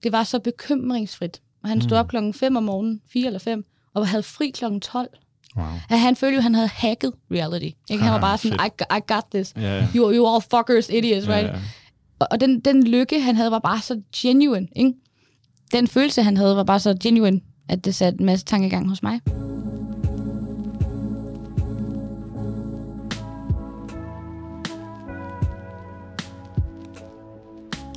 det 0.04 0.12
var 0.12 0.24
så 0.24 0.40
bekymringsfrit. 0.40 1.42
Og 1.64 1.70
han 1.70 1.82
stod 1.82 1.98
op 1.98 2.08
klokken 2.08 2.34
5 2.34 2.56
om 2.56 2.64
morgenen, 2.64 3.02
4 3.08 3.26
eller 3.26 3.40
5, 3.40 3.66
og 3.94 4.08
havde 4.08 4.24
fri 4.24 4.50
klokken 4.50 4.82
12. 4.82 5.10
Wow. 5.58 5.66
At 5.90 6.00
han 6.00 6.16
følte 6.16 6.34
jo, 6.34 6.38
at 6.40 6.44
han 6.44 6.56
havde 6.56 6.68
hacket 6.68 7.12
reality. 7.32 7.70
Ikke? 7.90 8.04
Han 8.04 8.12
var 8.12 8.18
Ah, 8.18 8.22
bare 8.22 8.38
sådan. 8.38 8.60
I, 8.66 8.98
I 8.98 9.00
got 9.14 9.24
this. 9.34 9.54
Ja. 9.58 9.88
You, 9.96 10.14
you 10.14 10.28
all 10.34 10.42
fuckers, 10.42 10.90
idiots, 10.90 11.28
right? 11.28 11.48
Ja. 11.48 11.54
Og, 12.20 12.28
og 12.32 12.40
den, 12.40 12.60
den 12.60 12.88
lykke, 12.88 13.22
han 13.22 13.36
havde, 13.36 13.52
var 13.52 13.60
bare 13.60 13.80
så 13.82 14.02
genuine. 14.16 14.68
Ikke? 14.76 14.94
Den 15.72 15.88
følelse, 15.88 16.24
han 16.24 16.38
havde, 16.38 16.56
var 16.56 16.64
bare 16.64 16.80
så 16.80 16.98
genuine, 17.04 17.42
at 17.70 17.86
det 17.86 17.96
satte 17.96 18.20
en 18.20 18.26
masse 18.26 18.46
tanke 18.46 18.68
i 18.68 18.70
gang 18.70 18.90
hos 18.90 19.04
mig. 19.04 19.20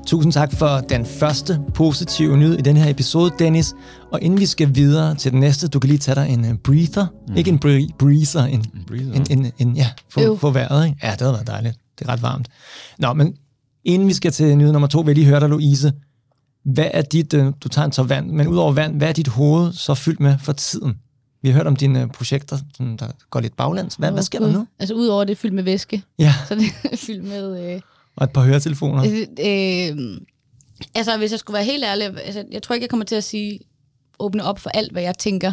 Tusind 0.08 0.32
tak 0.32 0.52
for 0.52 0.80
den 0.80 1.06
første 1.06 1.60
positive 1.74 2.36
nyhed 2.36 2.58
i 2.58 2.62
den 2.62 2.76
her 2.76 2.90
episode, 2.90 3.32
Dennis. 3.38 3.74
Og 4.12 4.22
inden 4.22 4.40
vi 4.40 4.46
skal 4.46 4.74
videre 4.74 5.14
til 5.14 5.32
den 5.32 5.40
næste, 5.40 5.68
du 5.68 5.78
kan 5.78 5.88
lige 5.88 5.98
tage 5.98 6.14
dig 6.14 6.28
en 6.30 6.50
uh, 6.50 6.56
breather. 6.64 7.06
Mm. 7.28 7.36
Ikke 7.36 7.50
en 7.50 7.60
bre- 7.64 7.96
breezer, 7.98 8.44
en, 8.44 8.60
En 8.60 8.84
breather. 8.86 9.12
en, 9.14 9.26
en, 9.46 9.52
en 9.58 9.76
ja, 9.76 9.90
få, 10.10 10.36
få 10.36 10.50
vejret. 10.50 10.86
Ikke? 10.86 10.98
Ja, 11.02 11.10
det 11.10 11.20
havde 11.20 11.32
været 11.32 11.46
dejligt. 11.46 11.76
Det 11.98 12.04
er 12.08 12.12
ret 12.12 12.22
varmt. 12.22 12.48
Nå, 12.98 13.12
men 13.12 13.34
inden 13.84 14.08
vi 14.08 14.12
skal 14.12 14.32
til 14.32 14.56
nyhed 14.58 14.72
nummer 14.72 14.88
to, 14.88 14.98
vil 15.00 15.06
jeg 15.06 15.14
lige 15.14 15.26
høre 15.26 15.40
dig, 15.40 15.48
Louise. 15.48 15.92
Hvad 16.64 16.88
er 16.94 17.02
dit, 17.02 17.34
øh, 17.34 17.52
du 17.60 17.68
tager 17.68 17.84
en 17.86 17.90
tår 17.90 18.02
vand, 18.02 18.30
men 18.30 18.46
udover 18.48 18.72
vand, 18.72 18.96
hvad 18.96 19.08
er 19.08 19.12
dit 19.12 19.28
hoved 19.28 19.72
så 19.72 19.94
fyldt 19.94 20.20
med 20.20 20.38
for 20.42 20.52
tiden? 20.52 20.94
Vi 21.42 21.48
har 21.48 21.56
hørt 21.56 21.66
om 21.66 21.76
dine 21.76 22.02
øh, 22.02 22.08
projekter, 22.08 22.58
som 22.76 22.96
der 22.98 23.06
går 23.30 23.40
lidt 23.40 23.56
baglands. 23.56 23.94
Hvad, 23.94 24.10
hvad 24.12 24.22
sker 24.22 24.38
der 24.38 24.52
nu? 24.52 24.66
Altså 24.78 24.94
udover 24.94 25.24
det 25.24 25.32
er 25.32 25.36
fyldt 25.36 25.54
med 25.54 25.62
væske, 25.62 26.02
Ja, 26.18 26.34
så 26.48 26.54
det 26.54 26.64
er 26.92 26.96
fyldt 27.06 27.24
med... 27.24 27.74
Øh, 27.74 27.80
og 28.18 28.24
et 28.24 28.30
par 28.30 28.42
høretelefoner. 28.42 29.04
øh, 29.04 29.96
øh, 29.98 30.20
altså, 30.94 31.16
hvis 31.18 31.30
jeg 31.30 31.38
skulle 31.38 31.54
være 31.54 31.64
helt 31.64 31.84
ærlig, 31.84 32.06
altså, 32.24 32.44
jeg 32.50 32.62
tror 32.62 32.74
ikke, 32.74 32.84
jeg 32.84 32.90
kommer 32.90 33.06
til 33.06 33.14
at 33.14 33.24
sige, 33.24 33.58
åbne 34.18 34.44
op 34.44 34.58
for 34.58 34.70
alt, 34.70 34.92
hvad 34.92 35.02
jeg 35.02 35.18
tænker. 35.18 35.52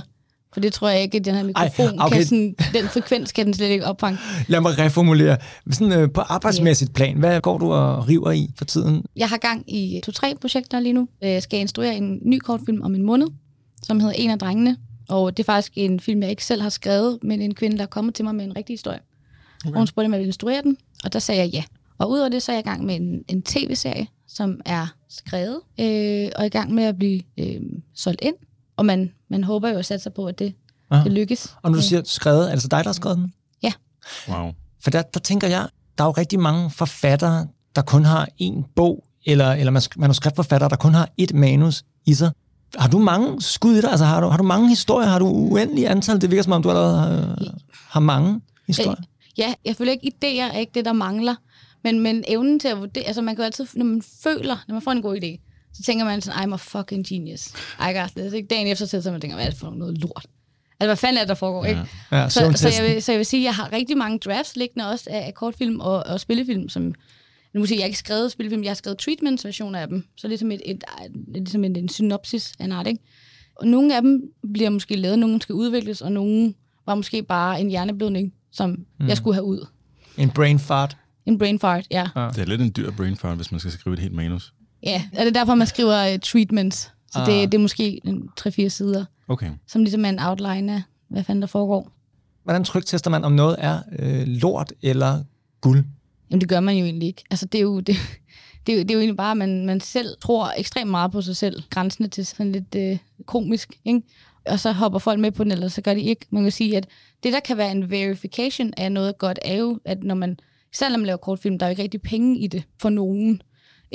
For 0.54 0.60
det 0.60 0.74
tror 0.74 0.90
jeg 0.90 1.02
ikke, 1.02 1.18
at 1.18 1.26
den 1.26 1.36
her 1.36 1.44
mikrofon 1.44 1.88
okay. 1.88 2.06
okay. 2.06 2.16
kan 2.16 2.26
sådan, 2.26 2.56
den 2.74 2.86
frekvens 2.86 3.32
kan 3.32 3.46
den 3.46 3.54
slet 3.54 3.68
ikke 3.68 3.86
opfange. 3.86 4.20
Lad 4.48 4.62
mig 4.62 4.80
reformulere. 4.80 5.38
Sådan, 5.72 5.94
øh, 6.00 6.12
på 6.12 6.22
arbejdsmæssigt 6.22 6.94
plan, 6.94 7.18
hvad 7.18 7.42
går 7.42 7.58
du 7.58 7.74
og 7.74 8.08
river 8.08 8.32
i 8.32 8.52
for 8.58 8.66
tiden? 8.66 9.04
Jeg 9.16 9.30
har 9.30 9.38
gang 9.38 9.64
i 9.68 10.02
to-tre 10.06 10.36
projekter 10.42 10.80
lige 10.80 10.94
nu. 10.94 11.08
Jeg 11.22 11.44
skal 11.44 11.60
instruere 11.60 11.96
en 11.96 12.20
ny 12.26 12.40
kortfilm 12.40 12.82
om 12.82 12.96
en 12.96 13.04
måned, 13.04 13.28
som 13.84 14.00
hedder 14.00 14.16
En 14.18 14.30
af 14.30 14.40
drengene. 14.40 14.78
Og 15.10 15.38
det 15.38 15.44
er 15.44 15.46
faktisk 15.46 15.72
en 15.76 16.00
film, 16.00 16.22
jeg 16.22 16.30
ikke 16.30 16.46
selv 16.46 16.62
har 16.62 16.70
skrevet, 16.70 17.20
men 17.24 17.42
en 17.42 17.56
kvinde, 17.56 17.78
der 17.78 17.84
er 17.84 17.88
kommet 17.88 18.16
til 18.16 18.26
mig 18.26 18.36
med 18.36 18.46
en 18.46 18.56
rigtig 18.56 18.74
historie. 18.74 19.00
Okay. 19.66 19.74
Og 19.74 19.78
hun 19.78 19.88
spurgte, 19.88 20.06
om 20.06 20.14
jeg 20.14 20.20
ville 20.20 20.30
instruere 20.30 20.62
den, 20.62 20.78
og 21.04 21.14
der 21.14 21.20
sagde 21.20 21.42
jeg 21.42 21.50
ja. 21.50 21.64
Og 21.98 22.10
udover 22.10 22.30
det, 22.30 22.44
så 22.44 22.52
er 22.52 22.56
jeg 22.56 22.66
i 22.66 22.70
gang 22.70 22.86
med 22.86 22.96
en, 22.96 23.24
en 23.28 23.42
tv-serie, 23.42 24.08
som 24.28 24.62
er 24.66 24.88
skrevet, 25.10 25.60
øh, 25.80 26.30
og 26.36 26.42
er 26.42 26.44
i 26.44 26.50
gang 26.50 26.74
med 26.74 26.84
at 26.84 26.98
blive 26.98 27.22
øh, 27.40 27.62
solgt 27.96 28.22
ind. 28.24 28.36
Og 28.78 28.86
man, 28.86 29.12
man 29.30 29.44
håber 29.44 29.70
jo 29.70 29.78
at 29.78 29.86
satse 29.86 30.10
på, 30.10 30.26
at 30.26 30.40
det, 30.40 30.54
Aha. 30.92 31.04
det 31.04 31.12
lykkes. 31.12 31.56
Og 31.62 31.72
når 31.72 31.78
du 31.78 31.84
siger 31.84 32.02
skrevet, 32.06 32.50
er 32.50 32.52
det 32.52 32.62
så 32.62 32.68
dig, 32.68 32.84
der 32.84 32.90
har 32.90 32.94
skrevet 32.94 33.18
den? 33.18 33.34
Wow. 34.30 34.52
For 34.84 34.90
der, 34.90 35.02
der 35.02 35.20
tænker 35.20 35.48
jeg, 35.48 35.68
der 35.98 36.04
er 36.04 36.08
jo 36.08 36.12
rigtig 36.12 36.40
mange 36.40 36.70
forfattere, 36.70 37.48
der 37.76 37.82
kun 37.82 38.06
har 38.06 38.30
én 38.42 38.74
bog, 38.76 39.04
eller, 39.26 39.52
eller 39.52 39.90
manuskriptforfattere, 39.98 40.70
der 40.70 40.76
kun 40.76 40.94
har 40.94 41.10
ét 41.22 41.34
manus 41.34 41.84
i 42.06 42.14
sig. 42.14 42.32
Har 42.78 42.90
du 42.90 43.00
mange 43.00 43.42
skud 43.42 43.76
i 43.76 43.82
dig? 43.82 43.90
Altså, 43.90 44.06
har 44.06 44.22
du, 44.22 44.28
har 44.28 44.38
du 44.38 44.44
mange 44.44 44.70
historier? 44.70 45.08
Har 45.08 45.20
du 45.20 45.28
uendelige 45.28 45.90
antal? 45.90 46.22
Det 46.22 46.32
virker 46.32 46.44
som 46.44 46.54
om, 46.54 46.64
du 46.64 46.70
allerede 46.70 46.98
har, 46.98 47.38
har 47.90 48.00
mange 48.00 48.42
historier. 48.68 49.04
Ja, 49.38 49.54
jeg 49.66 49.76
føler 49.76 49.92
ikke, 49.92 50.12
idéer 50.14 50.54
er 50.54 50.58
ikke 50.58 50.72
det, 50.76 50.86
der 50.86 50.94
mangler. 50.94 51.36
Men, 51.86 52.00
men 52.00 52.24
evnen 52.28 52.60
til 52.60 52.68
at 52.68 52.78
vurdere, 52.80 53.04
altså 53.04 53.22
man 53.22 53.36
kan 53.36 53.44
jo 53.44 53.46
altid, 53.46 53.68
når 53.74 53.86
man 53.86 54.02
føler, 54.24 54.58
når 54.68 54.76
man 54.76 54.82
får 54.82 54.92
en 54.92 55.02
god 55.02 55.18
idé, 55.24 55.40
så 55.74 55.84
tænker 55.84 56.06
man 56.06 56.22
sådan, 56.22 56.50
I'm 56.50 56.54
a 56.54 56.56
fucking 56.56 57.08
genius. 57.08 57.48
I 57.80 57.94
got 57.94 58.12
this. 58.18 58.34
Ikke? 58.34 58.48
Dagen 58.48 58.68
efter 58.68 58.86
så 58.86 59.12
man 59.12 59.22
tænker, 59.22 59.36
hvad 59.38 59.46
er 59.46 59.50
det 59.50 59.60
for 59.60 59.72
noget 59.72 59.98
lort? 59.98 60.26
Altså, 60.80 60.88
hvad 60.88 60.96
fanden 60.96 61.18
er 61.18 61.22
det, 61.22 61.30
der 61.30 61.36
foregår, 61.36 61.66
Ja. 61.66 61.70
ikke? 61.70 61.82
Ja, 62.12 62.30
Så, 62.30 62.54
så, 62.56 62.82
jeg 62.82 62.94
vil, 62.94 63.04
så 63.04 63.12
jeg 63.12 63.20
vil 63.20 63.26
sige, 63.26 63.42
at 63.42 63.46
jeg 63.46 63.56
har 63.56 63.72
rigtig 63.74 63.98
mange 63.98 64.20
drafts 64.20 64.56
liggende 64.56 64.90
også 64.90 65.10
af, 65.10 65.28
af 65.28 65.34
kortfilm 65.34 65.80
og, 65.80 66.04
og 66.06 66.20
spillefilm, 66.20 66.70
som 66.70 66.84
nu 66.84 66.94
må 67.54 67.60
jeg 67.62 67.68
sige, 67.68 67.78
jeg 67.78 67.84
har 67.84 67.88
ikke 67.88 68.00
skrevet 68.00 68.32
spillefilm, 68.32 68.64
jeg 68.64 68.70
har 68.70 68.76
skrevet 68.76 68.98
treatments 68.98 69.46
versioner 69.46 69.80
af 69.80 69.88
dem, 69.88 70.04
så 70.18 70.28
ligesom 70.28 70.52
et, 70.52 70.62
et, 70.66 70.84
et, 71.06 71.12
ligesom 71.36 71.64
en, 71.64 71.76
en 71.76 71.90
synopsis 71.90 72.54
af 72.60 72.66
en 72.66 72.72
art, 72.72 72.88
ikke? 72.88 73.00
Og 73.56 73.68
nogle 73.68 73.96
af 73.96 74.02
dem 74.02 74.22
bliver 74.54 74.70
måske 74.70 74.96
lavet, 74.96 75.20
nogle 75.20 75.42
skal 75.42 75.56
udvikles, 75.56 76.02
og 76.02 76.12
nogle 76.12 76.54
var 76.86 76.96
måske 76.96 77.24
bare 77.24 77.62
en 77.62 77.70
hjerneblødning, 77.70 78.34
som 78.52 78.70
mm. 78.70 79.08
jeg 79.08 79.18
skulle 79.18 79.34
have 79.34 79.44
ud. 79.44 79.68
En 80.18 80.30
brain 80.30 80.60
fart. 80.60 80.98
En 81.26 81.38
brain 81.38 81.60
fart, 81.60 81.88
ja. 81.92 82.08
Ja. 82.16 82.28
Det 82.30 82.38
er 82.40 82.46
lidt 82.46 82.62
en 82.62 82.74
dyr 82.78 82.92
brain 82.92 83.16
fart, 83.16 83.36
hvis 83.36 83.52
man 83.52 83.60
skal 83.60 83.72
skrive 83.72 83.94
et 83.94 84.00
helt 84.00 84.14
manus. 84.14 84.54
Ja, 84.84 85.04
og 85.14 85.20
det 85.20 85.28
er 85.28 85.32
derfor, 85.32 85.56
man 85.56 85.68
skriver 85.68 86.14
uh, 86.14 86.20
treatments. 86.20 86.92
Så 87.12 87.20
Ah. 87.20 87.26
det, 87.26 87.52
det 87.52 87.58
er 87.58 87.62
måske 87.62 88.00
en 88.08 88.30
3-4 88.42 88.68
sider, 88.70 89.06
Okay. 89.28 89.50
som 89.68 89.82
ligesom 89.84 90.06
er 90.06 90.10
en 90.10 90.20
outline 90.20 90.74
af, 90.74 90.82
hvad 91.10 91.24
fanden 91.24 91.42
der 91.42 91.48
foregår. 91.48 91.92
Hvordan 92.44 92.64
trygtester 92.64 93.10
man, 93.10 93.24
om 93.24 93.32
noget 93.32 93.56
er 93.60 93.80
øh, 94.00 94.24
lort 94.28 94.74
eller 94.82 95.24
guld? 95.62 95.84
Jamen, 96.32 96.42
det 96.42 96.50
gør 96.50 96.60
man 96.60 96.76
jo 96.76 96.86
egentlig 96.86 97.08
ikke. 97.08 97.24
Altså, 97.32 97.46
det 97.46 97.58
er 97.58 97.62
jo, 97.62 97.80
det, 97.88 97.96
det 98.68 98.74
er 98.74 98.78
jo, 98.78 98.82
det 98.84 98.92
er 98.92 98.96
jo 98.96 99.00
egentlig 99.00 99.18
bare, 99.18 99.32
at 99.32 99.38
man, 99.38 99.66
man 99.66 99.80
selv 99.80 100.08
tror 100.22 100.52
ekstremt 100.58 100.92
meget 100.92 101.12
på 101.12 101.22
sig 101.22 101.36
selv. 101.38 101.64
Grænsende 101.70 102.10
til 102.10 102.26
sådan 102.26 102.52
lidt 102.52 102.76
øh, 102.76 102.98
komisk, 103.26 103.78
ikke? 103.86 104.02
Og 104.46 104.60
så 104.60 104.72
hopper 104.72 105.00
folk 105.00 105.20
med 105.20 105.32
på 105.32 105.44
den, 105.44 105.52
eller 105.52 105.68
så 105.68 105.82
gør 105.82 105.94
de 105.94 106.02
ikke. 106.02 106.26
Man 106.30 106.44
kan 106.44 106.52
sige, 106.52 106.78
at 106.78 106.88
det, 107.24 107.34
der 107.34 107.40
kan 107.40 107.58
være 107.58 107.72
en 107.72 107.90
verification 107.92 108.74
af 108.78 108.92
noget 108.92 109.18
godt, 109.18 109.40
er 109.46 109.56
jo, 109.56 109.80
at 109.86 110.04
når 110.04 110.16
man, 110.16 110.40
selv 110.76 110.92
når 110.92 110.98
man 110.98 111.06
laver 111.06 111.18
kortfilm, 111.18 111.60
der 111.60 111.66
er 111.66 111.70
jo 111.70 111.72
ikke 111.72 111.84
rigtig 111.84 112.02
penge 112.02 112.40
i 112.40 112.48
det 112.48 112.64
for 112.82 112.90
nogen. 112.90 113.42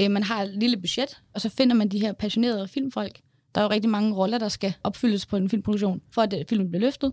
Øh, 0.00 0.10
man 0.10 0.22
har 0.22 0.42
et 0.42 0.50
lille 0.54 0.76
budget, 0.76 1.22
og 1.34 1.40
så 1.40 1.48
finder 1.48 1.74
man 1.74 1.88
de 1.88 2.00
her 2.00 2.12
passionerede 2.12 2.68
filmfolk. 2.68 3.20
Der 3.54 3.60
er 3.60 3.64
jo 3.64 3.70
rigtig 3.70 3.90
mange 3.90 4.14
roller, 4.14 4.38
der 4.38 4.48
skal 4.48 4.74
opfyldes 4.84 5.26
på 5.26 5.36
en 5.36 5.50
filmproduktion, 5.50 6.00
for 6.14 6.22
at 6.22 6.34
øh, 6.38 6.44
filmen 6.48 6.70
bliver 6.70 6.80
løftet. 6.80 7.12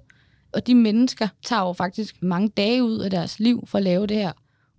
Og 0.53 0.67
de 0.67 0.75
mennesker 0.75 1.27
tager 1.45 1.62
jo 1.62 1.73
faktisk 1.73 2.23
mange 2.23 2.49
dage 2.49 2.84
ud 2.84 2.99
af 2.99 3.10
deres 3.10 3.39
liv 3.39 3.63
for 3.67 3.77
at 3.77 3.84
lave 3.84 4.08
det 4.08 4.17
her 4.17 4.32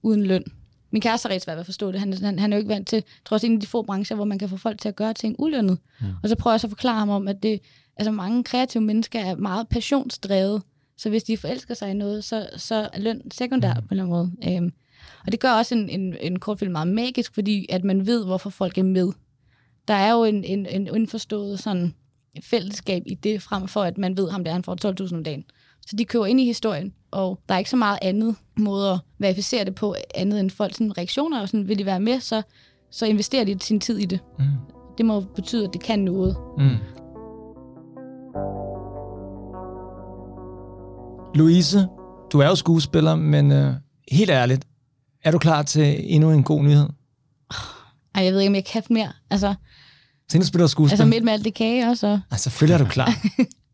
uden 0.02 0.26
løn. 0.26 0.44
Min 0.90 1.02
kæreste 1.02 1.28
er 1.28 1.30
rigtig 1.30 1.44
svært 1.44 1.56
ved 1.56 1.60
at 1.60 1.66
forstå 1.66 1.92
det. 1.92 2.00
Han, 2.00 2.12
han, 2.12 2.38
han 2.38 2.52
er 2.52 2.56
jo 2.56 2.58
ikke 2.58 2.68
vant 2.68 2.88
til, 2.88 3.04
også, 3.30 3.46
en 3.46 3.54
af 3.54 3.60
de 3.60 3.66
få 3.66 3.82
brancher, 3.82 4.16
hvor 4.16 4.24
man 4.24 4.38
kan 4.38 4.48
få 4.48 4.56
folk 4.56 4.80
til 4.80 4.88
at 4.88 4.96
gøre 4.96 5.14
ting 5.14 5.36
ulønnet. 5.38 5.78
Mm. 6.00 6.06
Og 6.22 6.28
så 6.28 6.36
prøver 6.36 6.54
jeg 6.54 6.60
så 6.60 6.66
at 6.66 6.70
forklare 6.70 6.98
ham 6.98 7.08
om, 7.08 7.28
at 7.28 7.42
det, 7.42 7.60
altså 7.96 8.10
mange 8.10 8.44
kreative 8.44 8.82
mennesker 8.82 9.20
er 9.20 9.36
meget 9.36 9.68
passionsdrevet. 9.68 10.62
Så 10.98 11.08
hvis 11.08 11.24
de 11.24 11.36
forelsker 11.36 11.74
sig 11.74 11.90
i 11.90 11.94
noget, 11.94 12.24
så, 12.24 12.48
så 12.56 12.88
er 12.92 13.00
løn 13.00 13.30
sekundær 13.30 13.74
mm. 13.74 13.80
på 13.80 13.94
en 13.94 14.00
eller 14.00 14.16
anden 14.16 14.32
måde. 14.42 14.56
Øhm, 14.56 14.72
og 15.26 15.32
det 15.32 15.40
gør 15.40 15.52
også 15.52 15.74
en, 15.74 15.88
en, 15.88 16.16
en 16.20 16.38
kortfilm 16.38 16.72
meget 16.72 16.88
magisk, 16.88 17.34
fordi 17.34 17.66
at 17.68 17.84
man 17.84 18.06
ved, 18.06 18.24
hvorfor 18.24 18.50
folk 18.50 18.78
er 18.78 18.82
med. 18.82 19.12
Der 19.88 19.94
er 19.94 20.12
jo 20.12 20.24
en, 20.24 20.44
en, 20.44 20.66
en 20.66 20.88
indforstået 20.94 21.58
sådan 21.58 21.94
fællesskab 22.42 23.02
i 23.06 23.14
det, 23.14 23.42
frem 23.42 23.68
for 23.68 23.82
at 23.82 23.98
man 23.98 24.16
ved, 24.16 24.30
ham 24.30 24.44
der 24.44 24.52
han 24.52 24.64
får 24.64 25.04
12.000 25.04 25.14
om 25.14 25.24
dagen. 25.24 25.44
Så 25.86 25.96
de 25.96 26.04
kører 26.04 26.26
ind 26.26 26.40
i 26.40 26.44
historien, 26.44 26.94
og 27.10 27.40
der 27.48 27.54
er 27.54 27.58
ikke 27.58 27.70
så 27.70 27.76
meget 27.76 27.98
andet 28.02 28.36
måde 28.56 28.90
at 28.90 28.98
verificere 29.18 29.64
det 29.64 29.74
på, 29.74 29.94
andet 30.14 30.40
end 30.40 30.50
folks 30.50 30.76
sådan, 30.76 30.98
reaktioner, 30.98 31.40
og 31.40 31.48
sådan, 31.48 31.68
vil 31.68 31.78
de 31.78 31.86
være 31.86 32.00
med, 32.00 32.20
så, 32.20 32.42
så 32.90 33.06
investerer 33.06 33.44
de 33.44 33.58
sin 33.60 33.80
tid 33.80 33.98
i 33.98 34.04
det. 34.04 34.20
Mm. 34.38 34.44
Det 34.98 35.06
må 35.06 35.20
betyde, 35.20 35.64
at 35.64 35.72
det 35.72 35.82
kan 35.82 35.98
noget. 35.98 36.36
Mm. 36.58 36.76
Louise, 41.34 41.88
du 42.32 42.38
er 42.38 42.46
jo 42.46 42.54
skuespiller, 42.54 43.16
men 43.16 43.52
øh, 43.52 43.74
helt 44.12 44.30
ærligt, 44.30 44.66
er 45.24 45.30
du 45.30 45.38
klar 45.38 45.62
til 45.62 46.14
endnu 46.14 46.30
en 46.30 46.42
god 46.42 46.62
nyhed? 46.62 46.88
Ej, 48.14 48.24
jeg 48.24 48.32
ved 48.32 48.40
ikke, 48.40 48.48
om 48.48 48.54
jeg 48.54 48.64
kan 48.64 48.82
mere. 48.90 49.12
Altså, 49.30 49.54
Til 50.28 50.38
at 50.38 50.46
spille 50.46 50.68
skuespil? 50.68 50.92
altså 50.92 51.04
midt 51.06 51.24
med 51.24 51.32
alt 51.32 51.44
det 51.44 51.54
kage 51.54 51.88
også, 51.90 52.06
og 52.06 52.20
Ej, 52.30 52.36
selvfølgelig 52.36 52.74
er 52.74 52.78
du 52.78 52.90
klar. 52.90 53.14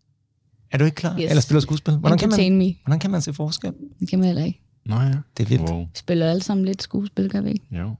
er 0.72 0.78
du 0.78 0.84
ikke 0.84 0.94
klar? 0.94 1.18
Yes. 1.20 1.30
Eller 1.30 1.40
spiller 1.40 1.60
skuespil? 1.60 1.94
Hvordan 1.96 2.18
kan, 2.18 2.28
man, 2.28 2.58
me. 2.58 2.74
hvordan 2.84 2.98
kan 3.00 3.10
man 3.10 3.22
se 3.22 3.32
forskel? 3.32 3.72
Det 4.00 4.08
kan 4.10 4.18
man 4.18 4.26
heller 4.26 4.44
ikke. 4.44 4.60
Nå 4.86 4.96
ja. 5.00 5.12
Det 5.36 5.44
er 5.44 5.48
vildt. 5.48 5.70
Wow. 5.70 5.80
Vi 5.80 5.86
spiller 5.94 6.30
alle 6.30 6.42
sammen 6.42 6.66
lidt 6.66 6.82
skuespil, 6.82 7.30
gør 7.30 7.40
vi 7.40 7.50
ikke? 7.50 7.64
Jo. 7.70 7.94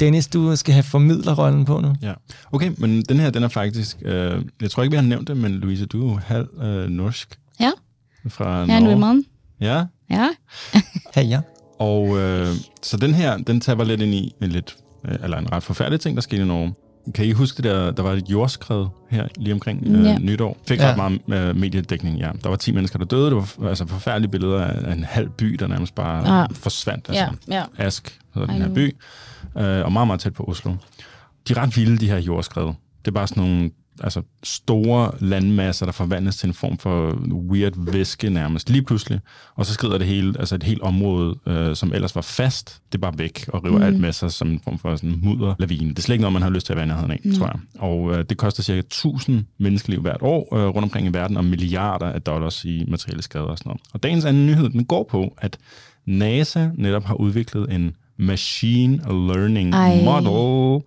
Dennis, 0.00 0.26
du 0.28 0.56
skal 0.56 0.74
have 0.74 0.82
formidlerrollen 0.82 1.64
på 1.64 1.80
nu. 1.80 1.94
Ja. 2.02 2.12
Okay, 2.52 2.72
men 2.78 3.02
den 3.02 3.20
her, 3.20 3.30
den 3.30 3.42
er 3.42 3.48
faktisk... 3.48 3.96
Øh, 4.02 4.44
jeg 4.60 4.70
tror 4.70 4.82
ikke, 4.82 4.90
vi 4.90 4.96
har 4.96 5.02
nævnt 5.02 5.28
det, 5.28 5.36
men 5.36 5.52
Louise, 5.52 5.86
du 5.86 6.06
er 6.08 6.12
jo 6.12 6.16
halv 6.16 6.48
øh, 6.62 6.88
norsk. 6.88 7.39
Ja. 8.24 8.28
Fra 8.30 8.60
er 8.62 8.66
Norge. 8.66 8.88
rødmand. 8.88 9.24
Ja, 9.60 9.84
Ja. 10.10 10.28
Ja. 11.16 11.40
og 11.78 12.18
øh, 12.18 12.46
så 12.82 12.96
den 12.96 13.14
her, 13.14 13.36
den 13.36 13.60
taber 13.60 13.84
lidt 13.84 14.00
ind 14.02 14.14
i 14.14 14.34
en 14.42 14.48
lidt, 14.48 14.76
øh, 15.04 15.14
eller 15.22 15.38
en 15.38 15.52
ret 15.52 15.62
forfærdelig 15.62 16.00
ting, 16.00 16.16
der 16.16 16.22
skete 16.22 16.42
i 16.42 16.46
Norge. 16.46 16.74
Kan 17.14 17.24
I 17.24 17.32
huske 17.32 17.56
det 17.56 17.64
der, 17.64 17.90
der 17.90 18.02
var 18.02 18.12
et 18.12 18.28
jordskred 18.30 18.86
her 19.10 19.28
lige 19.36 19.54
omkring 19.54 19.86
øh, 19.86 20.04
Ja. 20.04 20.18
nytår? 20.18 20.56
Fik 20.68 20.78
Ja. 20.80 20.90
ret 20.90 20.96
meget 21.26 21.48
øh, 21.48 21.56
mediedækning, 21.56 22.18
ja. 22.18 22.30
Der 22.42 22.48
var 22.48 22.56
10 22.56 22.72
mennesker, 22.72 22.98
der 22.98 23.06
døde. 23.06 23.26
Det 23.30 23.36
var 23.58 23.68
altså 23.68 23.86
forfærdelige 23.86 24.30
billeder 24.30 24.64
af, 24.64 24.92
en 24.92 25.04
halv 25.04 25.30
by, 25.30 25.46
der 25.60 25.66
nærmest 25.66 25.94
bare 25.94 26.42
Ah. 26.42 26.48
forsvandt. 26.54 27.08
Altså. 27.08 27.24
Ja, 27.48 27.54
ja. 27.58 27.64
Ask 27.78 28.18
hedder 28.34 28.48
den 28.52 28.62
her 28.62 28.74
by, 28.74 28.96
øh, 29.58 29.84
og 29.84 29.92
meget, 29.92 30.06
meget 30.06 30.20
tæt 30.20 30.34
på 30.34 30.44
Oslo. 30.44 30.72
De 31.48 31.52
er 31.52 31.58
ret 31.62 31.76
vilde, 31.76 31.98
de 31.98 32.08
her 32.08 32.18
jordskred. 32.18 32.64
Det 32.66 33.08
er 33.08 33.10
bare 33.12 33.26
sådan 33.26 33.42
nogle 33.42 33.70
altså 34.00 34.22
store 34.42 35.10
landmasser, 35.20 35.86
der 35.86 35.92
forvandles 35.92 36.36
til 36.36 36.46
en 36.46 36.54
form 36.54 36.78
for 36.78 37.18
weird 37.50 37.72
væske 37.92 38.30
nærmest 38.30 38.70
lige 38.70 38.82
pludselig. 38.82 39.20
Og 39.54 39.66
så 39.66 39.74
skrider 39.74 39.98
det 39.98 40.06
hele, 40.06 40.34
altså 40.38 40.54
et 40.54 40.62
helt 40.62 40.82
område, 40.82 41.38
øh, 41.46 41.76
som 41.76 41.92
ellers 41.92 42.14
var 42.14 42.20
fast, 42.22 42.80
det 42.92 42.98
er 42.98 43.02
bare 43.02 43.18
væk 43.18 43.44
og 43.48 43.64
river 43.64 43.78
mm. 43.78 43.84
alt 43.84 44.00
med 44.00 44.12
sig 44.12 44.32
som 44.32 44.48
en 44.48 44.60
form 44.64 44.78
for 44.78 44.96
sådan 44.96 45.20
mudderlavine. 45.22 45.90
Det 45.90 45.98
er 45.98 46.02
slet 46.02 46.14
ikke 46.14 46.22
noget, 46.22 46.32
man 46.32 46.42
har 46.42 46.50
lyst 46.50 46.66
til 46.66 46.72
at 46.72 46.76
være 46.76 46.86
nærheden 46.86 47.10
af, 47.10 47.20
mm. 47.24 47.34
tror 47.34 47.46
jeg. 47.46 47.60
Og 47.78 48.12
øh, 48.12 48.24
det 48.28 48.36
koster 48.36 48.62
cirka 48.62 48.78
1000 48.78 49.44
menneskeliv 49.58 50.00
hvert 50.00 50.22
år 50.22 50.56
øh, 50.56 50.66
rundt 50.66 50.84
omkring 50.84 51.06
i 51.06 51.12
verden, 51.12 51.36
og 51.36 51.44
milliarder 51.44 52.06
af 52.06 52.22
dollars 52.22 52.64
i 52.64 52.84
materielle 52.88 53.22
skader 53.22 53.44
og 53.44 53.58
sådan 53.58 53.68
noget. 53.68 53.80
Og 53.92 54.02
dagens 54.02 54.24
anden 54.24 54.46
nyhed, 54.46 54.70
den 54.70 54.84
går 54.84 55.06
på, 55.10 55.34
at 55.38 55.58
NASA 56.06 56.68
netop 56.74 57.04
har 57.04 57.14
udviklet 57.14 57.72
en 57.72 57.96
machine 58.16 58.96
learning 59.06 59.74
Ej. 59.74 60.04
model, 60.04 60.82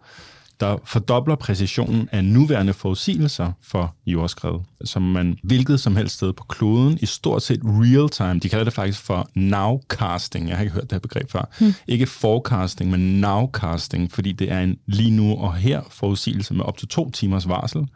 der 0.63 0.77
fordobler 0.85 1.35
præcisionen 1.35 2.09
af 2.11 2.25
nuværende 2.25 2.73
forudsigelser 2.73 3.51
for 3.61 3.95
jordskred, 4.05 4.59
som 4.85 5.01
man 5.01 5.37
hvilket 5.43 5.79
som 5.79 5.95
helst 5.95 6.15
sted 6.15 6.33
på 6.33 6.43
kloden 6.43 6.97
i 7.01 7.05
stort 7.05 7.43
set 7.43 7.59
real 7.63 8.09
time. 8.09 8.39
De 8.39 8.49
kalder 8.49 8.63
det 8.63 8.73
faktisk 8.73 9.01
for 9.01 9.29
nowcasting. 9.35 10.49
Jeg 10.49 10.57
har 10.57 10.63
ikke 10.63 10.73
hørt 10.73 10.83
det 10.83 10.91
her 10.91 10.99
begreb 10.99 11.31
før. 11.31 11.49
Hmm. 11.59 11.73
Ikke 11.87 12.05
forecasting, 12.05 12.91
men 12.91 13.21
nowcasting, 13.21 14.11
fordi 14.11 14.31
det 14.31 14.51
er 14.51 14.59
en 14.59 14.77
lige 14.85 15.11
nu 15.11 15.35
og 15.35 15.55
her 15.55 15.81
forudsigelse 15.89 16.53
med 16.53 16.65
op 16.65 16.77
til 16.77 16.87
to 16.87 17.09
timers 17.09 17.47
varsel. 17.47 17.87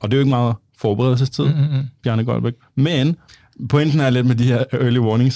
Og 0.00 0.10
det 0.10 0.12
er 0.12 0.18
jo 0.18 0.20
ikke 0.20 0.30
meget 0.30 0.54
forberedelsestid, 0.78 1.44
mm-hmm. 1.44 1.86
Bjarne 2.02 2.24
Goldbæk. 2.24 2.54
Men 2.74 3.16
pointen 3.68 4.00
er 4.00 4.10
lidt 4.10 4.26
med 4.26 4.34
de 4.34 4.44
her 4.44 4.64
early 4.72 4.98
warning 4.98 5.32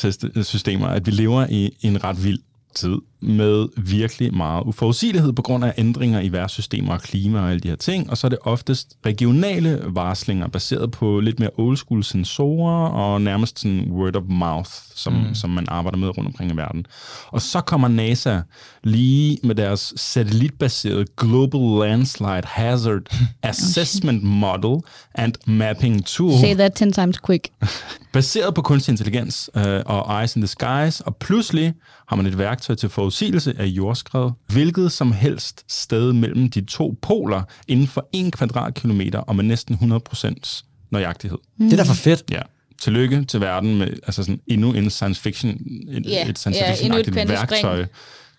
systemer, 0.47 0.87
at 0.87 1.07
vi 1.07 1.11
lever 1.11 1.47
i 1.51 1.71
en 1.81 2.05
ret 2.05 2.25
vild 2.25 2.39
tid 2.75 2.97
med 3.25 3.69
virkelig 3.77 4.37
meget 4.37 4.63
uforudsigelighed 4.65 5.33
på 5.33 5.43
grund 5.43 5.65
af 5.65 5.75
ændringer 5.79 6.21
i 6.21 6.33
vejrsystemer 6.33 6.93
og 6.93 7.01
klima 7.01 7.41
og 7.41 7.51
alle 7.51 7.61
de 7.61 7.69
her 7.69 7.77
ting, 7.77 8.11
og 8.11 8.19
så 8.19 8.27
er 8.27 8.29
det 8.29 8.39
oftest 8.43 8.97
regionale 9.07 9.83
varslinger 9.87 10.49
baseret 10.49 10.91
på 10.91 11.21
lidt 11.21 11.41
mere 11.41 11.51
old 11.59 11.77
school 11.77 12.05
sensorer 12.05 12.89
og 12.89 13.23
nærmest 13.23 13.59
sådan 13.59 13.91
word 13.91 14.17
of 14.17 14.23
mouth, 14.29 14.71
som, 14.95 15.13
mm. 15.13 15.35
som 15.35 15.51
man 15.51 15.67
arbejder 15.69 15.99
med 15.99 16.09
rundt 16.09 16.29
omkring 16.29 16.53
i 16.53 16.57
verden. 16.57 16.87
Og 17.27 17.43
så 17.43 17.61
kommer 17.61 17.89
NASA 17.89 18.41
lige 18.85 19.39
med 19.43 19.55
deres 19.55 19.95
satellitbaserede 19.97 21.05
Global 21.17 21.61
Landslide 21.61 22.43
Hazard 22.45 23.03
Assessment 23.43 24.23
Model 24.23 24.81
and 25.15 25.35
Mapping 25.47 26.07
Tool. 26.07 26.41
Say 26.41 26.55
that 26.55 26.75
10 26.75 26.91
times 26.91 27.19
quick. 27.27 27.49
baseret 28.13 28.55
på 28.55 28.63
kunstig 28.63 28.93
intelligens 28.93 29.51
øh, 29.57 29.83
og 29.87 30.21
eyes 30.21 30.37
in 30.37 30.43
the 30.43 30.49
skies, 30.49 31.01
og 31.01 31.17
pludselig 31.17 31.75
har 32.09 32.17
man 32.17 32.27
et 32.27 32.39
værktøj 32.39 32.77
til 32.77 32.89
forudsigelse 33.15 33.55
af 33.59 33.67
jordskred, 33.67 34.31
hvilket 34.53 34.93
som 34.93 35.13
helst 35.13 35.65
sted 35.69 36.13
mellem 36.13 36.51
de 36.51 36.61
to 36.65 36.95
poler 37.03 37.43
inden 37.69 37.87
for 37.87 38.09
en 38.13 38.31
kvadratkilometer 38.31 39.19
og 39.19 39.37
med 39.37 39.45
næsten 39.45 39.75
100% 40.15 40.63
nøjagtighed. 40.91 41.39
Mm. 41.59 41.65
Det 41.65 41.73
er 41.73 41.85
da 41.85 41.89
for 41.91 41.95
fedt. 41.95 42.23
Ja. 42.31 42.41
Tillykke 42.81 43.25
til 43.25 43.41
verden 43.41 43.79
med 43.79 43.87
altså 43.89 44.23
sådan 44.23 44.41
endnu 44.47 44.73
en 44.73 44.91
science 44.91 45.21
fiction, 45.23 45.51
et, 45.51 46.07
Ja, 46.07 46.29
et 46.29 46.39
science 46.39 46.61
ja, 46.61 46.75
endnu 46.83 46.99
et 46.99 47.07
fiction 47.07 47.29
værktøj, 47.29 47.87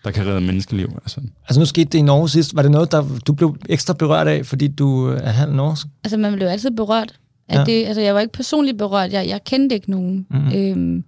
der 0.04 0.10
kan 0.10 0.26
redde 0.26 0.40
menneskeliv. 0.40 0.88
Altså. 1.04 1.20
Altså 1.48 1.60
nu 1.60 1.66
skete 1.66 1.84
det 1.84 1.98
i 1.98 2.02
Norge 2.02 2.28
sidst. 2.28 2.56
Var 2.56 2.62
det 2.62 2.70
noget, 2.70 2.92
der 2.92 3.04
du 3.26 3.32
blev 3.32 3.56
ekstra 3.68 3.94
berørt 3.94 4.28
af, 4.28 4.46
fordi 4.46 4.68
du 4.68 5.06
er 5.08 5.30
halv 5.30 5.52
norsk? 5.52 5.86
Altså, 6.04 6.16
man 6.16 6.32
blev 6.34 6.46
altid 6.46 6.70
berørt. 6.70 7.18
At 7.48 7.58
Ja. 7.58 7.64
det, 7.64 7.86
altså, 7.86 8.00
jeg 8.00 8.14
var 8.14 8.20
ikke 8.20 8.32
personligt 8.32 8.78
berørt. 8.78 9.12
Jeg, 9.12 9.28
jeg 9.28 9.44
kendte 9.44 9.74
ikke 9.74 9.90
nogen. 9.90 10.26
Mhm. 10.30 10.38
Mm-hmm. 10.40 10.56
Øhm, 10.58 11.04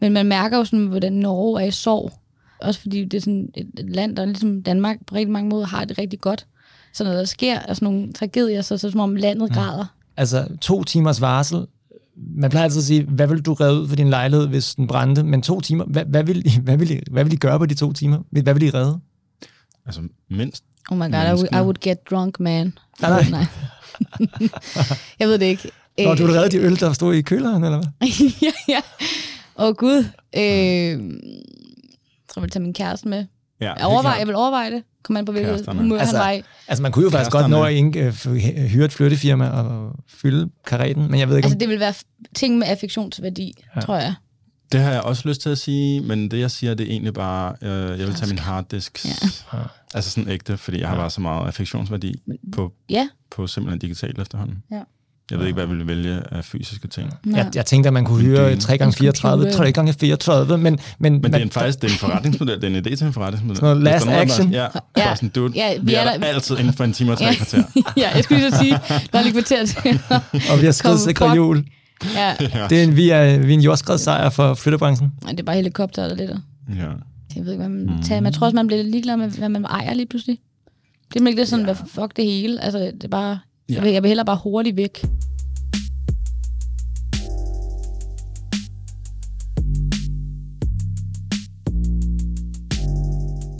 men 0.00 0.12
man 0.12 0.26
mærker 0.26 0.58
jo 0.58 0.64
sådan, 0.64 0.86
hvordan 0.86 1.12
Norge 1.12 1.62
er 1.62 1.66
i 1.66 1.70
sorg. 1.70 2.12
Også 2.62 2.80
fordi 2.80 3.04
det 3.04 3.14
er 3.16 3.20
sådan 3.20 3.48
et, 3.56 3.70
et 3.78 3.90
land, 3.90 4.16
der 4.16 4.24
ligesom 4.24 4.62
Danmark 4.62 4.96
på 5.06 5.14
rigtig 5.14 5.32
mange 5.32 5.48
måder 5.48 5.66
har 5.66 5.84
det 5.84 5.98
rigtig 5.98 6.20
godt. 6.20 6.46
Så 6.92 7.04
når 7.04 7.12
der 7.12 7.24
sker 7.24 7.58
altså 7.58 7.84
nogle 7.84 8.12
tragedier, 8.12 8.62
så, 8.62 8.68
så 8.68 8.74
er 8.86 8.88
det 8.88 8.92
som 8.92 9.00
om 9.00 9.16
landet 9.16 9.48
Mhm. 9.50 9.54
græder. 9.54 9.84
Altså 10.16 10.48
to 10.60 10.84
timers 10.84 11.20
varsel. 11.20 11.66
Man 12.36 12.50
plejer 12.50 12.64
altid 12.64 12.78
at 12.78 12.84
sige, 12.84 13.02
hvad 13.04 13.26
vil 13.26 13.40
du 13.42 13.52
redde 13.54 13.80
ud 13.80 13.88
for 13.88 13.96
din 13.96 14.10
lejlighed, 14.10 14.46
hvis 14.48 14.74
den 14.74 14.86
brændte? 14.86 15.22
Men 15.22 15.42
to 15.42 15.60
timer, 15.60 15.84
hvad, 15.84 16.04
hvad, 16.04 16.24
vil, 16.24 16.46
I, 16.46 16.50
hvad, 16.64 16.76
vil, 16.76 16.90
I, 16.90 17.00
hvad 17.10 17.24
vil 17.24 17.32
I 17.32 17.36
gøre 17.36 17.58
på 17.58 17.66
de 17.66 17.74
to 17.74 17.92
timer? 17.92 18.18
Hvad 18.30 18.54
vil 18.54 18.62
I 18.62 18.70
redde? 18.70 18.98
altså 19.86 20.00
mindst. 20.30 20.64
Oh 20.90 20.98
my 20.98 21.02
god, 21.02 21.10
I 21.10 21.32
would, 21.32 21.48
I 21.52 21.56
would 21.56 21.76
get 21.80 22.10
drunk, 22.10 22.40
man. 22.40 22.72
Nej, 23.00 23.24
nej. 23.30 23.46
jeg 25.18 25.28
ved 25.28 25.38
det 25.38 25.46
ikke. 25.46 25.70
Nå, 25.98 26.14
du 26.14 26.26
vil 26.26 26.34
redde 26.34 26.58
de 26.58 26.62
øl, 26.62 26.80
der 26.80 26.92
stod 26.92 27.14
i 27.14 27.22
køleren, 27.22 27.64
eller 27.64 27.78
hvad? 27.78 28.08
ja, 28.42 28.50
ja. 28.68 28.80
Åh 29.58 29.66
oh, 29.68 29.74
gud. 29.74 30.04
Øh, 30.36 31.20
jeg 32.36 32.42
vil 32.42 32.50
tage 32.50 32.62
min 32.62 32.74
kæreste 32.74 33.08
med. 33.08 33.24
Ja, 33.60 33.72
Jeg, 33.72 33.86
overvejer, 33.86 34.18
jeg 34.18 34.26
vil 34.26 34.34
overveje 34.36 34.70
det. 34.70 34.82
Kom 35.02 35.16
an 35.16 35.24
på, 35.24 35.32
hvilket 35.32 35.66
humør 35.68 35.98
Altså, 35.98 36.16
han 36.16 36.24
var 36.24 36.30
i. 36.30 36.42
Altså, 36.68 36.82
man 36.82 36.92
kunne 36.92 37.02
jo 37.04 37.10
faktisk 37.10 37.30
godt 37.32 37.50
nå 37.50 37.64
at 37.64 37.72
ikke, 37.72 38.14
uh, 38.26 38.34
hyre 38.68 38.84
et 38.84 38.92
flyttefirma 38.92 39.48
og 39.48 39.92
fylde 40.08 40.50
kareten, 40.66 41.10
men 41.10 41.20
jeg 41.20 41.28
ved 41.28 41.36
ikke, 41.36 41.46
Altså, 41.46 41.56
om... 41.56 41.58
det 41.58 41.68
vil 41.68 41.80
være 41.80 41.94
ting 42.34 42.58
med 42.58 42.66
affektionsværdi, 42.66 43.64
ja. 43.76 43.80
tror 43.80 43.96
jeg. 43.96 44.14
Det 44.72 44.80
har 44.80 44.90
jeg 44.92 45.00
også 45.00 45.28
lyst 45.28 45.40
til 45.40 45.48
at 45.50 45.58
sige, 45.58 46.00
men 46.00 46.30
det 46.30 46.38
jeg 46.40 46.50
siger, 46.50 46.74
det 46.74 46.86
er 46.86 46.90
egentlig 46.90 47.14
bare, 47.14 47.54
øh, 47.62 47.98
jeg 47.98 48.06
vil 48.06 48.14
tage 48.14 48.28
min 48.28 48.38
harddisk. 48.38 49.04
Ja. 49.04 49.58
Altså 49.94 50.10
sådan 50.10 50.30
ægte, 50.30 50.56
fordi 50.56 50.80
jeg 50.80 50.88
har 50.88 50.96
bare 50.96 51.10
så 51.10 51.20
meget 51.20 51.46
affektionsværdi 51.46 52.14
på, 52.52 52.72
Ja, 52.88 53.08
på 53.30 53.46
simpelthen 53.46 53.78
digitalt 53.78 54.18
efterhånden. 54.18 54.62
Ja. 54.70 54.82
Jeg 55.32 55.40
ved 55.40 55.46
ikke, 55.46 55.54
hvad 55.54 55.64
jeg 55.64 55.70
ville 55.70 55.86
vælge 55.86 56.20
af 56.32 56.44
fysiske 56.44 56.88
ting. 56.88 57.10
Jeg, 57.26 57.50
jeg 57.54 57.66
tænkte, 57.66 57.86
at 57.86 57.92
man 57.92 58.04
kunne 58.04 58.20
hyre 58.22 58.50
dyne. 58.50 58.60
3 58.60 58.78
gange 58.78 58.92
34 58.92 59.46
En 59.46 59.52
3 59.52 59.72
gange 59.72 59.92
34 59.92 60.58
men... 60.58 60.78
Men, 60.98 61.12
Men 61.12 61.22
det 61.22 61.34
er 61.34 61.38
en, 61.38 61.50
faktisk 61.50 61.82
det 61.82 61.88
er 61.88 61.92
en 61.92 61.98
forretningsmodel, 61.98 62.60
det 62.60 62.64
er 62.64 62.68
en 62.78 62.86
idé 62.86 62.94
til 62.96 63.06
en 63.06 63.12
forretningsmodel. 63.12 63.56
Sådan 63.56 63.76
noget 63.76 63.86
der 63.86 63.92
last 63.92 64.06
er 64.06 64.10
der- 64.10 64.20
action. 64.20 64.50
Ja, 64.52 64.62
Ja. 64.62 65.08
ja. 65.08 65.14
Sådan, 65.14 65.28
dude, 65.28 65.52
Ja, 65.54 65.74
vi 65.78 65.86
vi, 65.86 65.94
er 65.94 66.00
er 66.00 66.12
der 66.12 66.18
der- 66.18 66.26
altid 66.26 66.58
inden 66.58 66.72
for 66.72 66.84
en 66.84 66.92
time 66.92 67.12
og 67.12 67.18
tre 67.18 67.24
Ja. 67.24 67.34
kvarter. 67.34 67.62
ja, 67.96 68.10
jeg 68.14 68.24
skulle 68.24 68.40
lige 68.40 68.50
så 68.52 68.58
sige, 68.58 68.78
der 69.12 69.18
er 69.18 69.22
lige 69.22 69.32
kvarter 69.32 69.66
til. 69.66 70.00
og 70.52 70.60
vi 70.60 70.64
har 70.64 70.72
skrevet 70.72 70.98
Kom, 70.98 71.08
sikre 71.08 71.28
fuck. 71.28 71.36
jul. 71.36 71.64
ja. 72.14 72.34
Det 72.70 72.78
er 72.80 72.82
en, 72.84 72.96
vi, 72.96 73.10
er, 73.10 73.38
vi 73.38 73.50
er 73.52 73.54
en 73.56 73.60
jordskredssejr 73.60 74.28
for 74.30 74.54
flyttebranchen. 74.54 75.12
Nej, 75.22 75.30
det 75.32 75.40
er 75.40 75.44
bare 75.44 75.56
helikopter 75.56 76.02
eller 76.04 76.16
lidt. 76.16 76.30
Ja. 76.78 76.84
Jeg 77.36 77.44
ved 77.44 77.52
ikke, 77.52 77.64
hvad 77.64 77.68
man 77.68 78.02
tager. 78.04 78.20
Men 78.20 78.24
jeg 78.26 78.34
tror 78.34 78.46
også, 78.46 78.54
man 78.54 78.66
bliver 78.66 78.82
lidt 78.82 78.90
ligeglad 78.92 79.16
med, 79.16 79.30
hvad 79.30 79.48
man 79.48 79.64
ejer 79.64 79.94
lige 79.94 80.06
pludselig. 80.06 80.38
Det 81.14 81.20
er 81.22 81.26
ikke 81.26 81.40
det 81.40 81.48
sådan, 81.48 81.66
ja. 81.66 81.72
hvad 81.72 81.84
fuck 81.88 82.16
det 82.16 82.24
hele. 82.24 82.64
Altså, 82.64 82.78
det 82.78 83.04
er 83.04 83.08
bare... 83.08 83.38
Ja. 83.68 83.74
Jeg, 83.74 83.82
vil, 83.82 83.92
jeg 83.92 84.02
vil 84.02 84.08
hellere 84.08 84.26
bare 84.26 84.40
hurtigt 84.42 84.76
væk. 84.76 85.04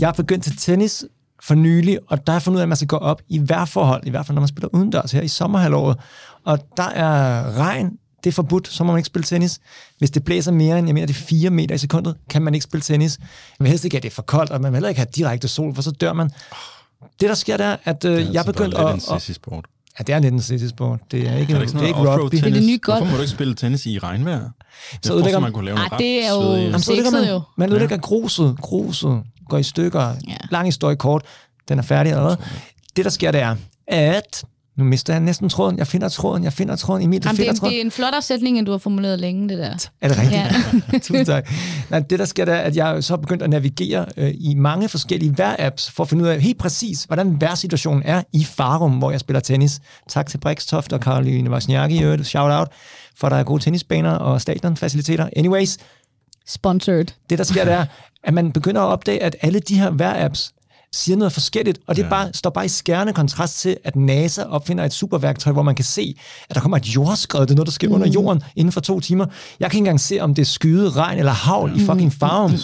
Jeg 0.01 0.09
er 0.09 0.13
begyndt 0.13 0.45
til 0.45 0.57
tennis 0.57 1.05
for 1.43 1.55
nylig, 1.55 1.99
og 2.09 2.27
der 2.27 2.33
har 2.33 2.37
jeg 2.39 2.43
fundet 2.43 2.57
ud 2.57 2.61
af, 2.61 2.65
at 2.65 2.69
man 2.69 2.77
skal 2.77 2.89
gå 2.89 2.97
op 2.97 3.23
i 3.29 3.41
vejrforhold, 3.49 4.07
i 4.07 4.11
hvert 4.11 4.27
fald 4.27 4.35
når 4.35 4.41
man 4.41 4.49
spiller 4.49 4.69
udendørs 4.73 5.13
her 5.13 5.23
i 5.23 5.29
sommerhalvåret. 5.29 5.97
Og 6.45 6.59
der 6.77 6.89
er 6.89 7.43
regn, 7.59 7.91
det 8.25 8.31
er 8.31 8.35
forbudt, 8.35 8.69
så 8.69 8.85
må 8.85 8.93
man 8.93 8.99
ikke 8.99 9.07
spille 9.07 9.25
tennis. 9.25 9.61
Hvis 9.99 10.11
det 10.11 10.25
blæser 10.25 10.53
mere 10.53 10.79
end, 10.79 10.89
jeg 10.89 10.95
mener, 10.95 11.07
det 11.07 11.17
er 11.17 11.21
4 11.21 11.51
meter 11.51 11.75
i 11.75 11.79
sekundet, 11.79 12.17
kan 12.31 12.43
man 12.43 12.55
ikke 12.55 12.65
spille 12.65 12.83
tennis. 12.83 13.19
Man 13.59 13.65
vil 13.65 13.69
helst 13.69 13.85
ikke 13.85 13.95
have, 13.95 14.01
det 14.01 14.09
er 14.09 14.15
for 14.15 14.23
koldt, 14.23 14.51
og 14.51 14.61
man 14.61 14.73
vil 14.73 14.77
heller 14.77 14.89
ikke 14.89 14.99
have 14.99 15.09
direkte 15.17 15.49
sol, 15.49 15.75
for 15.75 15.83
så 15.83 15.91
dør 15.91 16.13
man. 16.13 16.31
Det, 17.21 17.29
der 17.29 17.35
sker, 17.35 17.57
der 17.57 17.65
er, 17.65 17.77
at 17.85 18.05
øh, 18.05 18.13
Det 18.13 18.19
er 18.19 18.25
jeg 18.25 18.35
er 18.35 18.39
altså 18.39 18.53
begyndt 18.53 18.75
at... 18.75 18.95
lidt 18.95 19.09
en 19.09 19.15
at 19.15 19.23
sissy 19.23 19.33
sport. 19.33 19.67
Ja, 19.99 20.05
det 20.05 20.15
er 20.15 20.19
lidt 20.19 20.35
en 20.35 20.41
city 20.41 20.67
sport. 20.67 21.01
Det 21.11 21.29
er 21.29 21.37
ikke, 21.37 21.53
Er 21.53 21.57
det 21.57 21.63
ikke 21.63 21.69
sådan 21.69 21.85
er 21.85 21.87
ikke 21.89 22.01
rugby. 22.01 22.37
tennis? 22.37 22.43
Det 22.43 22.51
er 22.51 22.55
det 22.61 22.63
nye 22.69 22.79
golf. 22.83 22.99
Hvorfor 22.99 23.11
må 23.11 23.17
du 23.17 23.23
ikke 23.23 23.31
spille 23.33 23.55
tennis 23.55 23.87
i 23.87 23.99
regnvejr? 23.99 24.35
Jeg 24.39 24.51
Så 25.03 25.13
ødelægger- 25.15 25.39
man 25.39 25.53
kunne 25.53 25.65
lave 25.65 25.77
noget 25.77 25.93
det 25.99 26.25
er 26.25 26.31
jo-. 26.31 26.55
Jamen, 26.57 26.81
så 26.81 26.93
ødelægger 26.93 27.11
Sexet 27.11 27.13
man, 27.27 27.29
jo. 27.35 27.41
man 27.59 27.71
ødelægger 27.73 27.97
gruset. 27.97 28.57
Gruset 28.61 29.23
går 29.49 29.59
i 29.59 29.63
stykker. 29.63 30.15
Ja. 30.29 30.35
Lang 30.51 30.67
historie 30.67 30.97
kort. 30.97 31.23
Den 31.69 31.79
er 31.79 31.83
færdig 31.83 32.13
allerede. 32.13 32.37
Det, 32.97 33.05
der 33.05 33.11
sker, 33.11 33.31
det 33.31 33.41
er, 33.41 33.57
at... 33.89 34.45
Nu 34.77 34.85
mister 34.85 35.13
jeg 35.13 35.21
næsten 35.21 35.49
tråden. 35.49 35.79
Jeg 35.79 35.87
finder 35.87 36.09
tråden. 36.09 36.45
Jeg 36.45 36.53
finder 36.53 36.77
tråden. 36.77 37.03
Emil, 37.05 37.23
du 37.23 37.29
Jamen, 37.29 37.37
det, 37.37 37.43
finder 37.43 37.53
er, 37.53 37.57
tråden. 37.57 37.73
det 37.73 37.81
er 37.81 37.85
en 37.85 37.91
flottere 37.91 38.23
sætning, 38.23 38.59
end 38.59 38.67
du 38.67 38.73
har 38.73 38.79
formuleret 38.79 39.21
længe, 39.21 39.49
det 39.49 39.59
der. 39.59 39.89
Er 40.01 40.09
det 40.09 40.19
rigtigt? 40.19 40.33
Ja. 40.93 40.99
Tusind 40.99 41.27
tak. 41.27 41.51
Nej, 41.91 42.01
det, 42.01 42.19
der 42.19 42.25
sker, 42.25 42.45
det 42.45 42.55
er, 42.55 42.59
at 42.59 42.77
jeg 42.77 43.05
så 43.05 43.13
er 43.13 43.17
begyndt 43.17 43.43
at 43.43 43.51
navigere 43.51 44.07
øh, 44.17 44.35
i 44.35 44.55
mange 44.55 44.89
forskellige 44.89 45.35
vejr-apps 45.39 45.91
for 45.91 46.03
at 46.03 46.09
finde 46.09 46.25
ud 46.25 46.29
af 46.29 46.41
helt 46.41 46.59
præcis, 46.59 47.05
hvordan 47.05 47.41
vejrsituationen 47.41 48.03
er 48.07 48.23
i 48.33 48.45
Farum, 48.45 48.93
hvor 48.93 49.11
jeg 49.11 49.21
spiller 49.21 49.41
tennis. 49.41 49.81
Tak 50.09 50.27
til 50.27 50.39
Brikstoft 50.39 50.93
og 50.93 51.01
Karoline 51.01 51.51
Wozniacki, 51.51 52.25
shout 52.25 52.51
out, 52.53 52.69
for 53.17 53.29
der 53.29 53.37
er 53.37 53.45
gode 53.45 53.63
tennisbaner 53.63 54.11
og 54.13 54.41
stadionfaciliteter. 54.41 55.29
Anyways, 55.37 55.79
Sponsored. 56.47 57.07
det, 57.31 57.39
der 57.39 57.45
sker, 57.45 57.65
det 57.65 57.73
er, 57.75 57.85
at 58.25 58.35
man 58.35 58.53
begynder 58.53 58.81
at 58.81 58.87
opdage, 58.89 59.23
at 59.23 59.37
alle 59.41 59.61
de 59.61 59.79
her 59.79 59.91
vejr-apps 59.91 60.62
siger 60.95 61.17
noget 61.17 61.33
forskelligt, 61.33 61.79
og 61.87 61.97
det 61.97 62.03
ja. 62.03 62.09
Bare, 62.09 62.31
står 62.35 62.51
bare 62.51 62.65
i 62.65 62.69
skærende 62.69 63.13
kontrast 63.13 63.59
til, 63.59 63.77
at 63.85 63.97
NASA 63.97 64.43
opfinder 64.45 64.85
et 64.85 64.93
superværktøj, 64.93 65.53
hvor 65.53 65.63
man 65.63 65.75
kan 65.75 65.85
se, 65.85 66.15
at 66.49 66.55
der 66.55 66.61
kommer 66.61 66.77
et 66.77 66.87
jordskred, 66.87 67.41
det 67.41 67.51
er 67.51 67.55
noget, 67.55 67.67
der 67.67 67.73
sker 67.73 67.89
mm. 67.89 67.95
under 67.95 68.09
jorden 68.09 68.43
inden 68.57 68.73
for 68.73 68.81
to 68.81 69.01
timer. 69.01 69.27
Jeg 69.61 69.71
kan 69.71 69.77
ikke 69.77 69.79
engang 69.79 70.01
se, 70.01 70.21
om 70.21 70.35
det 70.35 70.43
er 70.43 70.47
skyde, 70.47 70.91
regn 70.91 71.19
eller 71.19 71.33
havl 71.33 71.71
ja. 71.77 71.83
i 71.83 71.87
fucking 71.87 72.13
farven. 72.13 72.59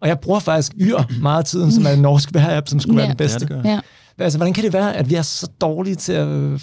Og 0.00 0.08
jeg 0.08 0.20
bruger 0.20 0.40
faktisk 0.40 0.72
Yr 0.80 1.20
meget 1.20 1.38
af 1.38 1.44
tiden, 1.44 1.72
som 1.72 1.86
er 1.86 1.90
en 1.90 1.98
norsk 2.02 2.28
vejr-app, 2.34 2.66
som 2.66 2.80
skulle 2.80 2.96
Ja. 2.96 3.00
være 3.02 3.08
den 3.08 3.16
bedste. 3.16 3.46
Ja, 3.50 3.54
det 3.54 3.64
gør 3.64 3.70
Ja. 3.70 3.80
Altså, 4.18 4.38
hvordan 4.38 4.54
kan 4.54 4.64
det 4.64 4.72
være, 4.72 4.96
at 4.96 5.10
vi 5.10 5.14
er 5.14 5.22
så 5.22 5.46
dårlige 5.60 5.96
til 5.96 6.12
at 6.12 6.26
øh, 6.28 6.60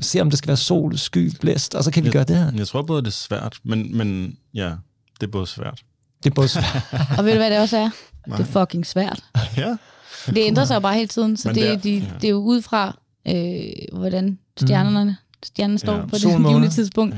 se, 0.00 0.20
om 0.20 0.30
det 0.30 0.38
skal 0.38 0.48
være 0.48 0.56
sol, 0.56 0.98
sky, 0.98 1.32
blæst, 1.40 1.74
og 1.74 1.84
så 1.84 1.90
kan 1.90 2.02
vi 2.02 2.06
Jeg- 2.06 2.12
gøre 2.12 2.24
det 2.24 2.36
her? 2.36 2.50
Jeg 2.56 2.68
tror 2.68 2.82
både, 2.82 3.02
det 3.02 3.08
er 3.08 3.12
svært, 3.12 3.56
men, 3.64 3.96
men 3.96 4.36
ja, 4.54 4.72
det 5.20 5.26
er 5.26 5.30
både 5.32 5.46
svært. 5.46 5.80
Det 6.24 6.30
er 6.30 6.34
både 6.34 6.48
svært. 6.48 6.82
Og 7.18 7.24
ved 7.24 7.32
du, 7.32 7.38
hvad 7.38 7.50
det 7.50 7.58
også 7.58 7.76
er? 7.76 7.90
Nej. 8.26 8.36
Det 8.36 8.46
er 8.48 8.60
fucking 8.60 8.86
svært. 8.86 9.20
Ja. 9.56 9.76
Det 10.26 10.38
ændrer 10.38 10.64
sig 10.64 10.74
jo 10.74 10.80
bare 10.80 10.94
hele 10.94 11.08
tiden, 11.08 11.36
så 11.36 11.48
Men 11.48 11.54
det, 11.54 11.62
det 11.62 11.68
er, 11.70 11.72
er- 11.72 11.80
de, 11.80 11.90
ja. 11.94 12.12
det 12.20 12.24
er 12.24 12.30
jo 12.30 12.36
ud 12.38 12.62
fra 12.62 12.98
øh, 13.28 13.98
hvordan 13.98 14.38
stjernerne, 14.60 15.16
stjernen 15.44 15.78
står 15.78 15.94
Ja. 15.96 16.06
på 16.06 16.18
Sol, 16.18 16.32
det 16.32 16.46
givende 16.48 16.68
tidspunkt. 16.70 17.14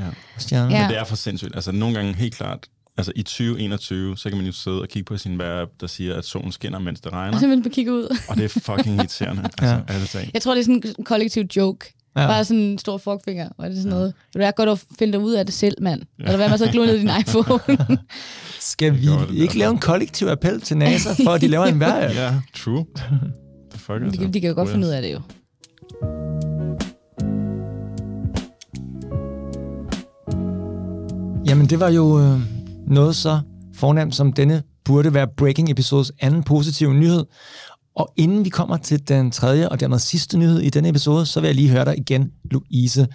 Ja. 0.51 0.57
Ja. 0.57 0.63
Men 0.81 0.89
det 0.89 0.97
er 0.97 1.03
for 1.03 1.15
sindssygt. 1.15 1.55
Altså 1.55 1.71
nogle 1.71 1.95
gange 1.95 2.15
helt 2.15 2.35
klart, 2.35 2.65
altså 2.97 3.11
i 3.15 3.23
2021, 3.23 4.17
så 4.17 4.29
kan 4.29 4.37
man 4.37 4.45
jo 4.47 4.51
sidde 4.51 4.81
og 4.81 4.87
kigge 4.87 5.05
på 5.05 5.17
sin 5.17 5.37
vejr, 5.37 5.65
der 5.81 5.87
siger, 5.87 6.15
at 6.15 6.25
solen 6.25 6.51
skinner, 6.51 6.79
mens 6.79 6.99
det 6.99 7.11
Og 7.11 7.17
regner. 7.17 7.39
simpelthen 7.39 7.63
på 7.63 7.69
kigge 7.75 7.93
ud. 7.93 8.17
Og 8.29 8.37
det 8.37 8.45
er 8.45 8.49
fucking 8.75 8.95
irriterende. 8.95 9.41
Altså, 9.61 9.81
Ja. 9.93 10.05
talt. 10.19 10.33
Jeg 10.33 10.41
tror, 10.41 10.53
det 10.53 10.59
er 10.59 10.65
sådan 10.65 10.83
en 10.97 11.03
kollektiv 11.05 11.43
joke. 11.55 11.93
Ja. 12.21 12.27
Bare 12.27 12.45
sådan 12.45 12.63
en 12.63 12.77
stor 12.77 12.97
fuckfinger. 12.97 13.49
Og 13.57 13.69
det 13.69 13.77
er 13.77 13.81
sådan 13.81 13.89
noget. 13.97 14.13
Det 14.33 14.45
er 14.45 14.51
godt 14.51 14.69
at 14.69 14.83
finde 14.99 15.13
dig 15.13 15.21
ud 15.21 15.33
af 15.33 15.45
det 15.45 15.55
selv, 15.55 15.75
mand. 15.81 16.01
Ja. 16.19 16.23
Eller 16.23 16.35
hvad 16.37 16.49
man 16.49 16.57
så 16.57 16.69
glor 16.71 16.85
ned 16.85 16.95
i 16.95 16.99
din 16.99 17.09
iPhone. 17.19 17.97
Skal 18.59 18.93
vi 18.95 19.01
gjorde 19.01 19.27
det 19.27 19.35
ikke 19.35 19.57
lave 19.57 19.71
en 19.71 19.77
kollektiv 19.79 20.27
appel 20.27 20.61
til 20.61 20.77
NASA, 20.77 21.09
for 21.23 21.29
at 21.31 21.41
de 21.41 21.47
laver 21.47 21.65
en 21.65 21.79
vejr? 21.79 22.11
Ja, 22.21 22.33
true. 22.55 22.85
The 23.71 23.79
fuck, 23.79 23.89
altså. 24.01 24.11
de, 24.11 24.17
kan- 24.17 24.33
de 24.33 24.41
kan 24.41 24.49
jo 24.49 24.55
godt 24.55 24.69
finde 24.69 24.87
ud 24.87 24.91
af 24.91 25.01
det 25.01 25.13
jo. 25.13 25.19
Jamen, 31.49 31.65
det 31.69 31.79
var 31.79 31.89
jo 31.89 32.19
øh, 32.19 32.39
noget 32.87 33.15
så 33.15 33.39
fornemt, 33.75 34.15
som 34.15 34.33
denne 34.33 34.63
burde 34.85 35.13
være 35.13 35.27
Breaking 35.37 35.71
Episodes 35.71 36.11
anden 36.21 36.43
positive 36.43 36.93
nyhed. 36.93 37.25
Og 37.97 38.13
inden 38.15 38.45
vi 38.45 38.49
kommer 38.49 38.77
til 38.77 39.07
den 39.07 39.31
tredje 39.31 39.69
og 39.69 39.79
dermed 39.79 39.99
sidste 39.99 40.37
nyhed 40.37 40.59
i 40.59 40.69
denne 40.69 40.89
episode, 40.89 41.25
så 41.25 41.39
vil 41.39 41.47
jeg 41.47 41.55
lige 41.55 41.69
høre 41.69 41.85
dig 41.85 41.97
igen, 41.97 42.31
Louise. 42.43 43.07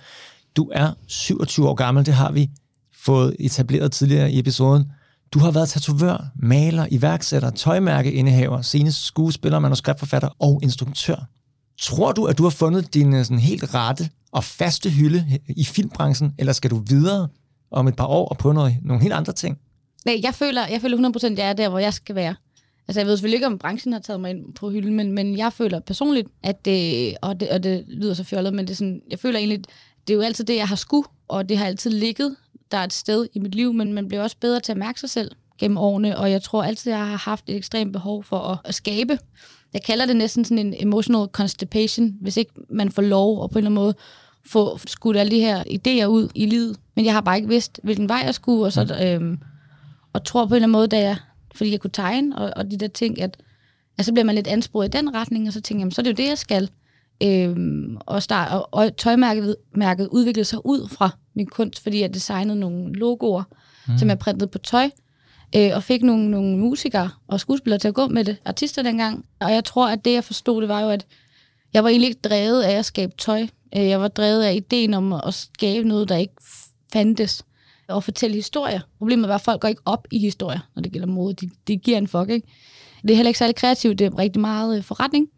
Du 0.56 0.70
er 0.72 0.92
27 1.06 1.68
år 1.68 1.74
gammel, 1.74 2.06
det 2.06 2.14
har 2.14 2.32
vi 2.32 2.50
fået 2.94 3.36
etableret 3.40 3.92
tidligere 3.92 4.32
i 4.32 4.38
episoden. 4.38 4.84
Du 5.32 5.38
har 5.38 5.50
været 5.50 5.68
tatovør, 5.68 6.30
maler, 6.36 6.86
iværksætter, 6.90 7.50
tøjmærkeindehaver, 7.50 8.62
senest 8.62 9.04
skuespiller, 9.04 9.58
manuskriptforfatter 9.58 10.28
og 10.38 10.60
instruktør. 10.62 11.28
Tror 11.80 12.12
du, 12.12 12.24
at 12.24 12.38
du 12.38 12.42
har 12.42 12.50
fundet 12.50 12.94
din 12.94 13.14
øh, 13.14 13.24
sådan 13.24 13.38
helt 13.38 13.74
rette 13.74 14.10
og 14.32 14.44
faste 14.44 14.90
hylde 14.90 15.38
i 15.48 15.64
filmbranchen, 15.64 16.34
eller 16.38 16.52
skal 16.52 16.70
du 16.70 16.82
videre 16.88 17.28
om 17.70 17.88
et 17.88 17.96
par 17.96 18.06
år 18.06 18.28
og 18.28 18.38
prøve 18.38 18.54
noget, 18.54 18.76
nogle 18.82 19.02
helt 19.02 19.14
andre 19.14 19.32
ting? 19.32 19.58
Nej, 20.04 20.20
jeg 20.22 20.34
føler, 20.34 20.66
jeg 20.66 20.80
føler 20.80 21.10
100% 21.22 21.26
at 21.26 21.38
jeg 21.38 21.48
er 21.48 21.52
der, 21.52 21.68
hvor 21.68 21.78
jeg 21.78 21.94
skal 21.94 22.14
være. 22.14 22.34
Altså, 22.88 23.00
jeg 23.00 23.06
ved 23.06 23.16
selvfølgelig 23.16 23.36
ikke, 23.36 23.46
om 23.46 23.58
branchen 23.58 23.92
har 23.92 24.00
taget 24.00 24.20
mig 24.20 24.30
ind 24.30 24.54
på 24.54 24.70
hylden, 24.70 24.94
men, 24.94 25.12
men 25.12 25.38
jeg 25.38 25.52
føler 25.52 25.80
personligt, 25.80 26.28
at 26.42 26.64
det, 26.64 27.16
og 27.22 27.40
det, 27.40 27.48
og 27.48 27.62
det 27.62 27.84
lyder 27.88 28.14
så 28.14 28.24
fjollet, 28.24 28.54
men 28.54 28.66
det 28.66 28.72
er 28.72 28.76
sådan, 28.76 29.02
jeg 29.10 29.18
føler 29.18 29.38
egentlig, 29.38 29.64
det 30.06 30.12
er 30.12 30.16
jo 30.16 30.22
altid 30.22 30.44
det, 30.44 30.56
jeg 30.56 30.68
har 30.68 30.76
sku, 30.76 31.02
og 31.28 31.48
det 31.48 31.58
har 31.58 31.66
altid 31.66 31.90
ligget 31.90 32.36
der 32.72 32.78
er 32.78 32.84
et 32.84 32.92
sted 32.92 33.26
i 33.34 33.38
mit 33.38 33.54
liv, 33.54 33.72
men 33.72 33.92
man 33.92 34.08
bliver 34.08 34.22
også 34.22 34.36
bedre 34.40 34.60
til 34.60 34.72
at 34.72 34.78
mærke 34.78 35.00
sig 35.00 35.10
selv 35.10 35.30
gennem 35.58 35.78
årene, 35.78 36.18
og 36.18 36.30
jeg 36.30 36.42
tror 36.42 36.62
altid, 36.62 36.92
jeg 36.92 37.06
har 37.06 37.16
haft 37.16 37.48
et 37.48 37.56
ekstremt 37.56 37.92
behov 37.92 38.24
for 38.24 38.38
at, 38.38 38.58
at 38.64 38.74
skabe. 38.74 39.18
Jeg 39.72 39.82
kalder 39.82 40.06
det 40.06 40.16
næsten 40.16 40.44
sådan 40.44 40.66
en 40.66 40.74
emotional 40.78 41.28
constipation, 41.32 42.16
hvis 42.20 42.36
ikke 42.36 42.52
man 42.70 42.92
får 42.92 43.02
lov 43.02 43.44
at 43.44 43.50
på 43.50 43.58
en 43.58 43.64
eller 43.64 43.70
anden 43.70 43.84
måde 43.84 43.94
få 44.46 44.78
skudt 44.86 45.16
alle 45.16 45.30
de 45.30 45.40
her 45.40 45.62
idéer 45.62 46.06
ud 46.06 46.28
i 46.34 46.46
livet. 46.46 46.76
Men 46.96 47.04
jeg 47.04 47.12
har 47.12 47.20
bare 47.20 47.36
ikke 47.36 47.48
vidst, 47.48 47.80
hvilken 47.82 48.08
vej 48.08 48.22
jeg 48.24 48.34
skulle, 48.34 48.64
og 48.64 48.72
så 48.72 48.96
øhm, 49.02 49.38
og 50.12 50.24
tror 50.24 50.46
på 50.46 50.54
en 50.54 50.56
eller 50.56 50.64
anden 50.64 50.72
måde, 50.72 50.88
da 50.88 50.98
jeg, 50.98 51.16
fordi 51.54 51.70
jeg 51.72 51.80
kunne 51.80 51.90
tegne, 51.90 52.38
og, 52.38 52.52
og 52.56 52.70
de 52.70 52.76
der 52.76 52.88
ting, 52.88 53.20
at, 53.20 53.36
at 53.98 54.04
så 54.04 54.12
bliver 54.12 54.24
man 54.24 54.34
lidt 54.34 54.46
ansporet 54.46 54.88
i 54.88 54.98
den 54.98 55.14
retning, 55.14 55.46
og 55.46 55.52
så 55.52 55.60
tænker 55.60 55.78
jeg, 55.78 55.80
jamen, 55.80 55.92
så 55.92 56.00
er 56.00 56.02
det 56.02 56.10
jo 56.10 56.22
det, 56.22 56.28
jeg 56.28 56.38
skal. 56.38 56.70
Øhm, 57.22 57.96
og, 58.06 58.22
start, 58.22 58.52
og, 58.52 58.68
og 58.72 58.96
tøjmærket 58.96 59.56
mærket 59.74 60.08
udviklede 60.12 60.44
sig 60.44 60.66
ud 60.66 60.88
fra 60.88 61.10
min 61.34 61.46
kunst, 61.46 61.82
fordi 61.82 62.00
jeg 62.00 62.14
designede 62.14 62.60
nogle 62.60 62.92
logoer, 62.92 63.42
mm. 63.88 63.98
som 63.98 64.08
jeg 64.08 64.18
printede 64.18 64.50
på 64.50 64.58
tøj, 64.58 64.90
øh, 65.56 65.70
og 65.74 65.82
fik 65.82 66.02
nogle, 66.02 66.30
nogle 66.30 66.58
musikere 66.58 67.10
og 67.28 67.40
skuespillere 67.40 67.78
til 67.78 67.88
at 67.88 67.94
gå 67.94 68.06
med 68.06 68.24
det, 68.24 68.36
artister 68.44 68.82
dengang. 68.82 69.24
Og 69.40 69.52
jeg 69.52 69.64
tror, 69.64 69.88
at 69.88 70.04
det, 70.04 70.12
jeg 70.12 70.24
forstod, 70.24 70.60
det 70.60 70.68
var 70.68 70.80
jo, 70.80 70.88
at 70.88 71.06
jeg 71.74 71.84
var 71.84 71.90
egentlig 71.90 72.08
ikke 72.08 72.20
drevet 72.28 72.62
af 72.62 72.78
at 72.78 72.84
skabe 72.84 73.12
tøj. 73.18 73.46
Øh, 73.76 73.88
Jeg 73.88 74.00
var 74.00 74.08
drevet 74.08 74.42
af 74.42 74.54
ideen 74.54 74.94
om 74.94 75.12
at 75.12 75.34
skabe 75.34 75.88
noget, 75.88 76.08
der 76.08 76.16
ikke 76.16 76.34
fandtes 76.92 77.44
og 77.92 78.04
fortælle 78.04 78.36
historier. 78.36 78.80
Problemet 78.98 79.28
var, 79.28 79.34
at 79.34 79.40
folk 79.40 79.60
går 79.60 79.68
ikke 79.68 79.82
op 79.84 80.06
i 80.10 80.18
historier, 80.18 80.60
når 80.74 80.82
det 80.82 80.92
gælder 80.92 81.06
mode. 81.06 81.34
De, 81.34 81.50
de 81.68 81.76
giver 81.76 81.98
en 81.98 82.08
fuck, 82.08 82.30
ikke? 82.30 82.46
Det 83.02 83.10
er 83.10 83.14
heller 83.14 83.28
ikke 83.28 83.38
særlig 83.38 83.56
kreativt. 83.56 83.98
Det 83.98 84.06
er 84.06 84.18
rigtig 84.18 84.40
meget 84.40 84.76
øh, 84.76 84.82
forretning. 84.82 85.28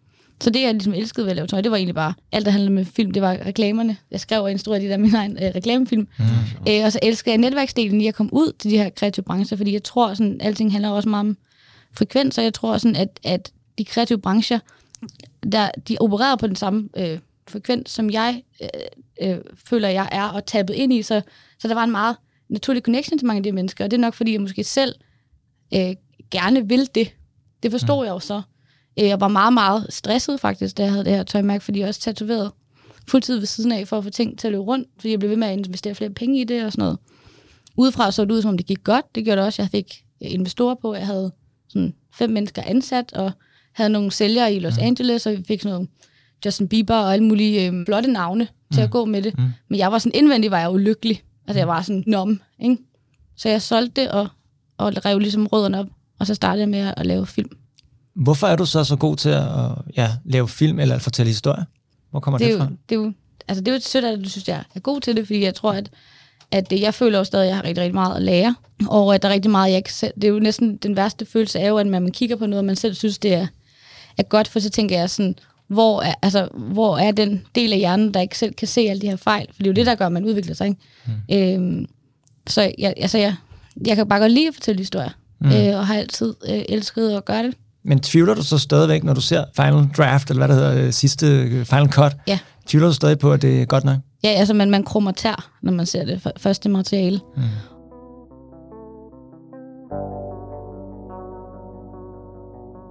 Så 0.40 0.50
det, 0.50 0.62
jeg 0.62 0.72
ligesom 0.72 0.94
elskede 0.94 1.26
ved 1.26 1.30
at 1.30 1.36
lave 1.36 1.46
tøj, 1.46 1.60
det 1.60 1.70
var 1.70 1.76
egentlig 1.76 1.94
bare 1.94 2.14
alt, 2.32 2.46
der 2.46 2.52
handlede 2.52 2.74
med 2.74 2.84
film. 2.84 3.10
Det 3.10 3.22
var 3.22 3.32
reklamerne. 3.46 3.96
Jeg 4.10 4.20
skrev 4.20 4.42
og 4.42 4.50
instruerede 4.50 4.84
de 4.84 4.90
der 4.90 4.96
mine 4.96 5.18
egne 5.18 5.46
øh, 5.46 5.54
reklamefilm. 5.54 6.08
Mm. 6.18 6.24
Øh, 6.68 6.84
og 6.84 6.92
så 6.92 6.98
elskede 7.02 7.30
jeg 7.30 7.38
netværksdelen 7.38 8.00
i 8.00 8.06
at 8.06 8.14
komme 8.14 8.34
ud 8.34 8.52
til 8.58 8.70
de 8.70 8.78
her 8.78 8.90
kreative 8.90 9.24
brancher, 9.24 9.56
fordi 9.56 9.72
jeg 9.72 9.82
tror, 9.82 10.14
sådan, 10.14 10.40
alting 10.40 10.72
handler 10.72 10.90
også 10.90 11.08
meget 11.08 11.20
om 11.20 11.36
frekvens, 11.92 12.38
og 12.38 12.44
jeg 12.44 12.54
tror 12.54 12.78
sådan, 12.78 12.96
at, 12.96 13.20
at 13.24 13.52
de 13.78 13.84
kreative 13.84 14.18
brancher, 14.18 14.58
der, 15.52 15.68
de 15.88 15.96
opererer 16.00 16.36
på 16.36 16.46
den 16.46 16.56
samme 16.56 16.88
øh, 16.96 17.18
frekvens, 17.48 17.90
som 17.90 18.10
jeg 18.10 18.42
øh, 18.62 19.30
øh, 19.30 19.38
føler, 19.66 19.88
jeg 19.88 20.08
er 20.12 20.28
og 20.28 20.46
tabet 20.46 20.74
ind 20.74 20.92
i. 20.92 21.02
Så, 21.02 21.22
så 21.58 21.68
der 21.68 21.74
var 21.74 21.84
en 21.84 21.90
meget 21.90 22.16
naturlig 22.48 22.83
connection 22.83 23.18
til 23.18 23.26
mange 23.26 23.38
af 23.38 23.42
de 23.42 23.52
mennesker, 23.52 23.85
og 23.85 23.90
det 23.90 23.96
er 23.96 24.00
nok, 24.00 24.14
fordi 24.14 24.33
jeg 24.33 24.40
måske 24.40 24.64
selv 24.64 24.94
øh, 25.74 25.94
gerne 26.30 26.68
vil 26.68 26.88
det. 26.94 27.14
Det 27.62 27.70
forstod 27.70 28.02
mm. 28.02 28.07
jeg 28.07 28.11
jo 28.11 28.18
så. 28.18 28.42
Øh, 28.98 29.04
Jeg 29.07 29.20
var 29.20 29.28
meget, 29.28 29.52
meget 29.52 29.87
stresset 29.88 30.40
faktisk, 30.40 30.76
da 30.76 30.83
jeg 30.83 30.92
havde 30.92 31.04
det 31.04 31.12
her 31.12 31.22
tøjmærke, 31.22 31.64
fordi 31.64 31.80
jeg 31.80 31.88
også 31.88 32.00
tatoveret 32.00 32.50
fuldtid 33.09 33.38
ved 33.38 33.46
siden 33.46 33.72
af 33.72 33.88
for 33.88 33.98
at 33.98 34.04
få 34.04 34.11
ting 34.11 34.38
til 34.38 34.48
at 34.48 34.52
løbe 34.52 34.62
rundt, 34.64 34.88
fordi 34.96 35.11
jeg 35.11 35.18
blev 35.18 35.30
ved 35.30 35.37
med 35.37 35.48
at 35.48 35.59
investere 35.59 35.94
flere 35.94 36.11
penge 36.11 36.40
i 36.40 36.44
det 36.44 36.64
og 36.64 36.72
sådan 36.72 36.83
noget. 36.83 36.98
Udefra 37.76 38.12
så 38.12 38.24
det 38.24 38.30
ud, 38.30 38.42
som 38.42 38.48
om 38.48 38.57
det 38.57 38.66
gik 38.66 38.85
godt. 38.85 39.14
Det 39.14 39.24
gjorde 39.24 39.37
det 39.37 39.46
også. 39.46 39.62
Jeg 39.62 39.70
fik 39.70 40.04
investorer 40.20 40.74
på. 40.74 40.94
Jeg 40.94 41.07
havde 41.07 41.33
sådan 41.68 41.94
fem 42.14 42.30
mennesker 42.30 42.62
ansat, 42.62 43.12
og 43.12 43.33
havde 43.72 43.90
nogle 43.90 44.11
sælgere 44.11 44.54
i 44.54 44.59
Los 44.59 44.78
Angeles, 44.78 45.26
og 45.26 45.33
vi 45.33 45.44
fik 45.48 45.61
sådan 45.62 45.74
noget 45.74 45.88
Justin 46.44 46.68
Bieber 46.68 46.94
og 46.94 47.12
alle 47.12 47.24
mulige 47.24 47.66
øh, 47.66 47.85
flotte 47.87 48.12
navne 48.12 48.48
til 48.74 48.80
at 48.80 48.90
gå 48.90 49.04
med 49.04 49.22
det. 49.22 49.38
Mm. 49.38 49.44
Men 49.68 49.78
jeg 49.78 49.92
var 49.92 49.98
sådan 49.98 50.20
indvendig, 50.20 50.50
var 50.50 50.59
jeg 50.59 50.70
ulykkelig. 50.70 51.22
Altså 51.46 51.59
jeg 51.61 51.68
var 51.68 51.83
sådan 51.83 52.04
nom, 52.07 52.40
ikke? 52.59 52.76
Så 53.37 53.48
jeg 53.48 53.62
solgte 53.62 54.00
det 54.02 54.11
og, 54.11 54.28
og 54.78 54.92
rev 55.04 55.18
ligesom 55.18 55.46
rødderne 55.46 55.80
op, 55.80 55.87
og 56.18 56.26
så 56.26 56.35
startede 56.35 56.61
jeg 56.61 56.68
med 56.68 56.78
at, 56.78 56.94
at 56.96 57.07
lave 57.07 57.26
film. 57.26 57.50
Hvorfor 58.14 58.46
er 58.46 58.57
du 58.57 58.66
så 58.66 58.85
så 58.85 58.96
god 58.96 59.16
til 59.16 59.28
at 59.28 59.44
ja, 59.96 60.11
lave 60.24 60.48
film 60.48 60.78
eller 60.80 60.94
at 60.94 61.02
fortælle 61.02 61.28
historier? 61.30 61.64
Hvor 62.11 62.20
kommer 62.20 62.38
det, 62.38 62.46
det, 62.48 62.59
fra? 62.59 62.64
jo, 62.64 62.70
det, 62.88 62.94
er 62.94 63.00
jo, 63.00 63.12
altså 63.48 63.61
det 63.64 63.68
er 63.68 63.74
jo 63.74 63.80
sødt, 63.80 64.04
at 64.04 64.18
du 64.24 64.28
synes, 64.28 64.48
jeg 64.48 64.62
er 64.74 64.80
god 64.80 65.00
til 65.00 65.16
det, 65.16 65.26
fordi 65.26 65.40
jeg 65.44 65.54
tror, 65.54 65.72
at, 65.72 65.90
at 66.50 66.70
det- 66.70 66.80
jeg 66.80 66.94
føler 66.94 67.18
jo 67.18 67.24
stadig, 67.24 67.42
at 67.44 67.48
jeg 67.48 67.57
har 67.57 67.64
rigtig, 67.64 67.83
rigtig 67.83 67.94
meget 67.94 68.16
at 68.16 68.22
lære, 68.22 68.54
og 68.88 69.14
at 69.14 69.22
der 69.22 69.28
er 69.28 69.33
rigtig 69.33 69.50
meget, 69.50 69.70
jeg 69.70 69.76
ikke 69.76 69.92
selv... 69.92 70.12
Det 70.14 70.24
er 70.24 70.28
jo 70.28 70.38
næsten 70.38 70.76
den 70.76 70.96
værste 70.96 71.26
følelse 71.26 71.59
er 71.59 71.68
jo, 71.68 71.78
at 71.78 71.87
man 71.87 72.11
kigger 72.12 72.37
på 72.37 72.46
noget, 72.46 72.59
og 72.59 72.64
man 72.64 72.76
selv 72.76 72.94
synes, 72.94 73.18
det 73.18 73.35
er, 73.35 73.46
er 74.18 74.22
godt, 74.22 74.48
for 74.48 74.61
så 74.61 74.70
tænker 74.70 74.98
jeg 74.98 75.11
sådan, 75.11 75.35
hvor 75.74 76.02
er, 76.02 76.14
altså, 76.22 76.48
hvor 76.54 76.98
er 76.98 77.12
den 77.12 77.42
del 77.54 77.72
af 77.72 77.78
hjernen, 77.78 78.14
der 78.14 78.20
ikke 78.20 78.38
selv 78.38 78.54
kan 78.54 78.68
se 78.68 78.80
alle 78.80 79.00
de 79.00 79.08
her 79.08 79.16
fejl? 79.16 79.46
For 79.50 79.58
det 79.58 79.66
er 79.66 79.70
jo 79.70 79.74
det, 79.74 79.87
der 79.87 79.94
gør, 79.94 80.06
at 80.06 80.12
man 80.12 80.24
udvikler 80.24 80.54
sig. 80.54 80.66
Ikke? 80.66 80.80
Mm. 81.58 81.76
Øhm, 81.76 81.87
så 82.46 82.72
jeg, 82.78 82.94
altså, 82.96 83.18
jeg, 83.18 83.34
jeg 83.87 83.96
kan 83.96 84.08
bare 84.08 84.20
godt 84.20 84.32
lide 84.32 84.48
at 84.48 84.54
fortælle 84.54 84.78
historier, 84.78 85.10
mm. 85.40 85.52
øh, 85.52 85.78
og 85.78 85.87
har 85.87 85.94
altid 85.94 86.34
øh, 86.48 86.62
elsket 86.68 87.10
at 87.10 87.24
gøre 87.24 87.42
det. 87.42 87.54
Men 87.84 88.00
tvivler 88.00 88.34
du 88.34 88.42
så 88.42 88.58
stadigvæk, 88.58 89.04
når 89.04 89.14
du 89.14 89.20
ser 89.20 89.44
Final 89.56 89.88
Draft, 89.96 90.30
eller 90.30 90.46
hvad 90.46 90.56
det 90.56 90.64
hedder, 90.64 90.87
øh, 90.87 90.92
sidste 90.92 91.26
øh, 91.26 91.64
Final 91.64 91.92
Cut? 91.92 92.16
Ja. 92.26 92.38
Tvivler 92.66 92.88
du 92.88 92.94
stadig 92.94 93.18
på, 93.18 93.32
at 93.32 93.42
det 93.42 93.62
er 93.62 93.64
godt 93.64 93.84
nok? 93.84 93.96
Ja, 94.24 94.28
altså 94.28 94.54
man, 94.54 94.70
man 94.70 94.82
krummer 94.82 95.12
tær, 95.12 95.50
når 95.62 95.72
man 95.72 95.87
ser 95.87 96.04
det 96.04 96.32
første 96.37 96.68
materiale. 96.68 97.20
Mm. 97.37 97.42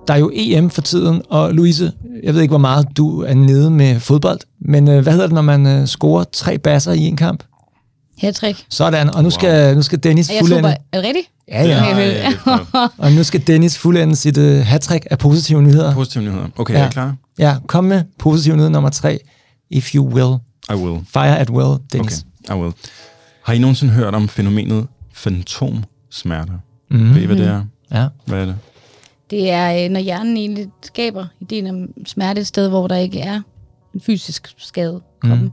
Der 0.07 0.13
er 0.13 0.17
jo 0.17 0.31
EM 0.33 0.69
for 0.69 0.81
tiden, 0.81 1.21
og 1.29 1.53
Louise, 1.53 1.91
jeg 2.23 2.33
ved 2.33 2.41
ikke, 2.41 2.51
hvor 2.51 2.57
meget 2.57 2.87
du 2.97 3.21
er 3.21 3.33
nede 3.33 3.69
med 3.71 3.99
fodbold, 3.99 4.39
men 4.61 4.87
øh, 4.87 5.03
hvad 5.03 5.13
hedder 5.13 5.27
det, 5.27 5.33
når 5.33 5.41
man 5.41 5.67
øh, 5.67 5.87
scorer 5.87 6.23
tre 6.23 6.57
basser 6.57 6.91
i 6.91 6.99
en 6.99 7.15
kamp? 7.15 7.43
Hattrick. 8.17 8.65
Sådan, 8.69 9.09
og 9.15 9.23
nu 9.23 9.29
skal, 9.29 9.75
nu 9.75 9.81
skal 9.81 9.99
Dennis 9.99 10.29
jeg 10.29 10.37
super? 10.39 10.47
fuldende... 10.47 10.77
Er 10.91 10.97
det 10.97 11.05
rigtigt? 11.07 11.27
Ja, 11.47 11.63
ja. 11.67 11.81
Okay, 11.91 11.97
ja, 11.97 12.05
det 12.05 12.25
er 12.75 12.87
Og 12.97 13.11
nu 13.11 13.23
skal 13.23 13.47
Dennis 13.47 13.77
fuldende 13.77 14.15
sit 14.15 14.37
uh, 14.37 14.43
hat 14.59 14.91
af 15.11 15.17
positive 15.19 15.61
nyheder. 15.61 15.93
positive 15.93 16.23
nyheder. 16.23 16.47
Okay, 16.57 16.73
Ja. 16.73 16.79
ja. 16.79 16.85
er 16.85 16.89
I 16.89 16.91
klar? 16.91 17.15
Ja, 17.39 17.55
kom 17.67 17.83
med 17.83 18.03
positiv 18.19 18.55
nyhed 18.55 18.69
nummer 18.69 18.89
tre. 18.89 19.19
If 19.71 19.95
you 19.95 20.07
will. 20.13 20.37
I 20.71 20.83
will. 20.83 21.01
Fire 21.13 21.37
at 21.39 21.49
will, 21.49 21.77
Dennis. 21.93 22.25
Okay, 22.49 22.55
I 22.59 22.61
will. 22.63 22.73
Har 23.43 23.53
I 23.53 23.57
nogensinde 23.59 23.93
hørt 23.93 24.15
om 24.15 24.27
fænomenet 24.29 24.87
fantomsmerter? 25.13 26.53
Mhm. 26.91 27.01
Mm. 27.03 27.15
Ved 27.15 27.21
I, 27.21 27.25
hvad 27.25 27.35
det 27.35 27.47
er? 27.47 27.61
Ja. 27.91 28.07
Hvad 28.25 28.41
er 28.41 28.45
det? 28.45 28.55
Det 29.33 29.51
er, 29.51 29.85
øh, 29.85 29.89
når 29.91 29.99
hjernen 29.99 30.37
egentlig 30.37 30.67
skaber 30.83 31.25
ideen 31.41 31.67
om 31.67 31.87
smerte 32.05 32.41
et 32.41 32.47
sted, 32.47 32.69
hvor 32.69 32.87
der 32.87 32.95
ikke 32.95 33.19
er 33.19 33.41
en 33.95 34.01
fysisk 34.01 34.47
skade 34.57 35.01
i 35.23 35.27
kroppen. 35.27 35.45
Mm. 35.45 35.51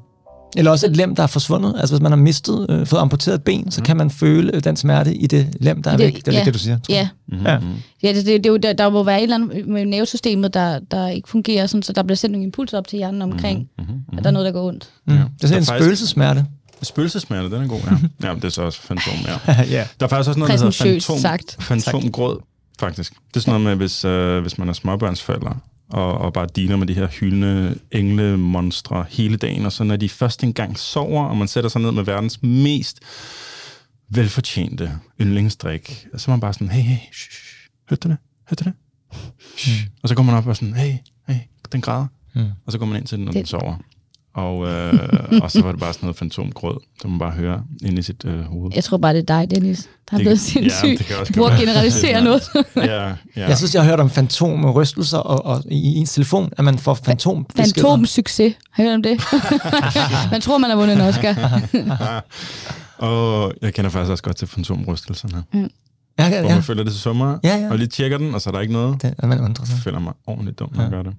Eller 0.57 0.71
også 0.71 0.87
et 0.87 0.97
lem, 0.97 1.15
der 1.17 1.23
er 1.23 1.27
forsvundet. 1.27 1.75
Altså 1.79 1.95
hvis 1.95 2.03
man 2.03 2.13
har 2.13 2.17
mistet, 2.17 2.67
øh, 2.71 2.87
fået 2.87 3.01
amputeret 3.01 3.35
et 3.35 3.43
ben, 3.45 3.71
så 3.71 3.83
kan 3.83 3.97
man 3.97 4.11
føle 4.11 4.55
øh, 4.57 4.65
den 4.65 4.77
smerte 4.77 5.15
i 5.15 5.27
det 5.27 5.57
lem, 5.61 5.83
der 5.83 5.91
er 5.91 5.97
det- 5.97 6.05
væk. 6.07 6.17
Det 6.17 6.29
er 6.29 6.33
ja. 6.33 6.39
ja. 6.39 6.45
det, 6.45 6.55
du 6.55 6.59
siger. 6.59 6.79
tror 6.79 6.95
jeg. 6.95 7.03
Ja, 7.03 7.09
Mm-hmm. 7.29 7.47
Ja. 7.47 7.59
ja 8.03 8.13
det, 8.15 8.27
det, 8.27 8.45
det, 8.45 8.53
er 8.53 8.57
der, 8.59 8.73
der 8.73 8.91
må 8.91 9.03
være 9.03 9.19
et 9.19 9.23
eller 9.23 9.35
andet 9.37 9.67
med 9.69 9.85
nervesystemet, 9.87 10.55
der, 10.55 10.79
der 10.91 11.09
ikke 11.09 11.29
fungerer, 11.29 11.67
sådan, 11.67 11.83
så 11.83 11.93
der 11.93 12.03
bliver 12.03 12.17
sendt 12.17 12.33
nogle 12.33 12.45
impulser 12.45 12.79
op 12.79 12.89
til 12.89 12.97
hjernen 12.97 13.23
omkring, 13.23 13.69
mm-hmm. 13.79 14.19
at 14.19 14.25
der 14.25 14.31
er 14.31 14.33
noget, 14.33 14.47
der 14.47 14.53
går 14.53 14.69
ondt. 14.69 14.89
Mm. 15.07 15.13
Det 15.13 15.21
er 15.23 15.27
sådan 15.41 15.51
Der 15.53 15.59
en 15.59 15.65
faktisk- 15.65 15.85
spøgelsesmerte. 15.85 16.45
Spøgelsesmerte, 16.83 17.51
den 17.51 17.63
er 17.63 17.67
god, 17.69 17.79
ja. 17.91 17.97
ja, 18.29 18.33
men 18.33 18.43
det 18.43 18.45
er 18.45 18.53
så 18.53 18.63
også 18.63 18.81
fantom, 18.83 19.15
ja. 19.27 19.53
ja. 19.77 19.87
Der 20.01 20.07
er 20.07 20.09
faktisk 20.09 20.29
også 20.29 20.39
noget, 20.39 20.53
der 20.53 20.57
hedder 20.59 20.71
fantom, 20.85 21.19
sagt. 21.19 21.57
fantomgråd, 21.61 22.39
faktisk. 22.81 23.13
Det 23.29 23.37
er 23.37 23.41
sådan 23.41 23.61
noget 23.61 23.79
med, 23.79 23.87
hvis, 23.87 24.05
øh, 24.05 24.41
hvis 24.43 24.59
man 24.59 24.69
er 24.69 24.73
småbørnsforældre, 24.73 25.57
og, 25.91 26.19
og 26.19 26.33
bare 26.33 26.47
dealer 26.57 26.77
med 26.77 26.87
de 26.87 26.95
her 26.95 27.07
hyldende 27.07 27.79
englemonstre 27.93 29.05
hele 29.09 29.37
dagen. 29.37 29.67
Og 29.67 29.73
så 29.73 29.85
når 29.85 29.97
de 29.97 30.09
først 30.09 30.45
engang 30.45 30.79
sover, 30.79 31.25
og 31.25 31.37
man 31.37 31.49
sætter 31.49 31.71
sig 31.71 31.81
ned 31.81 31.93
med 31.93 32.03
verdens 32.03 32.43
mest 32.43 33.01
velfortjente 34.09 34.99
yndlingsdrik, 35.21 36.07
så 36.17 36.31
er 36.31 36.33
man 36.33 36.41
bare 36.41 36.53
sådan, 36.53 36.69
hey, 36.71 36.81
hey, 36.83 36.97
shh, 37.13 37.31
shh, 37.31 37.69
hørte 37.91 38.01
du 38.01 38.09
det? 38.09 38.17
Hørte 38.51 38.65
du 38.65 38.71
det? 38.71 38.77
Shh. 39.57 39.87
Og 40.03 40.09
så 40.09 40.15
går 40.15 40.23
man 40.23 40.35
op 40.35 40.47
og 40.47 40.57
sådan, 40.57 40.75
hey, 40.75 40.95
hey, 41.29 41.37
den 41.73 41.81
græder. 41.81 42.07
Mm. 42.35 42.45
Og 42.67 42.73
så 42.73 42.79
går 42.79 42.87
man 42.87 42.97
ind 42.97 43.07
til 43.07 43.19
den, 43.19 43.25
når 43.25 43.33
den 43.33 43.41
Det- 43.41 43.49
sover. 43.49 43.77
Og, 44.35 44.67
øh, 44.69 44.93
og 45.43 45.51
så 45.51 45.63
var 45.63 45.71
det 45.73 45.81
bare 45.81 45.93
sådan 45.93 46.05
noget 46.07 46.17
fantomgrød, 46.17 46.77
som 47.03 47.11
man 47.11 47.19
bare 47.19 47.31
hører 47.31 47.61
inde 47.85 47.99
i 47.99 48.03
sit 48.03 48.25
øh, 48.25 48.41
hoved. 48.41 48.71
Jeg 48.75 48.85
tror 48.85 48.97
bare, 48.97 49.15
det 49.15 49.31
er 49.31 49.39
dig, 49.41 49.51
Dennis, 49.51 49.79
der 49.79 49.89
er 50.13 50.17
Det- 50.17 50.25
blevet 50.25 50.57
ja, 50.57 50.71
sindssyg. 50.71 51.17
også 51.21 51.33
du 51.33 51.45
være. 51.45 51.59
generalisere 51.59 52.25
noget. 52.25 52.43
Ja, 52.77 53.07
ja. 53.09 53.15
Jeg 53.37 53.57
synes, 53.57 53.75
jeg 53.75 53.83
har 53.83 53.91
hørt 53.91 54.01
om 54.01 54.11
fantomrystelser 54.11 55.19
og, 55.19 55.45
og 55.47 55.65
i, 55.71 55.95
ens 55.97 56.13
telefon, 56.15 56.51
at 56.59 56.65
man 56.65 56.79
får 56.79 56.95
fantom 56.95 57.47
Fantomsucces. 57.57 58.55
Har 58.71 58.83
I 58.83 58.87
hørt 58.87 58.95
om 58.95 59.03
det? 59.03 59.21
man 60.33 60.41
tror, 60.41 60.59
man 60.59 60.71
har 60.71 60.77
vundet 60.77 60.95
en 60.97 61.01
Oscar. 61.01 61.61
og 63.09 63.53
jeg 63.63 63.75
kender 63.75 63.91
faktisk 63.91 64.11
også 64.11 64.23
godt 64.23 64.37
til 64.37 64.49
fantomrystelserne. 64.49 65.45
Ja, 65.55 66.29
ja, 66.29 66.41
Hvor 66.41 66.49
ja. 66.49 66.55
man 66.55 66.63
følger 66.63 66.85
det 66.85 66.93
til 66.93 67.03
sommer, 67.03 67.39
Ja, 67.45 67.57
ja. 67.57 67.71
og 67.71 67.79
lige 67.79 67.89
tjekker 67.89 68.19
den, 68.19 68.35
og 68.35 68.41
så 68.41 68.51
er 68.51 68.53
der 68.53 68.61
ikke 68.61 68.73
noget. 68.73 69.03
Det 69.03 69.15
er 69.19 69.27
man 69.27 69.41
undrer 69.41 69.65
sig. 69.65 69.75
Jeg 69.75 69.83
føler 69.83 69.99
mig 69.99 70.13
ordentligt 70.27 70.59
dum, 70.59 70.69
når 70.75 70.83
jeg 70.83 70.91
gør 70.91 71.03
det. 71.03 71.15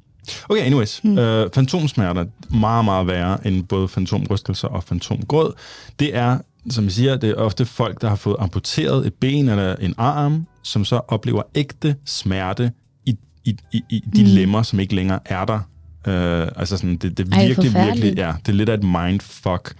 Okay, 0.49 0.61
anyways. 0.61 1.03
Mm. 1.03 1.17
Øh, 1.17 1.49
fantomsmerter, 1.53 2.25
meget, 2.49 2.85
meget 2.85 3.07
værre 3.07 3.47
end 3.47 3.63
både 3.63 3.87
fantomrystelser 3.87 4.67
og 4.67 4.83
fantomgrød. 4.83 5.53
Det 5.99 6.15
er, 6.15 6.37
som 6.69 6.83
jeg 6.83 6.91
siger, 6.91 7.17
det 7.17 7.29
er 7.29 7.35
ofte 7.35 7.65
folk, 7.65 8.01
der 8.01 8.09
har 8.09 8.15
fået 8.15 8.35
amputeret 8.39 9.07
et 9.07 9.13
ben 9.13 9.49
eller 9.49 9.75
en 9.75 9.93
arm, 9.97 10.47
som 10.63 10.85
så 10.85 11.01
oplever 11.07 11.41
ægte 11.55 11.95
smerte 12.05 12.71
i, 13.05 13.15
i, 13.45 13.55
i, 13.71 13.83
i 13.89 14.03
de 14.15 14.23
mm. 14.23 14.29
lemmer, 14.29 14.61
som 14.61 14.79
ikke 14.79 14.95
længere 14.95 15.19
er 15.25 15.45
der. 15.45 15.59
Øh, 16.07 16.47
altså 16.55 16.77
sådan, 16.77 16.97
det, 16.97 17.17
det 17.17 17.27
Ej, 17.33 17.45
virkelig, 17.45 17.71
forfærdeligt. 17.71 18.03
virkelig, 18.05 18.21
ja, 18.23 18.33
det 18.45 18.51
er 18.51 18.55
lidt 18.55 18.69
af 18.69 18.73
et 18.73 18.83
mindfuck, 18.83 19.73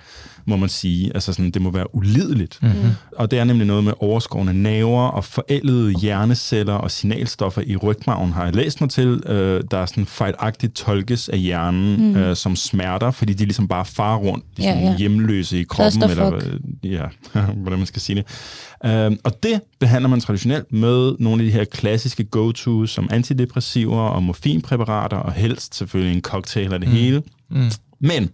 må 0.45 0.57
man 0.57 0.69
sige. 0.69 1.11
Altså 1.13 1.33
sådan, 1.33 1.51
det 1.51 1.61
må 1.61 1.71
være 1.71 1.95
ulideligt. 1.95 2.59
Mm-hmm. 2.61 2.89
Og 3.15 3.31
det 3.31 3.39
er 3.39 3.43
nemlig 3.43 3.67
noget 3.67 3.83
med 3.83 3.93
overskårende 3.99 4.53
naver 4.53 5.07
og 5.07 5.25
forældede 5.25 5.99
hjerneceller 5.99 6.73
og 6.73 6.91
signalstoffer 6.91 7.61
i 7.65 7.75
rygmarven, 7.75 8.31
har 8.31 8.43
jeg 8.43 8.55
læst 8.55 8.81
mig 8.81 8.89
til, 8.89 9.23
øh, 9.25 9.63
der 9.71 9.77
er 9.77 9.85
sådan 9.85 10.05
fejlagtigt 10.05 10.73
tolkes 10.73 11.29
af 11.29 11.39
hjernen 11.39 12.11
mm. 12.11 12.15
øh, 12.15 12.35
som 12.35 12.55
smerter, 12.55 13.11
fordi 13.11 13.33
de 13.33 13.43
ligesom 13.43 13.67
bare 13.67 13.85
farer 13.85 14.17
rundt, 14.17 14.45
er 14.57 14.63
Ja, 14.63 14.69
sådan 14.69 14.83
ja. 14.83 14.97
hjemløse 14.97 15.59
i 15.59 15.63
kroppen, 15.63 16.03
eller 16.03 16.35
øh, 16.35 16.91
ja, 16.91 17.05
hvordan 17.63 17.79
man 17.79 17.87
skal 17.87 18.01
sige 18.01 18.15
det. 18.15 18.25
Øh, 18.85 19.11
og 19.23 19.43
det 19.43 19.61
behandler 19.79 20.09
man 20.09 20.19
traditionelt 20.19 20.73
med 20.73 21.15
nogle 21.19 21.43
af 21.43 21.45
de 21.45 21.51
her 21.51 21.63
klassiske 21.63 22.23
go-tos, 22.23 22.89
som 22.89 23.07
antidepressiver 23.11 24.01
og 24.01 24.23
morfinpræparater, 24.23 25.17
og 25.17 25.33
helst 25.33 25.75
selvfølgelig 25.75 26.15
en 26.15 26.21
cocktail 26.21 26.73
af 26.73 26.79
det 26.79 26.89
mm. 26.89 26.95
hele. 26.95 27.21
Mm. 27.49 27.71
Men 27.99 28.29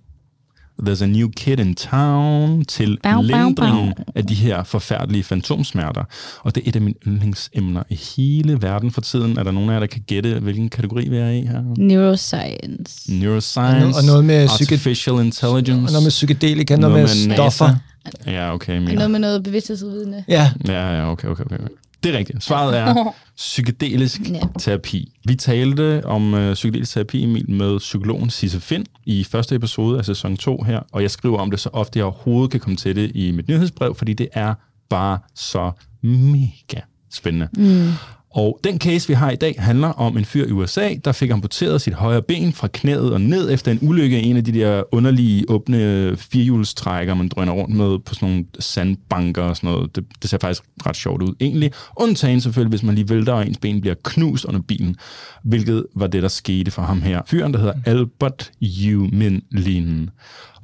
There's 0.83 1.03
a 1.03 1.07
new 1.07 1.29
kid 1.35 1.59
in 1.59 1.75
town 1.75 2.65
til 2.65 2.97
Bow, 3.03 3.11
bow, 3.13 3.21
lindringen 3.21 3.93
bow. 3.97 4.03
af 4.15 4.25
de 4.25 4.33
her 4.33 4.63
forfærdelige 4.63 5.23
fantomsmerter. 5.23 6.03
Og 6.41 6.55
det 6.55 6.63
er 6.65 6.69
et 6.69 6.75
af 6.75 6.81
mine 6.81 6.95
yndlingsemner 7.07 7.83
i 7.89 7.99
hele 8.17 8.61
verden 8.61 8.91
for 8.91 9.01
tiden. 9.01 9.37
Er 9.37 9.43
der 9.43 9.51
nogen 9.51 9.69
af 9.69 9.73
jer, 9.73 9.79
der 9.79 9.87
kan 9.87 10.01
gætte, 10.07 10.39
hvilken 10.39 10.69
kategori 10.69 11.09
vi 11.09 11.17
er 11.17 11.29
i 11.29 11.41
her? 11.41 11.61
Neuroscience. 11.77 13.13
Neuroscience, 13.13 13.97
Og 13.99 14.03
noget 14.05 14.25
med 14.25 14.47
psyke- 14.47 14.73
artificial 14.73 15.15
intelligence. 15.15 15.71
Og 15.87 15.91
noget 15.91 16.03
med 16.03 16.09
psykedelika, 16.09 16.75
noget, 16.75 16.95
noget 16.95 17.27
med, 17.27 17.27
NASA. 17.27 17.35
stoffer. 17.35 17.75
Ja, 18.25 18.53
okay. 18.53 18.75
Og 18.75 18.81
Mina. 18.81 18.93
noget 18.95 19.11
med 19.11 19.19
noget 19.19 19.43
bevidsthedsudvidende. 19.43 20.23
Ja, 20.27 20.51
Ja, 20.67 20.95
ja, 20.97 21.11
okay, 21.11 21.27
okay, 21.27 21.43
okay. 21.43 21.57
Det 22.03 22.13
er 22.13 22.17
rigtigt. 22.17 22.43
Svaret 22.43 22.77
er 22.77 23.13
psykedelisk 23.37 24.21
Ja. 24.29 24.39
terapi. 24.59 25.11
Vi 25.25 25.35
talte 25.35 26.05
om 26.05 26.33
øh, 26.33 26.53
psykedelisk 26.53 26.93
terapi, 26.93 27.23
Emil, 27.23 27.51
med 27.51 27.79
psykologen 27.79 28.29
Sisse 28.29 28.59
Finn 28.59 28.85
i 29.05 29.23
første 29.23 29.55
episode 29.55 29.97
af 29.99 30.05
sæson 30.05 30.37
2 30.37 30.63
her, 30.63 30.79
og 30.91 31.01
jeg 31.01 31.11
skriver 31.11 31.37
om 31.39 31.51
det 31.51 31.59
så 31.59 31.69
ofte, 31.73 31.99
jeg 31.99 32.05
overhovedet 32.05 32.51
kan 32.51 32.59
komme 32.59 32.77
til 32.77 32.95
det 32.95 33.11
i 33.15 33.31
mit 33.31 33.47
nyhedsbrev, 33.47 33.95
fordi 33.95 34.13
det 34.13 34.27
er 34.33 34.53
bare 34.89 35.19
så 35.35 35.71
mega 36.01 36.79
spændende. 37.13 37.47
Mm. 37.57 37.89
Og 38.37 38.59
den 38.63 38.79
case, 38.79 39.07
vi 39.07 39.13
har 39.13 39.31
i 39.31 39.35
dag, 39.35 39.55
handler 39.59 39.87
om 39.87 40.17
en 40.17 40.25
fyr 40.25 40.47
i 40.47 40.51
USA, 40.51 40.93
der 41.05 41.11
fik 41.11 41.29
amputeret 41.29 41.81
sit 41.81 41.93
højre 41.93 42.21
ben 42.21 42.53
fra 42.53 42.67
knæet 42.73 43.13
og 43.13 43.21
ned 43.21 43.51
efter 43.51 43.71
en 43.71 43.79
ulykke 43.81 44.21
i 44.21 44.25
en 44.25 44.37
af 44.37 44.43
de 44.43 44.51
der 44.51 44.83
underlige 44.91 45.45
åbne 45.49 46.15
firehjulstrækker, 46.17 47.13
man 47.13 47.27
drøner 47.27 47.53
rundt 47.53 47.75
med 47.75 47.99
på 47.99 48.13
sådan 48.13 48.29
nogle 48.29 48.45
sandbanker 48.59 49.41
og 49.41 49.57
sådan 49.57 49.69
noget. 49.69 49.95
Det, 49.95 50.05
det 50.21 50.29
ser 50.29 50.37
faktisk 50.41 50.63
ret 50.85 50.95
sjovt 50.95 51.21
ud 51.21 51.35
egentlig. 51.39 51.71
Undtagen 51.95 52.41
selvfølgelig, 52.41 52.69
hvis 52.69 52.83
man 52.83 52.95
lige 52.95 53.09
vælter, 53.09 53.33
og 53.33 53.47
ens 53.47 53.57
ben 53.57 53.81
bliver 53.81 53.95
knust 54.03 54.45
under 54.45 54.61
bilen, 54.61 54.95
hvilket 55.43 55.85
var 55.95 56.07
det, 56.07 56.23
der 56.23 56.29
skete 56.29 56.71
for 56.71 56.81
ham 56.81 57.01
her. 57.01 57.21
Fyren, 57.27 57.53
der 57.53 57.59
hedder 57.59 57.73
Albert 57.85 58.51
Yumin 58.61 59.41
Lin. 59.51 60.09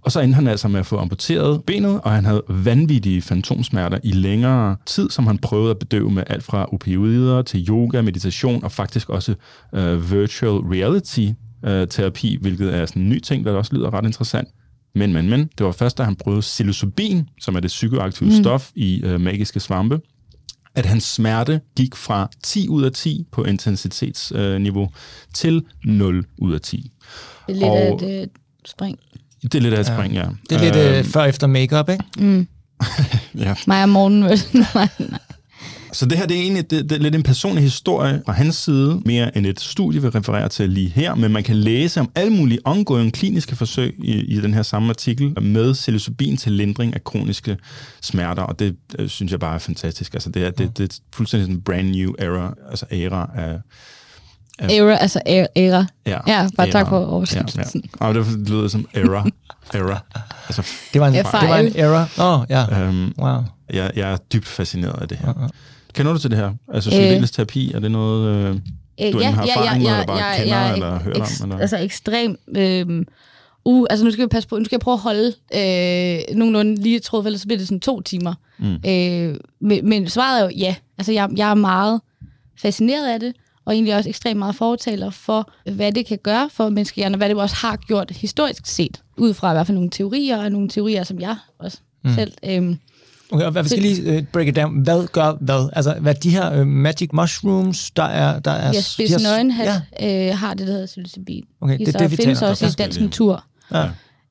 Og 0.05 0.11
så 0.11 0.19
endte 0.19 0.35
han 0.35 0.47
altså 0.47 0.67
med 0.67 0.79
at 0.79 0.85
få 0.85 0.97
amputeret 0.97 1.63
benet, 1.63 2.01
og 2.03 2.11
han 2.11 2.25
havde 2.25 2.43
vanvittige 2.49 3.21
fantomsmerter 3.21 3.99
i 4.03 4.11
længere 4.11 4.75
tid, 4.85 5.09
som 5.09 5.27
han 5.27 5.37
prøvede 5.37 5.71
at 5.71 5.79
bedøve 5.79 6.11
med 6.11 6.23
alt 6.27 6.43
fra 6.43 6.73
opioider 6.73 7.41
til 7.41 7.69
yoga, 7.69 8.01
meditation 8.01 8.63
og 8.63 8.71
faktisk 8.71 9.09
også 9.09 9.35
uh, 9.73 10.11
virtual 10.11 10.51
reality 10.51 11.27
uh, 11.63 11.87
terapi, 11.89 12.37
hvilket 12.41 12.75
er 12.75 12.85
sådan 12.85 13.01
en 13.01 13.09
ny 13.09 13.19
ting, 13.19 13.45
der 13.45 13.51
også 13.51 13.75
lyder 13.75 13.93
ret 13.93 14.05
interessant. 14.05 14.47
Men, 14.95 15.13
men, 15.13 15.29
men, 15.29 15.49
det 15.57 15.65
var 15.65 15.71
først, 15.71 15.97
da 15.97 16.03
han 16.03 16.15
prøvede 16.15 16.41
psilocybin, 16.41 17.29
som 17.41 17.55
er 17.55 17.59
det 17.59 17.67
psykoaktive 17.67 18.29
mm. 18.29 18.35
stof 18.43 18.71
i 18.75 19.01
uh, 19.05 19.21
magiske 19.21 19.59
svampe, 19.59 19.99
at 20.75 20.85
hans 20.85 21.03
smerte 21.03 21.61
gik 21.77 21.95
fra 21.95 22.29
10 22.43 22.67
ud 22.69 22.83
af 22.83 22.91
10 22.91 23.25
på 23.31 23.43
intensitetsniveau 23.43 24.89
til 25.33 25.63
0 25.85 26.25
ud 26.37 26.53
af 26.53 26.61
10. 26.61 26.91
Det 27.47 27.51
er 27.51 27.53
lidt 27.53 27.63
Og- 27.63 27.77
af 27.77 27.93
et 27.93 28.21
øh, 28.21 28.27
spring. 28.65 28.99
Det 29.43 29.55
er 29.55 29.59
lidt 29.59 29.73
af 29.73 29.79
et 29.79 29.85
spring, 29.85 30.13
ja. 30.13 30.25
det 30.49 30.57
er 30.57 30.61
lidt 30.61 30.75
Øhm, 30.75 30.95
øh, 30.95 31.03
før 31.03 31.23
efter 31.23 31.47
makeup, 31.47 31.89
ikke? 31.89 32.03
ja. 33.45 33.55
Mig 33.67 33.83
og 33.83 33.89
Morten. 33.89 34.23
Så 35.93 36.05
det 36.05 36.17
her 36.17 36.25
det 36.25 36.37
er 36.37 36.41
egentlig 36.41 36.71
det, 36.71 36.89
det 36.89 36.91
er 36.91 36.99
lidt 36.99 37.15
en 37.15 37.23
personlig 37.23 37.63
historie 37.63 38.21
fra 38.25 38.33
hans 38.33 38.55
side, 38.55 39.01
mere 39.05 39.37
end 39.37 39.45
et 39.45 39.59
studie 39.59 40.01
vil 40.01 40.11
referere 40.11 40.49
til 40.49 40.69
lige 40.69 40.89
her, 40.89 41.15
men 41.15 41.31
man 41.31 41.43
kan 41.43 41.55
læse 41.55 41.99
om 41.99 42.11
alle 42.15 42.33
mulige 42.33 42.59
ongoing 42.65 43.13
kliniske 43.13 43.55
forsøg 43.55 43.95
i, 44.03 44.11
i 44.11 44.41
den 44.41 44.53
her 44.53 44.63
samme 44.63 44.89
artikel 44.89 45.43
med 45.43 45.73
psilocybin 45.73 46.37
til 46.37 46.51
lindring 46.51 46.93
af 46.93 47.03
kroniske 47.03 47.57
smerter, 48.01 48.43
og 48.43 48.59
det 48.59 48.75
øh, 48.99 49.09
synes 49.09 49.31
jeg 49.31 49.39
bare 49.39 49.55
er 49.55 49.59
fantastisk. 49.59 50.13
Altså 50.13 50.29
det 50.29 50.43
er, 50.43 50.51
det, 50.51 50.77
det 50.77 50.91
er 50.93 50.97
fuldstændig 51.15 51.45
sådan 51.45 51.55
en 51.55 51.61
brand 51.61 51.89
new 51.89 52.13
era, 52.19 52.53
altså 52.69 52.85
æra 52.91 53.29
af... 53.35 53.59
Era, 54.59 54.95
altså 54.95 55.21
era. 55.25 55.47
era. 55.55 55.85
Ja, 56.05 56.19
Ja, 56.27 56.47
bare 56.57 56.71
tak 56.71 56.85
æra. 56.85 56.89
for 56.89 56.99
Ja, 56.99 57.05
oversættelsen. 57.07 57.83
ja. 58.01 58.05
Og 58.07 58.15
det 58.15 58.49
lyder 58.49 58.67
som 58.67 58.87
era. 58.93 59.25
era. 59.73 59.99
Altså, 60.47 60.67
Det 60.93 61.01
var 61.01 61.07
en, 61.07 61.13
Ja, 61.13 61.19
det 61.23 61.33
var 61.33 61.41
en 61.41 61.71
fejl. 61.71 61.73
error. 61.75 62.09
Åh, 62.19 62.39
oh, 62.39 62.45
ja. 62.49 62.81
øhm, 62.81 63.13
Wow. 63.19 63.37
jeg, 63.73 63.91
jeg 63.95 64.11
er 64.13 64.17
dybt 64.17 64.45
fascineret 64.47 65.01
af 65.01 65.07
det 65.07 65.17
her. 65.17 65.49
Kender 65.93 66.13
du 66.13 66.19
til 66.19 66.29
det 66.31 66.37
her? 66.39 66.51
Altså 66.73 66.89
psykedelisk 66.89 67.33
terapi, 67.33 67.71
er 67.73 67.79
det 67.79 67.91
noget... 67.91 68.27
Øh, 68.49 68.55
Øh, 69.01 69.13
Du 69.13 69.17
enten 69.19 69.33
har 69.33 69.43
erfaring 69.47 69.83
med, 69.83 69.91
eller 69.91 70.05
bare 70.05 70.37
kender, 70.37 70.73
eller 70.73 70.99
hørt 70.99 71.17
om, 71.17 71.27
eller? 71.43 71.57
Altså 71.57 71.77
ekstrem... 71.77 72.37
Øh, 72.57 73.01
uh, 73.65 73.85
altså 73.89 74.05
nu 74.05 74.11
skal 74.11 74.23
vi 74.23 74.27
passe 74.27 74.49
på, 74.49 74.57
nu 74.57 74.65
skal 74.65 74.75
jeg 74.75 74.79
prøve 74.81 74.93
at 74.93 74.99
holde 74.99 75.33
øh, 75.55 76.35
nogenlunde 76.37 76.75
lige 76.81 76.99
tråd, 76.99 77.23
for 77.23 77.27
ellers 77.27 77.41
så 77.41 77.47
bliver 77.47 77.57
det 77.57 77.67
sådan 77.67 77.79
to 77.79 78.01
timer. 78.01 78.33
Mm. 78.59 78.73
Øh, 78.89 79.35
men, 79.61 79.89
men 79.89 80.09
svaret 80.09 80.39
er 80.39 80.43
jo 80.45 80.51
ja. 80.57 80.75
Altså 80.97 81.11
jeg, 81.11 81.29
jeg 81.35 81.49
er 81.49 81.53
meget 81.53 82.01
fascineret 82.61 83.13
af 83.13 83.19
det, 83.19 83.33
og 83.65 83.73
egentlig 83.73 83.95
også 83.95 84.09
ekstremt 84.09 84.39
meget 84.39 84.55
fortaler 84.55 85.09
for, 85.09 85.51
hvad 85.71 85.91
det 85.91 86.05
kan 86.05 86.17
gøre 86.23 86.49
for 86.53 86.69
menneskehjernen, 86.69 87.13
og 87.13 87.17
hvad 87.17 87.29
det 87.29 87.37
også 87.37 87.55
har 87.55 87.75
gjort 87.75 88.11
historisk 88.11 88.65
set, 88.65 89.01
ud 89.17 89.33
fra 89.33 89.51
i 89.51 89.53
hvert 89.53 89.67
fald 89.67 89.75
nogle 89.75 89.89
teorier, 89.89 90.43
og 90.43 90.51
nogle 90.51 90.69
teorier, 90.69 91.03
som 91.03 91.19
jeg 91.19 91.37
også 91.59 91.77
mm. 92.03 92.13
selv... 92.13 92.33
Øh, 92.45 92.75
Okay, 93.31 93.45
og 93.45 93.51
hvad- 93.51 93.63
vi 93.63 93.69
skal 93.69 93.81
lige 93.81 94.17
uh, 94.17 94.23
break 94.33 94.47
it 94.47 94.55
down. 94.55 94.79
Hvad 94.83 95.07
gør 95.07 95.37
hvad? 95.41 95.69
Altså, 95.73 95.95
hvad 95.99 96.15
de 96.15 96.29
her 96.29 96.61
uh, 96.61 96.67
magic 96.67 97.09
mushrooms, 97.13 97.91
der 97.91 98.03
er... 98.03 98.39
Der 98.39 98.51
er 98.51 98.71
Ja, 98.73 98.81
Spids 98.81 99.23
Nøgenhat 99.23 99.81
Ja, 99.99 100.29
øh, 100.31 100.37
har 100.37 100.53
det, 100.53 100.67
der 100.67 100.73
hedder 100.73 100.87
psilocybin. 100.87 101.43
okay, 101.61 101.77
det 101.79 101.87
er 101.87 101.91
så 101.91 101.97
det, 101.97 102.11
vi 102.11 102.15
findes 102.15 102.41
også 102.41 102.65
i 102.65 102.69
dansk 102.69 102.99
natur. 103.01 103.43
Ja. 103.71 103.83
Øh, 103.85 103.89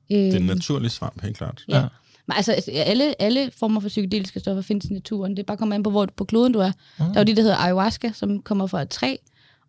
det 0.09 0.33
er 0.33 0.39
en 0.39 0.45
naturlig 0.45 0.91
svamp, 0.91 1.21
helt 1.23 1.37
klart. 1.37 1.63
Ja. 1.69 1.83
Men 2.27 2.33
altså, 2.37 2.51
altså, 2.51 2.71
alle, 2.71 3.21
alle 3.21 3.51
former 3.57 3.79
for 3.81 3.87
psykedeliske 3.87 4.39
stoffer 4.39 4.61
findes 4.61 4.85
i 4.85 4.93
naturen. 4.93 5.31
Det 5.31 5.39
er 5.39 5.43
bare 5.43 5.57
kommer 5.57 5.75
an 5.75 5.83
på, 5.83 5.89
hvor 5.89 6.07
på 6.15 6.23
kloden 6.23 6.53
du 6.53 6.59
er. 6.59 6.71
Mm. 6.99 7.05
Der 7.05 7.13
er 7.15 7.19
jo 7.19 7.23
de, 7.23 7.35
der 7.35 7.41
hedder 7.41 7.57
ayahuasca, 7.57 8.11
som 8.13 8.41
kommer 8.41 8.67
fra 8.67 8.81
et 8.81 8.89
træ, 8.89 9.15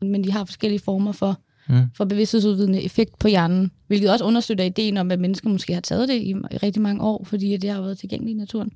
men 0.03 0.25
de 0.25 0.33
har 0.33 0.45
forskellige 0.45 0.81
former 0.81 1.12
for, 1.12 1.38
Mm. 1.69 1.83
for 1.97 2.05
bevidsthedsudvidende 2.05 2.83
effekt 2.83 3.19
på 3.19 3.29
hjernen, 3.29 3.71
hvilket 3.87 4.11
også 4.11 4.25
understøtter 4.25 4.64
ideen 4.64 4.97
om, 4.97 5.11
at 5.11 5.21
mennesker 5.21 5.49
måske 5.49 5.75
har 5.75 5.81
taget 5.81 6.09
det 6.09 6.14
i, 6.14 6.31
i 6.31 6.57
rigtig 6.62 6.83
mange 6.83 7.03
år, 7.03 7.25
fordi 7.25 7.57
det 7.57 7.71
har 7.71 7.81
været 7.81 7.99
tilgængeligt 7.99 8.37
i 8.37 8.38
naturen. 8.38 8.71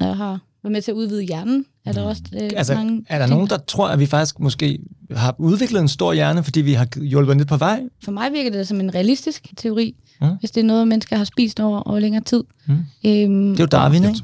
Og 0.00 0.16
har 0.16 0.40
været 0.62 0.72
med 0.72 0.82
til 0.82 0.90
at 0.90 0.94
udvide 0.94 1.22
hjernen, 1.22 1.66
er 1.84 1.92
der 1.92 2.02
også 2.02 2.22
øh, 2.34 2.50
Altså, 2.56 2.74
mange 2.74 3.04
er 3.08 3.18
der 3.18 3.26
nogen, 3.26 3.48
der 3.48 3.58
tror, 3.58 3.88
at 3.88 3.98
vi 3.98 4.06
faktisk 4.06 4.40
måske 4.40 4.78
har 5.10 5.34
udviklet 5.38 5.80
en 5.80 5.88
stor 5.88 6.12
hjerne, 6.12 6.44
fordi 6.44 6.60
vi 6.60 6.72
har 6.72 7.00
hjulpet 7.00 7.36
lidt 7.36 7.48
på 7.48 7.56
vej? 7.56 7.82
For 8.04 8.12
mig 8.12 8.32
virker 8.32 8.50
det 8.50 8.68
som 8.68 8.80
en 8.80 8.94
realistisk 8.94 9.52
teori, 9.56 9.94
Mm. 10.20 10.28
hvis 10.40 10.50
det 10.50 10.60
er 10.60 10.64
noget, 10.64 10.88
mennesker 10.88 11.16
har 11.16 11.24
spist 11.24 11.60
over, 11.60 11.80
over 11.88 11.98
længere 11.98 12.22
tid. 12.24 12.44
Mm. 12.66 12.72
Øhm, 12.74 13.50
Det 13.50 13.60
er 13.60 13.64
jo 13.64 13.66
Darwin, 13.66 14.04
ikke? 14.04 14.20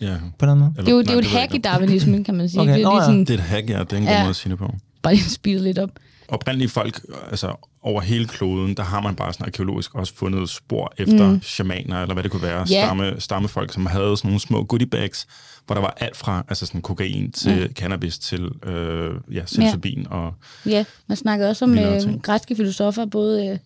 Ja. 0.00 0.16
På 0.38 0.46
den 0.46 0.58
måde. 0.58 0.72
det 0.76 0.88
er 0.88 0.92
jo, 0.92 1.00
det 1.00 1.08
er 1.08 1.12
jo 1.12 1.18
et 1.18 1.26
hack 1.26 1.54
i 1.54 1.58
darwinismen, 1.58 2.24
kan 2.24 2.34
man 2.34 2.48
sige. 2.50 2.60
Okay, 2.60 2.72
det 2.74 2.82
er 2.82 2.88
lige 2.90 2.96
ja. 2.96 3.04
sådan, 3.04 3.20
Det 3.20 3.30
er 3.30 3.34
et 3.34 3.40
hack, 3.40 3.70
ja. 3.70 3.78
Det 3.80 3.92
er 3.92 3.96
en 3.96 4.02
god 4.02 4.12
Ja. 4.12 4.20
måde 4.20 4.30
at 4.30 4.36
sige 4.36 4.50
det 4.50 4.58
på. 4.58 4.74
bare 5.02 5.14
lige 5.14 5.30
speede 5.30 5.62
lidt 5.62 5.78
op. 5.78 5.90
oprindelige 6.28 6.68
folk, 6.68 7.00
altså 7.30 7.66
over 7.82 8.00
hele 8.00 8.26
kloden, 8.26 8.74
der 8.76 8.82
har 8.82 9.00
man 9.00 9.14
bare 9.16 9.32
sådan 9.32 9.46
arkeologisk 9.46 9.94
også 9.94 10.14
fundet 10.14 10.48
spor 10.50 10.92
efter 10.98 11.30
mm. 11.30 11.42
shamaner, 11.42 12.02
eller 12.02 12.14
hvad 12.14 12.22
det 12.22 12.30
kunne 12.30 12.42
være, 12.42 12.66
Ja. 12.70 12.84
stamme, 12.84 13.14
stammefolk, 13.18 13.72
som 13.72 13.86
havde 13.86 14.16
sådan 14.16 14.28
nogle 14.28 14.40
små 14.40 14.64
goodie 14.64 14.86
bags, 14.86 15.26
hvor 15.66 15.74
der 15.74 15.82
var 15.82 15.94
alt 16.00 16.16
fra 16.16 16.44
altså 16.48 16.66
sådan 16.66 16.82
kokain 16.82 17.32
til 17.32 17.66
Mm. 17.66 17.72
cannabis 17.74 18.18
til 18.18 18.48
øh, 18.66 19.14
ja, 19.32 19.42
psilocybin 19.44 20.06
og 20.10 20.34
Ja, 20.66 20.84
man 21.06 21.16
snakker 21.16 21.48
også 21.48 21.64
om 21.64 21.78
øh, 21.78 22.18
græske 22.22 22.56
filosofer, 22.56 23.06
både 23.06 23.46
øh, 23.48 23.58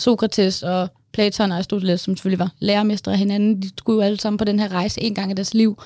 Sokrates 0.00 0.62
og 0.62 0.88
Platon 1.12 1.50
og 1.50 1.56
Aristoteles, 1.56 2.00
som 2.00 2.16
selvfølgelig 2.16 2.38
var 2.38 2.52
lærermestre 2.58 3.12
af 3.12 3.18
hinanden. 3.18 3.62
De 3.62 3.68
skulle 3.78 3.96
jo 3.96 4.02
alle 4.02 4.20
sammen 4.20 4.38
på 4.38 4.44
den 4.44 4.60
her 4.60 4.72
rejse 4.72 5.02
en 5.02 5.14
gang 5.14 5.30
i 5.30 5.34
deres 5.34 5.54
liv. 5.54 5.82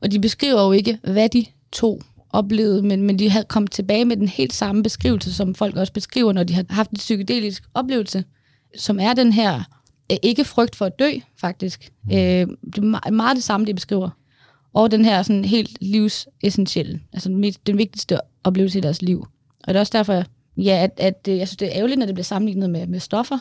Og 0.00 0.12
de 0.12 0.20
beskriver 0.20 0.62
jo 0.62 0.72
ikke, 0.72 0.98
hvad 1.02 1.28
de 1.28 1.44
to 1.72 2.02
oplevede, 2.30 2.82
men, 2.82 3.02
men 3.02 3.18
de 3.18 3.30
havde 3.30 3.44
kommet 3.44 3.70
tilbage 3.70 4.04
med 4.04 4.16
den 4.16 4.28
helt 4.28 4.52
samme 4.52 4.82
beskrivelse, 4.82 5.34
som 5.34 5.54
folk 5.54 5.76
også 5.76 5.92
beskriver, 5.92 6.32
når 6.32 6.42
de 6.44 6.54
har 6.54 6.64
haft 6.70 6.90
en 6.90 6.96
psykedelisk 6.96 7.62
oplevelse, 7.74 8.24
som 8.78 9.00
er 9.00 9.12
den 9.12 9.32
her 9.32 9.62
øh, 10.12 10.16
ikke 10.22 10.44
frygt 10.44 10.76
for 10.76 10.84
at 10.86 10.98
dø, 10.98 11.10
faktisk. 11.36 11.92
Mm. 12.04 12.10
Øh, 12.10 12.46
det 12.74 12.78
er 12.78 12.98
me- 13.06 13.10
meget 13.10 13.36
det 13.36 13.44
samme, 13.44 13.66
de 13.66 13.74
beskriver. 13.74 14.10
Og 14.74 14.90
den 14.90 15.04
her 15.04 15.22
sådan 15.22 15.44
helt 15.44 15.78
livsessentielle, 15.80 17.00
altså 17.12 17.28
den 17.66 17.78
vigtigste 17.78 18.18
oplevelse 18.44 18.78
i 18.78 18.80
deres 18.80 19.02
liv. 19.02 19.26
Og 19.64 19.68
det 19.68 19.76
er 19.76 19.80
også 19.80 19.92
derfor, 19.96 20.24
ja, 20.56 20.82
at, 20.82 20.92
at 20.96 21.28
øh, 21.28 21.38
jeg 21.38 21.48
synes, 21.48 21.56
det 21.56 21.68
er 21.68 21.72
ærgerligt, 21.74 21.98
når 21.98 22.06
det 22.06 22.14
bliver 22.14 22.24
sammenlignet 22.24 22.70
med, 22.70 22.86
med 22.86 23.00
stoffer, 23.00 23.38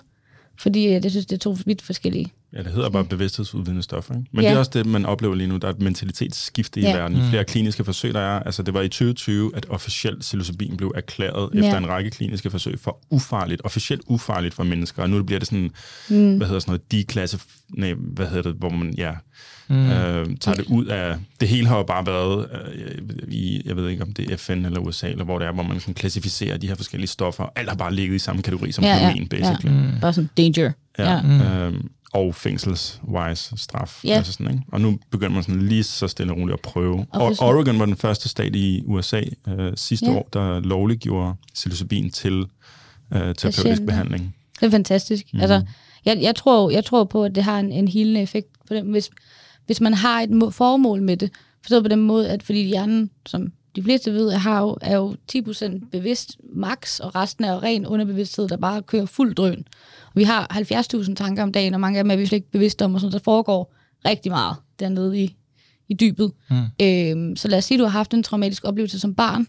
fordi 0.60 0.86
øh, 0.86 0.92
jeg 0.92 1.12
synes, 1.12 1.26
det 1.26 1.36
er 1.36 1.40
to 1.40 1.56
vidt 1.66 1.82
forskellige. 1.82 2.34
Ja, 2.54 2.64
det 2.64 2.72
hedder 2.72 2.90
bare 2.90 3.06
bevidsthedsudvidende 3.06 3.84
stoffer. 3.84 4.14
Ikke? 4.14 4.30
Men 4.32 4.44
Ja. 4.44 4.50
det 4.50 4.56
er 4.56 4.60
også 4.60 4.72
det, 4.74 4.86
man 4.86 5.06
oplever 5.06 5.36
lige 5.36 5.48
nu. 5.48 5.58
Der 5.58 5.68
er 5.68 5.72
et 5.72 5.82
mentalitetsskifte 5.82 6.80
i 6.80 6.84
Ja. 6.84 6.98
verden. 6.98 7.18
I 7.18 7.22
flere 7.30 7.44
kliniske 7.44 7.84
forsøg, 7.86 8.14
der 8.14 8.20
er. 8.20 8.40
Altså, 8.40 8.64
det 8.64 8.74
var 8.74 8.82
i 8.82 8.88
2020, 8.90 9.52
at 9.56 9.66
officielt 9.70 10.20
psilocybin 10.20 10.78
blev 10.78 10.92
erklæret 10.96 11.50
Ja. 11.54 11.60
efter 11.60 11.78
en 11.78 11.88
række 11.88 12.10
kliniske 12.10 12.50
forsøg 12.52 12.80
for 12.80 13.00
ufarligt, 13.10 13.62
officielt 13.66 14.02
ufarligt 14.08 14.54
for 14.54 14.64
mennesker. 14.64 15.04
Og 15.04 15.10
nu 15.10 15.24
bliver 15.24 15.40
det 15.40 15.48
sådan, 15.48 15.72
mm. 16.10 16.38
hvad 16.38 16.48
hedder 16.48 16.60
sådan 16.60 16.72
noget, 16.72 16.92
deklassif... 16.92 17.46
Nej, 17.70 17.94
hvad 17.98 18.28
hedder 18.28 18.42
det, 18.42 18.54
hvor 18.60 18.70
man, 18.70 18.94
ja, 18.98 19.12
mm. 19.70 19.76
øh, 19.90 20.28
tager 20.42 20.56
det 20.56 20.66
ud 20.66 20.86
af... 20.86 21.16
Det 21.40 21.48
hele 21.48 21.68
har 21.68 21.78
jo 21.78 21.84
bare 21.84 22.06
været 22.06 22.48
øh, 22.76 23.02
i, 23.28 23.62
jeg 23.66 23.76
ved 23.76 23.90
ikke, 23.90 24.04
om 24.04 24.14
det 24.14 24.32
er 24.32 24.38
FN 24.38 24.66
eller 24.66 24.80
USA, 24.80 25.08
eller 25.10 25.24
hvor 25.26 25.40
det 25.40 25.48
er, 25.48 25.52
hvor 25.52 25.64
man 25.64 25.80
sådan 25.80 25.94
klassificerer 25.94 26.58
de 26.58 26.68
her 26.68 26.76
forskellige 26.76 27.08
stoffer. 27.08 27.46
Alt 27.56 27.70
har 27.70 27.76
bare 27.76 27.94
ligget 27.94 28.16
i 28.16 28.20
samme 28.20 28.42
kategori 28.42 28.72
som 28.72 28.84
Ja, 28.84 28.90
ja, 28.94 28.98
heroin, 29.00 29.28
basically. 29.28 29.76
Ja. 29.76 29.82
Bare 30.02 30.14
sådan 30.14 30.30
danger. 30.38 30.72
Ja. 30.98 31.12
Ja. 31.14 31.22
Mm. 31.22 31.42
Øhm, 31.42 31.90
og 32.14 32.36
fængselswise 32.36 33.58
straf. 33.58 34.00
Ja. 34.04 34.14
Altså 34.16 34.34
sådan, 34.34 34.52
ikke? 34.52 34.64
Og 34.72 34.82
nu 34.82 35.00
begynder 35.12 35.34
man 35.34 35.44
sådan 35.44 35.62
lige 35.62 35.84
så 35.84 36.08
stille 36.08 36.34
og 36.34 36.38
roligt 36.38 36.54
at 36.54 36.60
prøve. 36.62 37.06
Og 37.10 37.22
Og 37.40 37.48
Oregon 37.48 37.80
var 37.80 37.86
den 37.86 37.96
første 37.98 38.30
stat 38.30 38.56
i 38.56 38.84
USA 38.86 39.22
øh, 39.48 39.72
sidste 39.76 40.06
Ja. 40.06 40.12
år, 40.18 40.30
der 40.34 40.60
lovliggjorde 40.60 41.36
psilocybin 41.54 42.10
til 42.12 42.46
øh, 43.14 43.20
terapeutisk 43.36 43.82
behandling. 43.86 44.36
Det 44.60 44.66
er 44.68 44.72
fantastisk. 44.72 45.34
Mm. 45.34 45.40
Altså, 45.40 45.62
jeg, 46.06 46.18
jeg, 46.22 46.36
tror, 46.36 46.70
jeg 46.70 46.86
tror 46.86 47.04
på, 47.04 47.24
at 47.24 47.36
det 47.36 47.44
har 47.44 47.60
en, 47.60 47.72
en 47.72 47.88
healende 47.88 48.22
effekt 48.22 48.48
på 48.68 48.74
dem, 48.74 48.88
hvis, 48.92 49.10
hvis 49.66 49.82
man 49.82 49.94
har 49.94 50.22
et 50.22 50.30
må, 50.30 50.50
formål 50.50 51.02
med 51.02 51.18
det. 51.18 51.32
Forstået 51.62 51.84
på 51.84 51.88
den 51.90 52.00
måde, 52.00 52.30
at 52.30 52.44
fordi 52.44 52.64
hjernen, 52.64 53.10
som 53.26 53.52
de 53.76 53.84
fleste 53.84 54.14
ved, 54.14 54.32
har 54.32 54.62
jo, 54.62 54.78
er 54.82 54.96
jo 54.96 55.16
10% 55.36 55.90
bevidst 55.92 56.38
max, 56.54 57.00
og 57.00 57.16
resten 57.16 57.44
er 57.44 57.54
jo 57.54 57.60
ren 57.60 57.86
underbevidsthed, 57.86 58.48
der 58.48 58.58
bare 58.58 58.82
kører 58.82 59.06
fuld 59.06 59.36
drøn. 59.36 59.64
Og 60.06 60.12
vi 60.16 60.24
har 60.24 60.48
70.000 60.54 61.14
tanker 61.14 61.44
om 61.44 61.52
dagen, 61.52 61.74
og 61.74 61.80
mange 61.80 62.00
af 62.00 62.04
dem 62.04 62.12
er 62.12 62.16
vi 62.16 62.26
slet 62.26 62.38
ikke 62.38 62.52
bevidste 62.52 62.86
om, 62.86 62.94
og 62.94 63.02
sådan, 63.02 63.14
der 63.14 63.20
foregår 63.20 63.74
rigtig 64.06 64.32
meget 64.32 64.56
dernede 64.80 65.20
i, 65.20 65.36
i 65.90 65.94
dybet. 65.94 66.32
Mm. 66.50 66.58
Øhm, 66.82 67.36
så 67.36 67.48
lad 67.48 67.58
os 67.58 67.66
sige, 67.66 67.76
at 67.76 67.80
du 67.80 67.84
har 67.84 67.92
haft 67.92 68.14
en 68.14 68.24
traumatisk 68.24 68.64
oplevelse 68.66 69.00
som 69.00 69.16
barn, 69.16 69.48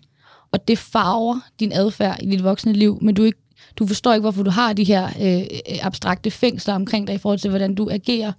og 0.53 0.69
det 0.69 0.79
farver 0.79 1.41
din 1.61 1.73
adfærd 1.73 2.19
i 2.23 2.31
dit 2.31 2.45
voksne 2.45 2.73
liv, 2.73 2.99
men 3.03 3.15
du, 3.15 3.23
ikke, 3.23 3.39
du 3.77 3.87
forstår 3.87 4.13
ikke, 4.13 4.23
hvorfor 4.23 4.43
du 4.43 4.51
har 4.51 4.73
de 4.73 4.85
her 4.85 5.07
øh, 5.07 5.41
øh, 5.41 5.87
abstrakte 5.87 6.31
fængsler 6.31 6.75
omkring 6.75 7.07
dig 7.07 7.15
i 7.15 7.19
forhold 7.19 7.39
til, 7.39 7.51
hvordan 7.51 7.75
du 7.75 7.89
agerer, 7.91 8.33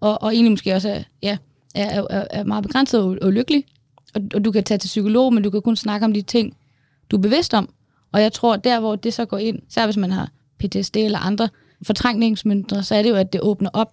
og, 0.00 0.22
og 0.22 0.34
egentlig 0.34 0.52
måske 0.52 0.74
også 0.74 0.88
er, 0.88 1.02
ja, 1.22 1.36
er, 1.74 2.06
er, 2.10 2.24
er 2.30 2.44
meget 2.44 2.62
begrænset 2.62 3.00
og 3.00 3.16
og 3.22 3.28
ulykkelig. 3.28 3.64
Og, 4.14 4.22
og 4.34 4.44
du 4.44 4.52
kan 4.52 4.64
tage 4.64 4.78
til 4.78 4.88
psykolog, 4.88 5.34
men 5.34 5.42
du 5.42 5.50
kan 5.50 5.62
kun 5.62 5.76
snakke 5.76 6.04
om 6.04 6.12
de 6.12 6.22
ting, 6.22 6.56
du 7.10 7.16
er 7.16 7.20
bevidst 7.20 7.54
om. 7.54 7.68
Og 8.12 8.22
jeg 8.22 8.32
tror, 8.32 8.56
der 8.56 8.80
hvor 8.80 8.96
det 8.96 9.14
så 9.14 9.24
går 9.24 9.38
ind, 9.38 9.58
så 9.68 9.84
hvis 9.84 9.96
man 9.96 10.10
har 10.10 10.30
PTSD 10.58 10.96
eller 10.96 11.18
andre 11.18 11.48
fortrængningsmønstre, 11.82 12.82
så 12.82 12.94
er 12.94 13.02
det 13.02 13.10
jo, 13.10 13.14
at 13.14 13.32
det 13.32 13.40
åbner 13.40 13.70
op 13.72 13.92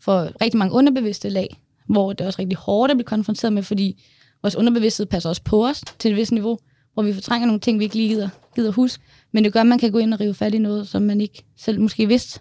for 0.00 0.42
rigtig 0.42 0.58
mange 0.58 0.74
underbevidste 0.74 1.28
lag, 1.28 1.60
hvor 1.86 2.12
det 2.12 2.20
er 2.20 2.26
også 2.26 2.38
rigtig 2.38 2.58
hårdt 2.58 2.90
at 2.90 2.96
blive 2.96 3.04
konfronteret 3.04 3.52
med, 3.52 3.62
fordi 3.62 4.02
vores 4.42 4.56
underbevidsthed 4.56 5.06
passer 5.06 5.28
også 5.28 5.42
på 5.42 5.66
os 5.66 5.82
til 5.98 6.10
et 6.10 6.16
vist 6.16 6.32
niveau, 6.32 6.58
hvor 6.94 7.02
vi 7.02 7.12
fortrænger 7.12 7.46
nogle 7.46 7.60
ting, 7.60 7.78
vi 7.78 7.84
ikke 7.84 7.96
lige 7.96 8.08
gider, 8.08 8.28
gider 8.54 8.72
huske. 8.72 9.04
Men 9.32 9.44
det 9.44 9.52
gør, 9.52 9.60
at 9.60 9.66
man 9.66 9.78
kan 9.78 9.92
gå 9.92 9.98
ind 9.98 10.14
og 10.14 10.20
rive 10.20 10.34
fat 10.34 10.54
i 10.54 10.58
noget, 10.58 10.88
som 10.88 11.02
man 11.02 11.20
ikke 11.20 11.42
selv 11.56 11.80
måske 11.80 12.06
vidste 12.06 12.40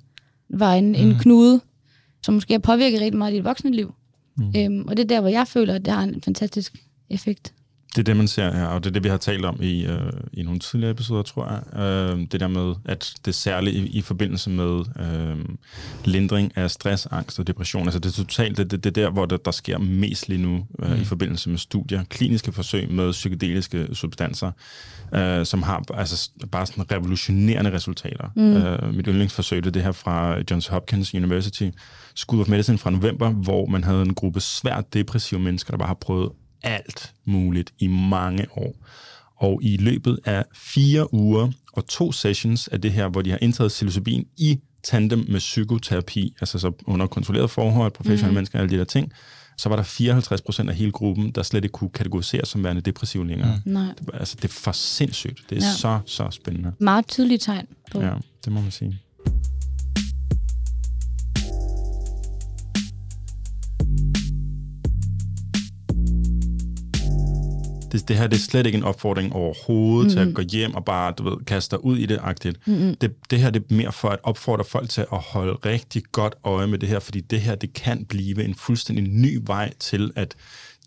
var 0.50 0.74
en, 0.74 0.88
mm. 0.88 0.96
en 0.96 1.16
knude, 1.20 1.62
som 2.24 2.34
måske 2.34 2.54
har 2.54 2.60
påvirket 2.60 3.02
rigtig 3.02 3.18
meget 3.18 3.34
i 3.34 3.36
dit 3.36 3.44
voksne 3.44 3.72
liv. 3.72 3.94
Mm. 4.38 4.54
Øhm, 4.58 4.88
og 4.88 4.98
det 4.98 5.04
er 5.04 5.08
der, 5.08 5.22
hvor 5.22 5.30
jeg 5.30 5.48
føler, 5.48 5.74
at 5.76 5.86
det 5.86 5.94
har 5.94 6.04
en 6.04 6.22
fantastisk 6.22 6.87
effekt. 7.10 7.54
Det 7.98 8.00
er 8.00 8.04
det, 8.04 8.18
man 8.18 8.28
ser 8.28 8.52
her, 8.54 8.66
og 8.66 8.84
det 8.84 8.90
er 8.90 8.94
det, 8.94 9.04
vi 9.04 9.10
har 9.10 9.18
talt 9.18 9.46
om 9.46 9.62
i, 9.62 9.86
øh, 9.86 10.12
i 10.34 10.44
nogle 10.44 10.60
tidligere 10.60 10.92
episoder, 10.92 11.24
tror 11.24 11.48
jeg. 11.50 11.82
Øh, 11.84 12.28
det 12.32 12.40
der 12.40 12.48
med, 12.48 12.76
at 12.86 13.14
det 13.26 13.36
særligt 13.36 13.76
i, 13.76 13.88
i 13.88 14.02
forbindelse 14.02 14.50
med 14.50 14.84
øh, 15.00 15.46
lindring 16.06 16.58
af 16.58 16.72
stress, 16.72 17.08
angst 17.12 17.40
og 17.40 17.48
depression. 17.48 17.84
Altså 17.84 18.00
det 18.00 18.10
er 18.10 18.24
totalt, 18.24 18.58
det, 18.58 18.72
det, 18.72 18.84
det 18.84 18.98
er 18.98 19.04
der, 19.04 19.10
hvor 19.10 19.26
der, 19.26 19.38
der 19.38 19.52
sker 19.52 19.78
mest 19.78 20.30
lige 20.30 20.42
nu 20.42 20.66
øh, 20.80 20.92
mm. 20.92 21.02
i 21.02 21.06
forbindelse 21.06 21.50
med 21.50 21.58
studier. 21.58 22.04
Kliniske 22.04 22.52
forsøg 22.52 22.92
med 22.92 23.12
psykedeliske 23.12 23.88
substanser, 23.96 24.52
øh, 25.14 25.46
som 25.46 25.64
har 25.64 25.84
altså, 25.94 26.30
bare 26.52 26.66
sådan 26.66 26.92
revolutionerende 26.92 27.74
resultater. 27.74 28.30
Mm. 28.36 28.58
Øh, 28.58 28.94
mit 28.96 29.06
yndlingsforsøg, 29.08 29.64
det 29.64 29.68
er 29.68 29.72
det 29.72 29.84
her 29.84 29.92
fra 29.92 30.38
Johns 30.52 30.68
Hopkins 30.68 31.14
University 31.14 31.70
School 32.16 32.42
of 32.42 32.48
Medicine 32.48 32.78
fra 32.78 32.90
november, 32.90 33.30
hvor 33.30 33.66
man 33.66 33.84
havde 33.84 34.02
en 34.02 34.14
gruppe 34.14 34.40
svært 34.40 34.94
depressive 34.94 35.40
mennesker, 35.40 35.72
der 35.72 35.78
bare 35.78 35.88
har 35.88 35.98
prøvet 36.02 36.30
alt 36.68 37.14
muligt 37.26 37.74
i 37.80 37.88
mange 37.88 38.46
år. 38.52 38.76
Og 39.36 39.60
i 39.64 39.78
løbet 39.78 40.20
af 40.26 40.46
fire 40.56 41.14
uger 41.14 41.52
og 41.74 41.88
to 41.88 42.12
sessions 42.12 42.68
af 42.68 42.82
det 42.82 42.92
her, 42.92 43.08
hvor 43.08 43.22
de 43.22 43.30
har 43.30 43.38
indtaget 43.42 43.70
psilocybin 43.72 44.26
i 44.38 44.60
tandem 44.84 45.26
med 45.30 45.40
psykoterapi, 45.40 46.34
altså 46.42 46.60
så 46.60 46.72
under 46.86 47.08
kontrolleret 47.08 47.50
forhold, 47.52 47.92
professionelle 47.92 48.28
mm. 48.32 48.34
mennesker 48.34 48.60
og 48.60 48.64
alle 48.64 48.76
de 48.76 48.80
der 48.80 48.86
ting, 48.86 49.12
så 49.58 49.70
var 49.70 49.76
der 49.76 49.84
54 49.84 50.42
procent 50.42 50.70
af 50.70 50.76
hele 50.76 50.92
gruppen, 50.92 51.32
der 51.32 51.44
slet 51.44 51.64
ikke 51.64 51.74
kunne 51.74 51.90
kategoriseres 51.90 52.48
som 52.50 52.64
værende 52.64 52.82
depressiv 52.82 53.26
længere. 53.26 53.62
Mm. 53.66 53.72
Nej. 53.72 53.94
Det, 54.00 54.10
altså, 54.14 54.36
det 54.42 54.44
er 54.44 54.54
for 54.54 54.72
sindssygt. 54.72 55.40
Det 55.50 55.58
er 55.58 55.66
Ja. 55.66 55.74
så, 55.74 56.00
så 56.06 56.28
spændende. 56.32 56.72
Meget 56.80 57.08
tydelige 57.08 57.38
tegn 57.38 57.66
på. 57.92 58.02
Ja, 58.02 58.14
det 58.46 58.54
må 58.54 58.62
man 58.62 58.72
sige. 58.72 59.00
Det, 67.98 68.08
det 68.08 68.18
her 68.18 68.28
det 68.28 68.36
er 68.36 68.42
slet 68.42 68.66
ikke 68.66 68.78
en 68.78 68.84
opfordring 68.84 69.34
overhovedet 69.34 70.18
mm-hmm. 70.18 70.24
til 70.24 70.30
at 70.30 70.36
gå 70.36 70.42
hjem 70.42 70.76
og 70.76 70.86
bare, 70.86 71.14
du 71.18 71.24
ved, 71.30 71.46
kaste 71.46 71.76
dig 71.76 71.86
ud 71.86 71.98
i 71.98 72.06
det 72.06 72.20
agtigt. 72.22 72.68
Mm-hmm. 72.68 72.96
Det, 72.96 73.14
det 73.32 73.40
her 73.40 73.50
det 73.50 73.64
er 73.70 73.76
mere 73.76 73.92
for 73.92 74.10
at 74.10 74.20
opfordre 74.24 74.64
folk 74.64 74.90
til 74.90 75.02
at 75.02 75.20
holde 75.20 75.54
rigtig 75.54 76.04
godt 76.12 76.36
øje 76.44 76.68
med 76.68 76.80
det 76.80 76.90
her, 76.90 77.00
fordi 77.00 77.22
det 77.22 77.42
her 77.42 77.56
det 77.56 77.74
kan 77.74 78.06
blive 78.06 78.44
en 78.44 78.56
fuldstændig 78.56 79.04
ny 79.08 79.40
vej 79.44 79.74
til 79.80 80.12
at 80.16 80.36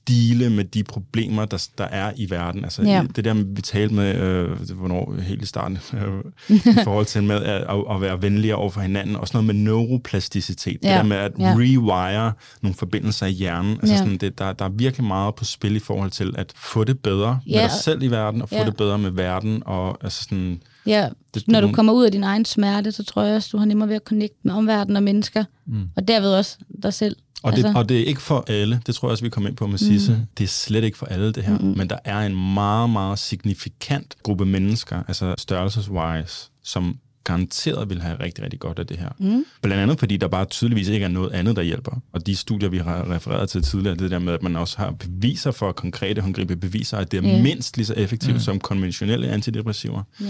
dele 0.09 0.51
med 0.51 0.65
de 0.65 0.85
problemer, 0.85 1.45
der, 1.45 1.69
der 1.79 1.85
er 1.85 2.13
i 2.17 2.31
verden. 2.31 2.65
Altså 2.65 2.83
Ja. 2.83 3.05
det 3.17 3.25
der, 3.25 3.35
vi 3.35 3.63
talte 3.63 3.95
med, 3.95 4.15
øh, 4.17 4.71
hvornår, 4.71 5.15
helt 5.23 5.43
i 5.43 5.47
starten, 5.47 5.79
øh, 5.95 6.25
i 6.57 6.61
forhold 6.85 7.07
til 7.07 7.23
med 7.23 7.37
at, 7.37 7.61
at, 7.63 7.85
at 7.91 8.01
være 8.01 8.23
venligere 8.23 8.57
over 8.57 8.71
for 8.71 8.81
hinanden, 8.81 9.17
også 9.17 9.31
noget 9.41 9.47
med 9.47 9.55
neuroplasticitet, 9.55 10.79
ja. 10.83 10.89
Det 10.89 10.97
der 10.97 11.03
med 11.03 11.17
at 11.17 11.33
Ja. 11.39 11.55
rewire 11.57 12.33
nogle 12.63 12.75
forbindelser 12.75 13.27
i 13.27 13.31
hjernen. 13.31 13.73
Altså 13.73 13.93
Ja. 13.95 13.99
sådan, 13.99 14.17
det, 14.17 14.39
der, 14.39 14.53
der 14.53 14.65
er 14.65 14.69
virkelig 14.69 15.07
meget 15.07 15.35
på 15.35 15.45
spil 15.45 15.77
i 15.77 15.79
forhold 15.79 16.11
til 16.11 16.35
at 16.39 16.53
få 16.57 16.85
det 16.85 16.99
bedre 16.99 17.39
Ja. 17.47 17.53
med 17.63 17.63
dig 17.63 17.71
selv 17.85 18.03
i 18.03 18.07
verden, 18.07 18.43
og 18.43 18.49
få 18.49 18.55
Ja. 18.55 18.65
det 18.65 18.77
bedre 18.77 18.99
med 18.99 19.11
verden, 19.11 19.63
og 19.67 19.99
altså 20.03 20.23
sådan, 20.23 20.63
Ja, 20.87 21.09
det, 21.35 21.49
når 21.49 21.61
du 21.61 21.73
kommer 21.73 21.93
ud 21.93 22.05
af 22.05 22.13
din 22.13 22.23
egen 22.23 22.45
smerte, 22.45 22.93
så 22.93 23.05
tror 23.05 23.23
jeg 23.23 23.37
også, 23.37 23.49
du 23.53 23.59
har 23.59 23.65
nemmere 23.65 23.89
ved 23.89 23.97
at 23.97 24.03
connecte 24.05 24.39
med 24.43 24.55
omverdenen 24.55 24.97
og 24.97 25.03
mennesker, 25.03 25.45
mm. 25.67 25.83
og 25.97 26.09
derved 26.09 26.35
også 26.35 26.59
dig 26.83 26.95
selv. 26.95 27.17
Og 27.43 27.53
det, 27.53 27.65
altså. 27.65 27.79
og 27.79 27.89
det 27.89 28.01
er 28.01 28.05
ikke 28.05 28.21
for 28.21 28.45
alle, 28.49 28.81
det 28.87 28.95
tror 28.95 29.09
jeg 29.09 29.11
også, 29.11 29.25
vi 29.25 29.31
kommer 29.31 29.49
ind 29.49 29.57
på 29.57 29.67
med 29.67 29.79
Sisse. 29.79 30.13
Mm. 30.13 30.19
Det 30.39 30.45
er 30.45 30.49
slet 30.49 30.85
ikke 30.85 30.99
for 30.99 31.07
alle, 31.07 31.33
det 31.33 31.43
her. 31.43 31.59
Mm. 31.59 31.75
Men 31.77 31.91
der 31.91 31.99
er 32.05 32.21
en 32.21 32.55
meget, 32.55 32.91
meget 32.91 33.19
signifikant 33.19 34.17
gruppe 34.23 34.47
mennesker, 34.47 35.03
altså 35.09 35.35
størrelseswise, 35.39 36.51
som 36.65 36.99
garanteret 37.25 37.91
vil 37.91 38.03
have 38.03 38.17
rigtig, 38.21 38.45
rigtig 38.45 38.61
godt 38.61 38.79
af 38.79 38.87
det 38.87 38.97
her. 38.97 39.09
Mm. 39.19 39.45
Blandt 39.63 39.83
andet, 39.83 39.99
fordi 39.99 40.17
der 40.17 40.29
bare 40.29 40.45
tydeligvis 40.45 40.89
ikke 40.89 41.05
er 41.05 41.09
noget 41.09 41.33
andet, 41.33 41.57
der 41.57 41.63
hjælper. 41.63 42.01
Og 42.13 42.27
de 42.27 42.37
studier, 42.37 42.69
vi 42.69 42.79
har 42.79 43.11
refereret 43.11 43.49
til 43.51 43.63
tidligere, 43.63 43.97
det 43.97 44.11
der 44.11 44.19
med, 44.19 44.33
at 44.33 44.43
man 44.43 44.57
også 44.57 44.79
har 44.79 44.91
beviser 44.91 45.51
for 45.51 45.73
konkrete, 45.73 46.21
håndgribelige 46.23 46.61
beviser, 46.61 46.97
at 46.97 47.13
det 47.13 47.19
er 47.19 47.25
yeah. 47.25 47.43
mindst 47.43 47.77
lige 47.77 47.87
så 47.87 47.95
effektivt 47.95 48.35
mm. 48.35 48.41
som 48.41 48.61
konventionelle 48.61 49.29
antidepressiver. 49.29 50.03
Ja. 50.21 50.27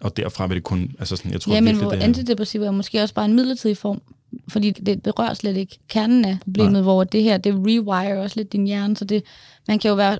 Og 0.00 0.16
derfra 0.16 0.46
vil 0.46 0.54
det 0.54 0.64
kun, 0.64 0.90
altså 0.98 1.16
sådan, 1.16 1.32
jeg 1.32 1.40
tror 1.40 1.54
Ja, 1.54 1.60
men 1.60 1.66
virkelig, 1.66 1.82
hvor 1.82 1.90
det 1.90 2.00
er... 2.00 2.04
antidepressiva 2.04 2.66
er 2.66 2.70
måske 2.70 3.02
også 3.02 3.14
bare 3.14 3.24
en 3.24 3.34
midlertidig 3.34 3.76
form, 3.76 4.02
fordi 4.48 4.70
det 4.70 5.02
berører 5.02 5.34
slet 5.34 5.56
ikke 5.56 5.78
kernen 5.88 6.24
af 6.24 6.38
problemet, 6.44 6.72
Nej. 6.72 6.82
hvor 6.82 7.04
det 7.04 7.22
her, 7.22 7.38
det 7.38 7.54
rewire 7.54 8.20
også 8.20 8.36
lidt 8.36 8.52
din 8.52 8.66
hjerne, 8.66 8.96
så 8.96 9.04
det, 9.04 9.22
man 9.68 9.78
kan 9.78 9.88
jo 9.88 9.94
være 9.94 10.18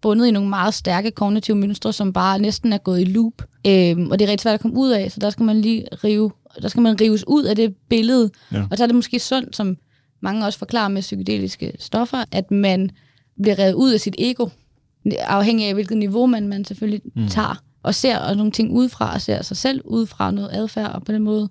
bundet 0.00 0.26
i 0.26 0.30
nogle 0.30 0.48
meget 0.48 0.74
stærke 0.74 1.10
kognitive 1.10 1.56
mønstre, 1.56 1.92
som 1.92 2.12
bare 2.12 2.38
næsten 2.38 2.72
er 2.72 2.78
gået 2.78 3.00
i 3.00 3.04
loop. 3.04 3.42
Øhm, 3.66 4.10
og 4.10 4.18
det 4.18 4.24
er 4.24 4.30
rigtig 4.30 4.42
svært 4.42 4.54
at 4.54 4.60
komme 4.60 4.76
ud 4.76 4.90
af, 4.90 5.12
så 5.12 5.20
der 5.20 5.30
skal 5.30 5.44
man 5.44 5.60
lige 5.60 5.86
rive, 6.04 6.30
der 6.62 6.68
skal 6.68 6.82
man 6.82 7.00
rives 7.00 7.24
ud 7.26 7.44
af 7.44 7.56
det 7.56 7.76
billede. 7.88 8.30
Ja. 8.52 8.62
Og 8.70 8.76
så 8.76 8.82
er 8.82 8.86
det 8.86 8.96
måske 8.96 9.18
sundt, 9.18 9.56
som 9.56 9.76
mange 10.20 10.46
også 10.46 10.58
forklarer 10.58 10.88
med 10.88 11.02
psykedeliske 11.02 11.72
stoffer, 11.78 12.24
at 12.32 12.50
man 12.50 12.90
bliver 13.42 13.58
revet 13.58 13.74
ud 13.74 13.92
af 13.92 14.00
sit 14.00 14.14
ego, 14.18 14.48
afhængig 15.20 15.66
af 15.66 15.74
hvilket 15.74 15.96
niveau 15.96 16.26
man, 16.26 16.48
man 16.48 16.64
selvfølgelig 16.64 17.00
mm. 17.16 17.28
tager, 17.28 17.62
og 17.82 17.94
ser 17.94 18.18
og 18.18 18.36
nogle 18.36 18.52
ting 18.52 18.72
udefra, 18.72 19.14
og 19.14 19.20
ser 19.20 19.42
sig 19.42 19.56
selv 19.56 19.80
udefra 19.84 20.30
noget 20.30 20.50
adfærd, 20.52 20.92
og 20.92 21.04
på 21.04 21.12
den 21.12 21.22
måde 21.22 21.48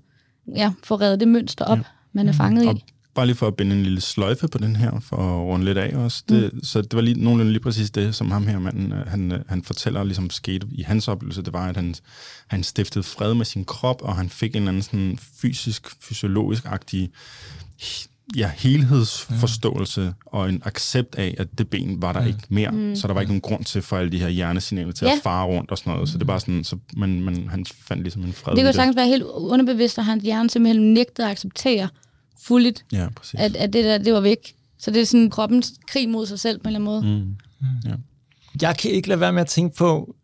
ja, 0.56 0.74
får 0.84 1.02
reddet 1.02 1.20
det 1.20 1.28
mønster 1.28 1.66
op, 1.66 1.78
ja. 1.78 1.84
Man 2.18 2.28
er 2.28 2.34
fanget 2.34 2.68
Og 2.68 2.76
i. 2.76 2.84
bare 3.16 3.26
lige 3.26 3.36
for 3.36 3.48
at 3.48 3.56
binde 3.56 3.76
en 3.76 3.84
lille 3.84 4.02
sløjfe 4.02 4.48
på 4.48 4.58
den 4.58 4.76
her, 4.76 5.00
for 5.00 5.16
at 5.16 5.42
runde 5.42 5.66
lidt 5.66 5.78
af 5.78 5.98
også. 5.98 6.24
Det, 6.30 6.54
mm. 6.54 6.64
Så 6.64 6.82
det 6.82 6.94
var 6.94 7.02
lige, 7.02 7.24
nogenlunde 7.24 7.52
lige 7.52 7.64
præcis 7.64 7.92
det, 7.92 8.16
som 8.16 8.32
ham 8.32 8.48
her 8.48 8.60
manden, 8.60 8.92
øh, 8.92 9.08
han, 9.08 9.32
øh, 9.32 9.40
han 9.48 9.64
fortæller 9.64 10.04
ligesom 10.04 10.30
skete 10.30 10.68
i 10.72 10.82
hans 10.82 11.08
oplevelse. 11.08 11.42
Det 11.42 11.54
var, 11.54 11.68
at 11.70 11.76
han, 11.76 11.96
han 12.48 12.64
stiftede 12.64 13.04
fred 13.04 13.34
med 13.34 13.46
sin 13.46 13.66
krop, 13.66 14.02
og 14.02 14.16
han 14.16 14.30
fik 14.30 14.52
en 14.52 14.62
eller 14.62 14.70
anden 14.70 14.84
sådan 14.84 15.20
fysisk, 15.42 15.88
fysiologisk-agtig 16.02 17.10
ja, 18.36 18.52
helhedsforståelse 18.56 20.02
ja. 20.02 20.12
og 20.26 20.50
en 20.50 20.62
accept 20.66 21.16
af, 21.16 21.36
at 21.38 21.48
det 21.58 21.70
ben 21.70 22.02
var 22.02 22.14
der 22.14 22.22
ja. 22.22 22.28
ikke 22.28 22.40
mere. 22.50 22.72
Mm. 22.72 22.96
Så 22.96 23.08
der 23.08 23.14
var 23.14 23.22
ikke 23.22 23.32
nogen 23.32 23.42
grund 23.42 23.64
til 23.64 23.82
for 23.82 23.98
alle 23.98 24.12
de 24.12 24.20
her 24.20 24.28
hjernesignaler 24.28 24.92
til 24.92 25.06
ja. 25.06 25.14
at 25.14 25.20
fare 25.24 25.46
rundt 25.46 25.72
og 25.72 25.78
sådan 25.78 25.94
noget. 25.94 26.10
Så 26.10 26.18
det 26.18 26.28
var 26.28 26.40
sådan, 26.40 26.64
så 26.64 26.78
man, 26.98 27.22
man, 27.22 27.48
han 27.50 27.66
fandt 27.66 28.04
ligesom 28.04 28.24
en 28.24 28.34
fred 28.34 28.56
Det 28.56 28.64
kunne 28.64 28.74
sagtens 28.74 28.96
være 28.96 29.08
helt 29.08 29.24
underbevidst, 29.24 29.98
og 29.98 30.06
hans 30.06 30.24
hjerne 30.24 30.50
simpelthen 30.50 30.94
nægtede 30.94 31.28
at 31.28 31.32
acceptere 31.32 31.90
fuldt, 32.44 32.86
Ja, 32.92 33.08
præcis. 33.16 33.40
at, 33.40 33.56
at 33.56 33.74
det 33.74 33.84
der, 33.86 33.98
det 33.98 34.14
var 34.14 34.20
væk. 34.20 34.56
Så 34.80 34.92
det 34.92 35.02
er 35.02 35.06
sådan 35.06 35.30
kroppens 35.30 35.74
krig 35.88 36.10
mod 36.10 36.26
sig 36.26 36.40
selv 36.40 36.60
på 36.60 36.70
en 36.70 36.76
eller 36.76 36.92
anden 36.92 37.10
måde. 37.12 37.22
Mm. 37.62 37.90
Ja. 37.90 37.96
Jeg 38.62 38.78
kan 38.78 38.92
ikke 38.92 39.08
lade 39.08 39.20
være 39.20 39.34
med 39.34 39.42
at 39.42 39.48
tænke 39.48 39.76
på 39.78 40.16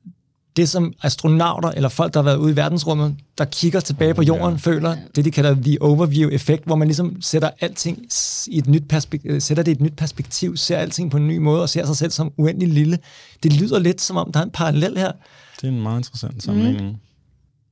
det, 0.56 0.70
som 0.70 0.94
astronauter 1.04 1.70
eller 1.72 1.90
folk, 1.90 2.14
der 2.14 2.20
har 2.20 2.24
været 2.24 2.38
ude 2.38 2.52
i 2.52 2.56
verdensrummet, 2.56 3.16
der 3.38 3.46
kigger 3.46 3.80
tilbage 3.80 4.14
på 4.14 4.22
jorden, 4.22 4.52
ja. 4.52 4.58
føler 4.58 4.96
det, 5.16 5.26
de 5.26 5.32
kalder 5.32 5.56
the 5.56 5.82
overview-effekt, 5.82 6.66
hvor 6.66 6.76
man 6.76 6.88
ligesom 6.88 7.22
sætter 7.22 7.50
alting 7.60 8.06
i 8.48 8.58
et 8.58 8.68
nyt 8.68 8.84
perspektiv, 8.90 9.40
sætter 9.40 9.64
det 9.64 9.72
i 9.72 9.76
et 9.76 9.82
nyt 9.82 9.96
perspektiv, 9.98 10.58
ser 10.58 10.78
alting 10.78 11.12
på 11.12 11.18
en 11.18 11.28
ny 11.28 11.38
måde 11.38 11.62
og 11.62 11.70
ser 11.70 11.86
sig 11.86 11.96
selv 11.96 12.12
som 12.12 12.32
uendelig 12.38 12.70
lille. 12.70 13.00
Det 13.44 13.62
lyder 13.62 13.80
lidt 13.80 14.02
som 14.02 14.18
om, 14.18 14.32
der 14.32 14.40
er 14.40 14.44
en 14.44 14.52
parallel 14.52 14.98
her. 14.98 15.12
Det 15.56 15.64
er 15.64 15.68
en 15.68 15.82
meget 15.82 16.00
interessant 16.00 16.44
sammenligning. 16.44 16.88
Mm. 16.88 16.96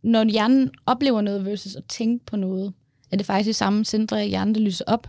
Når 0.10 0.24
hjernen 0.24 0.70
oplever 0.86 1.22
noget 1.22 1.46
versus 1.46 1.76
at 1.76 1.84
tænke 1.90 2.26
på 2.26 2.36
noget, 2.36 2.74
er 3.12 3.18
det 3.18 3.26
faktisk 3.26 3.48
de 3.48 3.54
samme 3.54 3.86
centre 3.86 4.26
i 4.26 4.30
hjernen, 4.30 4.56
der 4.56 4.62
lyser 4.62 4.86
op. 4.88 5.08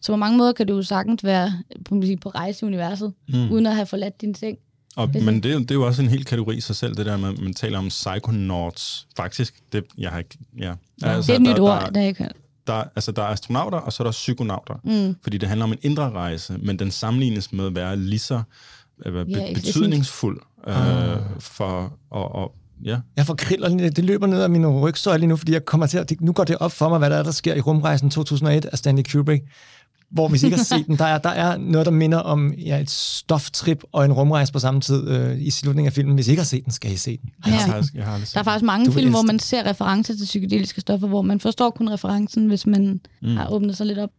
Så 0.00 0.12
på 0.12 0.16
mange 0.16 0.38
måder 0.38 0.52
kan 0.52 0.66
du 0.66 0.76
jo 0.76 0.82
sagtens 0.82 1.24
være 1.24 1.52
på, 1.84 2.02
på 2.22 2.28
rejse 2.28 2.64
i 2.64 2.66
universet, 2.66 3.12
mm. 3.28 3.50
uden 3.50 3.66
at 3.66 3.74
have 3.74 3.86
forladt 3.86 4.20
din 4.20 4.34
seng. 4.34 4.58
Og, 4.96 5.10
men 5.22 5.42
det, 5.42 5.46
er 5.46 5.52
jo- 5.54 5.60
det 5.60 5.70
er 5.70 5.74
jo 5.74 5.86
også 5.86 6.02
en 6.02 6.08
helt 6.08 6.26
kategori 6.26 6.56
i 6.56 6.60
sig 6.60 6.76
selv, 6.76 6.96
det 6.96 7.06
der 7.06 7.16
med, 7.16 7.32
man 7.36 7.54
taler 7.54 7.78
om 7.78 7.88
psychonauts. 7.88 9.06
Faktisk, 9.16 9.54
det, 9.72 9.84
jeg 9.98 10.10
har 10.10 10.18
ikke, 10.18 10.38
ja. 10.58 10.74
Altså, 11.02 11.32
det 11.32 11.36
er 11.38 11.40
et 11.40 11.42
nyt 11.42 11.56
der, 11.56 11.62
ord, 11.62 11.80
Der, 11.80 11.90
der 11.90 12.00
ikke 12.00 12.28
der, 12.66 12.72
altså, 12.72 13.12
der 13.12 13.22
er 13.22 13.26
astronauter, 13.26 13.78
og 13.78 13.92
så 13.92 14.02
er 14.02 14.04
der 14.04 14.12
psykonauter. 14.12 14.74
Mm. 14.84 15.16
Fordi 15.22 15.38
det 15.38 15.48
handler 15.48 15.64
om 15.64 15.72
en 15.72 15.78
indre 15.82 16.10
rejse, 16.10 16.58
men 16.58 16.78
den 16.78 16.90
sammenlignes 16.90 17.52
med 17.52 17.66
at 17.66 17.74
være 17.74 17.96
lige 17.96 18.18
så 18.18 18.42
øh, 19.06 19.12
be, 19.12 19.32
Ja, 19.32 19.54
betydningsfuld 19.54 20.40
øh, 20.68 20.74
for, 21.40 21.98
og, 22.10 22.34
og, 22.34 22.54
ja, 22.84 22.96
Jeg 23.16 23.26
får 23.26 23.34
kriller, 23.34 23.68
det 23.90 24.04
løber 24.04 24.26
ned 24.26 24.42
ad 24.42 24.48
min 24.48 24.66
rygsøjle 24.66 25.18
lige 25.20 25.28
nu, 25.28 25.36
fordi 25.36 25.52
jeg 25.52 25.64
kommer 25.64 25.86
til 25.86 25.98
at, 25.98 26.12
nu 26.20 26.32
går 26.32 26.44
det 26.44 26.56
op 26.58 26.72
for 26.72 26.88
mig, 26.88 26.98
hvad 26.98 27.10
der 27.10 27.16
er, 27.16 27.22
der 27.22 27.30
sker 27.30 27.54
i 27.54 27.60
rumrejsen 27.60 28.10
2001 28.10 28.64
af 28.64 28.78
Stanley 28.78 29.02
Kubrick. 29.12 29.44
Hvor 30.10 30.28
hvis 30.28 30.42
I 30.42 30.46
ikke 30.46 30.56
har 30.56 30.64
set 30.64 30.86
den, 30.86 30.96
der 30.98 31.04
er, 31.04 31.18
der 31.18 31.28
er 31.30 31.56
noget, 31.56 31.86
der 31.86 31.92
minder 31.92 32.18
om 32.18 32.52
ja, 32.52 32.78
et 32.80 32.90
stoftrip 32.90 33.82
og 33.92 34.04
en 34.04 34.12
rumrejse 34.12 34.52
på 34.52 34.58
samme 34.58 34.80
tid 34.80 35.08
øh, 35.08 35.40
i 35.40 35.50
slutningen 35.50 35.86
af 35.86 35.92
filmen. 35.92 36.14
Hvis 36.14 36.28
I 36.28 36.30
ikke 36.30 36.40
har 36.40 36.46
set 36.46 36.64
den, 36.64 36.72
skal 36.72 36.92
I 36.92 36.96
se 36.96 37.10
den. 37.22 37.30
jeg, 37.46 37.52
Ja. 37.52 37.58
har, 37.58 37.72
faktisk- 37.72 37.94
jeg 37.94 38.04
har 38.04 38.18
set 38.18 38.34
Der 38.34 38.40
er 38.40 38.44
faktisk 38.44 38.64
mange 38.64 38.86
Du 38.86 38.92
film, 38.92 39.10
hvor 39.10 39.22
man 39.22 39.38
ser 39.38 39.66
referencer 39.70 40.16
til 40.16 40.24
psykedeliske 40.24 40.80
stoffer, 40.80 41.08
hvor 41.08 41.22
man 41.22 41.40
forstår 41.40 41.70
kun 41.70 41.88
referencen, 41.90 42.46
hvis 42.46 42.66
man 42.66 43.00
mm. 43.22 43.36
har 43.36 43.48
åbnet 43.50 43.76
sig 43.76 43.86
lidt 43.86 43.98
op. 43.98 44.10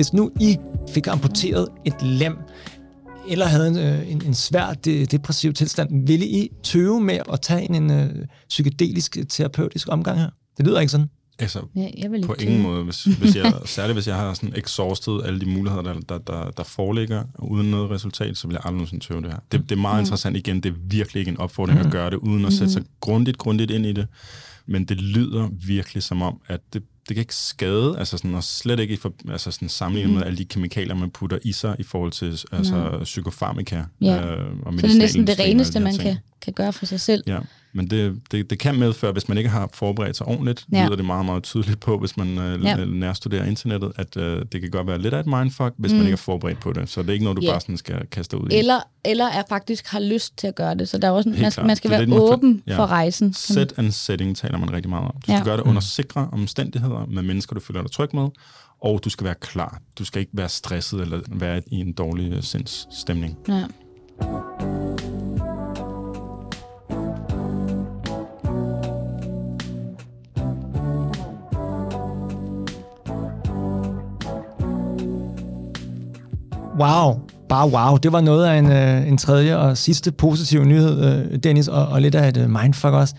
Hvis 0.00 0.12
nu 0.12 0.30
I 0.40 0.58
fik 0.94 1.06
amputeret 1.06 1.68
et 1.84 2.02
lem, 2.02 2.36
eller 3.28 3.46
havde 3.46 3.68
en, 3.68 3.78
øh, 3.78 4.10
en, 4.10 4.22
en 4.26 4.34
svær 4.34 4.74
de, 4.74 5.06
depressiv 5.06 5.52
tilstand, 5.52 6.06
ville 6.06 6.26
I 6.26 6.50
tøve 6.62 7.00
med 7.00 7.18
at 7.32 7.40
tage 7.40 7.62
en, 7.62 7.74
en 7.74 7.90
øh, 7.90 8.26
psykedelisk 8.48 9.18
terapeutisk 9.28 9.88
omgang 9.90 10.18
her? 10.18 10.30
Det 10.56 10.66
lyder 10.66 10.80
ikke 10.80 10.90
sådan. 10.90 11.10
Altså, 11.38 11.60
Ja, 11.76 11.88
jeg 11.98 12.10
vil 12.10 12.26
på 12.26 12.32
ikke 12.32 12.44
ingen 12.44 12.62
måde. 12.62 12.84
Hvis, 12.84 13.04
hvis 13.04 13.36
jeg, 13.36 13.52
særligt 13.64 13.96
hvis 13.96 14.06
jeg 14.06 14.16
har 14.16 14.34
sådan 14.34 14.52
exhausted 14.56 15.20
alle 15.24 15.40
de 15.40 15.46
muligheder, 15.46 15.82
der, 15.82 15.94
der, 16.08 16.18
der, 16.18 16.50
der 16.50 16.62
foreligger, 16.62 17.24
uden 17.38 17.70
noget 17.70 17.90
resultat, 17.90 18.36
så 18.36 18.46
vil 18.46 18.54
jeg 18.54 18.60
aldrig 18.64 18.74
nogensinde 18.74 19.04
tøve 19.04 19.22
det 19.22 19.30
her. 19.30 19.38
Det, 19.52 19.62
det 19.68 19.72
er 19.72 19.80
meget 19.80 20.00
interessant 20.00 20.36
igen. 20.36 20.60
Det 20.60 20.68
er 20.68 20.76
virkelig 20.84 21.20
ikke 21.20 21.30
en 21.30 21.38
opfordring 21.38 21.78
at 21.78 21.92
gøre 21.92 22.10
det, 22.10 22.16
uden 22.16 22.44
at 22.44 22.52
sætte 22.52 22.72
sig 22.72 22.82
grundigt, 23.00 23.38
grundigt 23.38 23.70
ind 23.70 23.86
i 23.86 23.92
det. 23.92 24.06
Men 24.66 24.84
det 24.84 25.00
lyder 25.00 25.48
virkelig 25.66 26.02
som 26.02 26.22
om, 26.22 26.40
at 26.46 26.60
det, 26.72 26.82
det 27.10 27.16
kan 27.16 27.22
ikke 27.22 27.34
skade, 27.34 27.98
altså 27.98 28.16
sådan, 28.16 28.34
og 28.34 28.44
slet 28.44 28.80
ikke 28.80 28.94
i 28.94 28.96
for, 28.96 29.12
altså 29.30 29.50
sådan 29.50 29.68
sammenlignet 29.68 30.14
med 30.14 30.22
alle 30.26 30.38
de 30.38 30.44
kemikalier, 30.44 30.94
man 30.94 31.10
putter 31.10 31.38
i 31.42 31.52
sig 31.52 31.76
i 31.78 31.82
forhold 31.82 32.12
til 32.12 32.40
altså, 32.52 33.00
psykofarmika 33.02 33.82
Ja. 34.00 34.26
øh, 34.26 34.52
og 34.62 34.72
Så 34.72 34.86
det 34.86 34.94
er 34.94 34.98
næsten 34.98 35.26
det 35.26 35.40
reneste, 35.40 35.80
man 35.80 35.96
kan, 35.96 36.16
kan 36.42 36.52
gøre 36.52 36.72
for 36.72 36.86
sig 36.86 37.00
selv. 37.00 37.22
Ja, 37.26 37.38
men 37.72 37.90
det, 37.90 38.20
det, 38.32 38.50
det 38.50 38.58
kan 38.58 38.78
medføre, 38.78 39.12
hvis 39.12 39.28
man 39.28 39.38
ikke 39.38 39.50
har 39.50 39.68
forberedt 39.74 40.16
sig 40.16 40.26
ordentligt, 40.26 40.64
Ja. 40.72 40.84
lyder 40.86 40.96
det 40.96 41.04
meget, 41.04 41.26
meget 41.26 41.42
tydeligt 41.42 41.80
på, 41.80 41.98
hvis 41.98 42.16
man 42.16 42.38
øh, 42.38 42.64
Ja. 42.64 42.84
nærstuderer 42.84 43.44
internettet, 43.44 43.92
at 43.96 44.16
øh, 44.16 44.44
det 44.52 44.60
kan 44.60 44.70
godt 44.70 44.86
være 44.86 44.98
lidt 44.98 45.14
af 45.14 45.20
et 45.20 45.26
mindfuck, 45.26 45.74
hvis 45.76 45.92
mm. 45.92 45.98
man 45.98 46.06
ikke 46.06 46.12
er 46.14 46.16
forberedt 46.16 46.60
på 46.60 46.72
det. 46.72 46.88
Så 46.88 47.02
det 47.02 47.08
er 47.08 47.12
ikke 47.12 47.24
noget, 47.24 47.36
du 47.36 47.42
Ja. 47.42 47.50
bare 47.50 47.60
sådan 47.60 47.76
skal 47.76 48.06
kaste 48.10 48.38
ud 48.40 48.48
i. 48.50 48.54
Eller, 48.54 48.80
eller 49.04 49.24
er 49.26 49.42
faktisk 49.48 49.86
har 49.86 50.00
lyst 50.00 50.38
til 50.38 50.46
at 50.46 50.54
gøre 50.54 50.74
det. 50.74 50.88
Så 50.88 50.98
der 50.98 51.08
er 51.08 51.12
også, 51.12 51.28
Helt 51.30 51.42
man, 51.42 51.50
klart. 51.52 51.66
man 51.66 51.76
skal 51.76 51.90
Det 51.90 51.98
være 51.98 52.08
for- 52.18 52.32
åben 52.32 52.62
ja. 52.66 52.78
for 52.78 52.86
rejsen. 52.86 53.34
Set 53.34 53.72
and 53.76 53.92
setting 53.92 54.36
taler 54.36 54.58
man 54.58 54.72
rigtig 54.72 54.90
meget 54.90 55.04
om. 55.04 55.12
Du 55.14 55.20
skal 55.22 55.34
Ja. 55.34 55.42
gøre 55.44 55.56
det 55.56 55.62
under 55.62 55.80
sikre 55.80 56.28
omstændigheder 56.32 57.06
med 57.10 57.22
mennesker, 57.22 57.54
du 57.54 57.60
føler 57.60 57.82
dig 57.82 57.90
tryg 57.90 58.08
med, 58.14 58.28
og 58.82 59.00
du 59.04 59.10
skal 59.10 59.24
være 59.24 59.34
klar. 59.40 59.80
Du 59.98 60.04
skal 60.04 60.20
ikke 60.20 60.32
være 60.34 60.48
stresset 60.48 61.00
eller 61.00 61.20
være 61.28 61.62
i 61.66 61.76
en 61.76 61.92
dårlig 61.92 62.32
øh, 62.32 62.42
sindsstemning. 62.42 63.36
Ja. 63.48 63.64
Wow, 76.80 77.20
bare 77.48 77.68
wow. 77.68 77.96
Det 77.96 78.12
var 78.12 78.20
noget 78.20 78.46
af 78.46 78.58
en, 78.58 78.70
øh, 78.72 79.08
en 79.08 79.18
tredje 79.18 79.56
og 79.56 79.78
sidste 79.78 80.12
positiv 80.12 80.64
nyhed, 80.64 81.04
øh, 81.04 81.38
Dennis, 81.38 81.68
og, 81.68 81.86
og 81.86 82.00
lidt 82.02 82.14
af 82.14 82.28
et 82.28 82.36
øh, 82.36 82.50
mindfuck 82.50 82.92
også. 82.92 83.14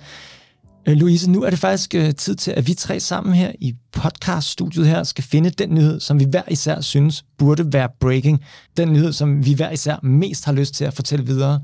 Øh, 0.88 0.98
Louise, 0.98 1.32
nu 1.32 1.44
er 1.44 1.50
det 1.50 1.60
faktisk 1.60 1.96
øh, 1.96 2.16
tid 2.16 2.36
til, 2.36 2.52
at 2.52 2.68
vi 2.68 2.74
tre 2.74 3.00
sammen 3.00 3.34
her 3.34 3.52
i 3.60 3.76
podcaststudiet 3.92 4.88
her 4.88 5.04
skal 5.04 5.24
finde 5.24 5.50
den 5.50 5.70
nyhed, 5.70 6.00
som 6.00 6.20
vi 6.20 6.26
hver 6.26 6.42
især 6.48 6.82
synes 6.82 7.26
burde 7.38 7.74
være 7.74 7.90
breaking. 8.00 8.42
Den 8.78 8.94
nyhed, 8.94 9.14
som 9.14 9.46
vi 9.46 9.54
hver 9.54 9.72
især 9.72 9.96
mest 10.04 10.46
har 10.46 10.54
lyst 10.54 10.74
til 10.74 10.86
at 10.86 10.94
fortælle 10.94 11.26
videre. 11.26 11.60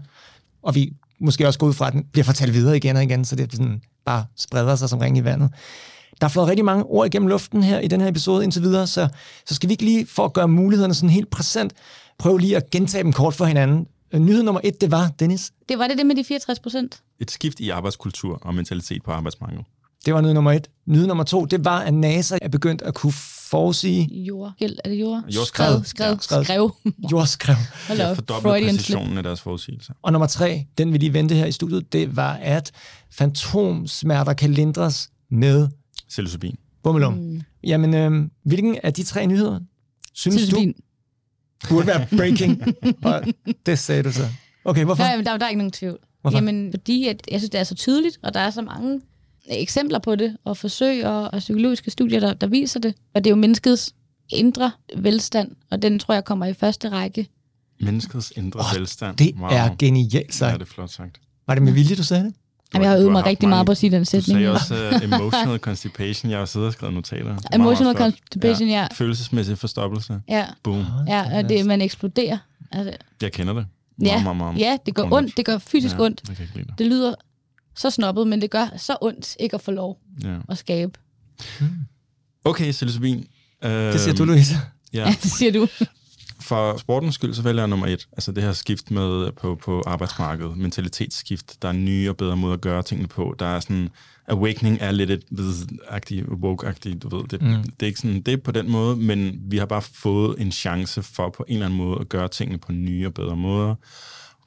Og 0.64 0.76
vi 0.76 0.94
måske 1.20 1.48
også 1.48 1.60
går 1.60 1.68
ud 1.68 1.74
fra, 1.74 1.88
at 1.88 1.94
den 1.94 2.04
bliver 2.12 2.26
fortalt 2.26 2.54
videre 2.54 2.78
igen 2.78 2.96
og 2.96 3.04
igen, 3.04 3.26
så 3.26 3.36
det 3.36 3.52
sådan 3.52 3.82
bare 4.06 4.26
spreder 4.36 4.76
sig 4.76 4.90
som 4.90 5.00
ring 5.00 5.18
i 5.18 5.24
vandet. 5.24 5.50
Der 6.22 6.26
er 6.28 6.30
flået 6.30 6.48
rigtig 6.48 6.66
mange 6.66 6.84
ord 6.84 7.06
igennem 7.08 7.28
luften 7.28 7.64
her 7.64 7.80
i 7.80 7.88
den 7.88 8.02
her 8.02 8.08
episode 8.08 8.44
indtil 8.44 8.62
videre, 8.62 8.88
så, 8.88 9.08
så 9.48 9.56
skal 9.56 9.70
vi 9.70 9.74
ikke 9.74 9.86
lige, 9.86 10.06
for 10.06 10.26
at 10.26 10.34
gøre 10.34 10.48
mulighederne 10.48 10.94
sådan 10.94 11.10
helt 11.10 11.30
præsent, 11.30 11.74
prøve 12.20 12.40
lige 12.40 12.58
at 12.58 12.70
gentage 12.70 13.04
dem 13.04 13.14
kort 13.14 13.34
for 13.34 13.46
hinanden. 13.46 13.88
Nyhed 14.14 14.44
nummer 14.44 14.62
et, 14.64 14.82
det 14.82 14.92
var, 14.92 15.12
Dennis, 15.20 15.52
Det 15.70 15.80
var 15.80 15.88
det 15.88 15.98
det 15.98 16.06
med 16.06 16.16
de 16.16 16.24
64 16.24 16.60
procent. 16.60 17.02
Et 17.20 17.32
skift 17.32 17.60
i 17.60 17.70
arbejdskultur 17.70 18.40
og 18.42 18.56
mentalitet 18.56 19.04
på 19.04 19.12
arbejdsmarkedet. 19.12 19.66
det 20.06 20.14
var 20.14 20.22
nyhed 20.22 20.34
nummer 20.34 20.52
et. 20.52 20.68
Nyhed 20.86 21.08
nummer 21.08 21.24
to, 21.24 21.46
det 21.46 21.66
var, 21.66 21.80
at 21.80 21.94
NASA 21.94 22.38
er 22.42 22.50
begyndt 22.50 22.82
at 22.82 22.94
kunne 22.94 23.14
forudsige 23.50 24.16
Jordgæld, 24.24 24.78
er 24.84 24.90
det 24.90 24.96
jord? 25.00 25.24
Jordskred. 25.36 25.84
Skred, 25.84 26.12
Ja, 26.12 26.18
skred, 26.22 26.44
skrev. 26.44 26.72
jordskrev. 27.12 27.56
Hold 27.88 28.02
op, 28.02 28.16
slip. 28.16 28.26
præcisionen 28.42 29.18
af 29.18 29.24
deres 29.24 29.42
forudsigelser. 29.42 29.94
Og 30.04 30.12
nummer 30.12 30.28
tre, 30.28 30.66
den 30.78 30.94
vi 30.94 30.98
lige 30.98 31.14
vente 31.14 31.36
her 31.36 31.46
i 31.46 31.52
studiet, 31.52 31.94
det 31.94 32.16
var, 32.16 32.34
at 32.34 32.72
fantomsmerter 33.12 34.34
kan 34.34 34.52
lindres 34.54 35.10
med 35.32 35.68
Psilocybin. 36.08 36.56
bummelum. 36.84 37.14
Mm. 37.14 37.42
Jamen, 37.64 37.94
øh, 37.94 38.30
hvilken 38.44 38.78
af 38.84 38.94
de 38.94 39.04
tre 39.04 39.28
nyheder 39.28 39.60
synes 40.14 40.36
Psilocybin. 40.36 40.74
du 40.74 41.68
burde 41.70 41.88
være 41.88 42.08
breaking? 42.18 42.62
Og 43.04 43.24
det 43.66 43.80
sagde 43.80 44.04
du 44.04 44.12
så. 44.12 44.24
Okay, 44.66 44.84
hvorfor? 44.86 45.04
Nej, 45.04 45.16
men 45.18 45.26
der, 45.26 45.38
der 45.38 45.46
er 45.46 45.50
ikke 45.50 45.58
nogen 45.58 45.72
tvivl. 45.72 45.98
Hvorfor? 46.22 46.38
Jamen, 46.38 46.72
fordi 46.74 47.08
at, 47.08 47.22
jeg 47.32 47.40
synes, 47.40 47.50
det 47.50 47.60
er 47.60 47.64
så 47.64 47.76
tydeligt, 47.76 48.20
og 48.24 48.34
der 48.34 48.40
er 48.40 48.50
så 48.50 48.62
mange 48.62 49.02
eksempler 49.50 50.00
på 50.00 50.16
det, 50.16 50.38
og 50.44 50.58
forsøg 50.58 51.06
og, 51.06 51.34
og 51.34 51.40
psykologiske 51.40 51.92
studier, 51.92 52.20
der, 52.20 52.34
der 52.34 52.48
viser 52.48 52.80
det. 52.80 52.94
Og 53.14 53.24
det 53.24 53.30
er 53.30 53.32
jo 53.32 53.36
menneskets 53.40 53.96
indre 54.30 54.72
velstand, 54.98 55.52
og 55.72 55.82
den 55.82 56.00
tror 56.00 56.14
jeg 56.14 56.26
kommer 56.26 56.46
i 56.46 56.54
første 56.54 56.90
række. 56.90 57.28
Menneskets 57.82 58.34
indre 58.36 58.60
Åh, 58.60 58.66
velstand. 58.80 59.18
Det 59.18 59.36
er 59.52 59.76
genialt 59.80 60.14
Ja, 60.14 60.22
sagt. 60.32 60.54
det 60.60 60.62
er 60.62 60.66
flot 60.74 60.90
sagt. 60.90 61.22
Var 61.48 61.54
det 61.54 61.64
med 61.64 61.74
vilje, 61.74 61.96
du 61.96 62.04
sagde 62.04 62.24
det? 62.24 62.34
Jamen, 62.74 62.84
jeg 62.84 62.90
har 62.92 62.98
Du 62.98 63.02
øvet 63.02 63.12
mig 63.12 63.20
haft 63.22 63.28
rigtig 63.28 63.50
meget 63.50 63.66
på 63.66 63.72
at 63.72 63.78
sige 63.78 63.90
den 63.92 64.00
Du 64.00 64.06
sætning. 64.06 64.26
sagde 64.36 64.46
jo. 64.46 64.54
også 64.54 64.92
uh, 64.96 65.04
emotional 65.04 65.60
constipation. 65.68 66.32
Jeg 66.32 66.40
har 66.40 66.46
siddet 66.46 66.68
og 66.68 66.74
skrevet 66.74 66.94
notater. 66.96 67.24
Meget, 67.24 67.42
meget 67.50 67.62
Emotional 67.62 67.96
constipation, 67.96 68.68
ja. 68.70 68.88
Følelsesmæssig 68.94 69.58
forstoppelse. 69.58 70.22
Ja, 70.30 70.46
Boom. 70.64 70.86
ja 71.08 71.38
og 71.38 71.50
det, 71.50 71.66
man 71.66 71.82
eksploderer. 71.82 72.38
Altså, 72.72 72.94
Jeg 73.22 73.32
kender 73.32 73.54
det. 73.54 73.66
ja, 74.02 74.06
Meget, 74.06 74.24
meget, 74.24 74.38
meget. 74.38 74.58
ja, 74.60 74.78
det 74.86 74.96
gør 74.96 75.04
ondt. 75.12 75.38
Det 75.38 75.46
gør 75.46 75.58
fysisk 75.58 75.96
ja, 75.96 76.02
ondt. 76.02 76.22
Det. 76.56 76.66
Det 76.78 76.86
lyder 76.88 77.14
så 77.76 77.90
snobbet, 77.90 78.28
men 78.28 78.42
det 78.42 78.50
gør 78.52 78.68
så 78.78 78.98
ondt 79.02 79.36
ikke 79.40 79.54
at 79.56 79.62
få 79.62 79.72
lov 79.72 79.98
Ja. 80.24 80.36
at 80.50 80.58
skabe. 80.58 81.00
Okay, 82.46 82.72
psilocybin. 82.72 83.18
Uh, 83.66 83.70
Det 83.94 84.00
siger 84.00 84.16
du, 84.16 84.24
Louise. 84.26 84.56
Ja, 84.94 85.00
Ja, 85.00 85.16
det 85.22 85.32
siger 85.32 85.52
du. 85.52 85.68
For 86.48 86.78
sportens 86.78 87.16
skyld, 87.16 87.34
så 87.34 87.42
vælger 87.42 87.62
jeg 87.62 87.68
nummer 87.68 87.88
et. 87.88 88.08
Altså 88.12 88.32
det 88.32 88.44
her 88.44 88.54
skift 88.54 88.92
med 88.92 89.32
på, 89.32 89.56
på 89.56 89.84
arbejdsmarkedet. 89.88 90.58
Mentalitetsskift. 90.58 91.62
Der 91.62 91.68
er 91.68 91.74
nye 91.74 92.10
og 92.10 92.18
bedre 92.18 92.38
måder 92.38 92.54
at 92.54 92.62
gøre 92.62 92.84
tingene 92.84 93.08
på. 93.08 93.36
Der 93.40 93.46
er 93.46 93.60
sådan... 93.60 93.90
Awakening 94.30 94.78
er 94.82 94.92
lidt 94.92 95.12
et 95.12 95.24
agtig 95.90 96.30
woke-agtigt, 96.30 97.04
du 97.04 97.18
ved. 97.18 97.28
Det, 97.28 97.42
mm. 97.42 97.64
det, 97.64 97.82
er 97.82 97.86
ikke 97.86 98.00
sådan, 98.00 98.22
det 98.22 98.34
er 98.34 98.38
på 98.38 98.52
den 98.52 98.72
måde, 98.72 98.96
men 98.96 99.40
vi 99.42 99.58
har 99.58 99.66
bare 99.66 99.82
fået 99.82 100.42
en 100.42 100.52
chance 100.52 101.04
for 101.04 101.30
på 101.30 101.46
en 101.48 101.54
eller 101.54 101.66
anden 101.66 101.78
måde 101.78 102.00
at 102.00 102.10
gøre 102.10 102.28
tingene 102.28 102.58
på 102.58 102.72
nye 102.72 103.06
og 103.06 103.14
bedre 103.14 103.36
måder. 103.36 103.76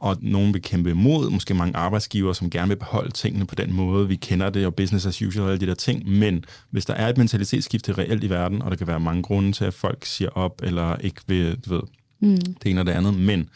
Og 0.00 0.16
nogen 0.20 0.54
vil 0.54 0.62
kæmpe 0.62 0.90
imod, 0.90 1.30
måske 1.30 1.54
mange 1.54 1.76
arbejdsgiver, 1.76 2.32
som 2.32 2.50
gerne 2.50 2.68
vil 2.68 2.76
beholde 2.76 3.10
tingene 3.10 3.46
på 3.46 3.54
den 3.54 3.72
måde. 3.72 4.08
Vi 4.08 4.16
kender 4.16 4.50
det, 4.50 4.66
og 4.66 4.74
business 4.74 5.06
as 5.06 5.22
usual 5.22 5.44
og 5.44 5.52
alle 5.52 5.60
de 5.60 5.66
der 5.66 5.74
ting. 5.74 6.08
Men 6.08 6.44
hvis 6.70 6.86
der 6.86 6.94
er 6.94 7.08
et 7.08 7.18
mentalitetsskifte 7.18 7.92
reelt 7.92 8.24
i 8.24 8.30
verden, 8.30 8.62
og 8.62 8.70
der 8.70 8.76
kan 8.76 8.86
være 8.86 9.00
mange 9.00 9.22
grunde 9.22 9.52
til, 9.52 9.64
at 9.64 9.74
folk 9.74 10.04
siger 10.04 10.30
op, 10.30 10.60
eller 10.62 10.96
ikke 10.96 11.20
vil, 11.26 11.58
du 11.66 11.74
ved, 11.74 11.82
mm. 12.20 12.36
det 12.36 12.70
ene 12.70 12.80
og 12.80 12.86
det 12.86 12.92
andet. 12.92 13.14
Men 13.14 13.48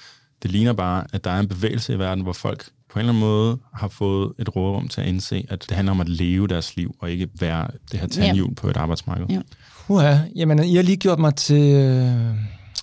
det 0.43 0.51
ligner 0.51 0.73
bare, 0.73 1.05
at 1.13 1.25
der 1.25 1.31
er 1.31 1.41
en 1.41 1.49
bevægelse 1.49 1.95
i 1.95 1.99
verden, 1.99 2.23
hvor 2.23 2.33
folk 2.33 2.69
på 2.91 2.99
en 2.99 3.01
eller 3.01 3.13
anden 3.13 3.21
måde 3.21 3.59
har 3.75 3.89
fået 3.89 4.33
et 4.39 4.57
rådrum 4.57 4.89
til 4.89 5.01
at 5.01 5.07
indse, 5.07 5.47
at 5.49 5.65
det 5.69 5.77
handler 5.77 5.93
om 5.93 6.01
at 6.01 6.09
leve 6.09 6.49
deres 6.49 6.77
liv, 6.77 6.97
og 6.99 7.11
ikke 7.11 7.29
være 7.41 7.69
det 7.93 8.01
her 8.01 8.07
tandhjul 8.07 8.55
på 8.55 8.69
et 8.69 8.77
arbejdsmarked. 8.77 9.27
Ja. 9.31 9.41
Uha, 9.89 10.17
jamen, 10.37 10.65
I 10.65 10.75
har 10.75 10.83
lige 10.83 10.97
gjort 10.97 11.19
mig 11.19 11.35
til 11.35 11.75
øh, 11.75 12.35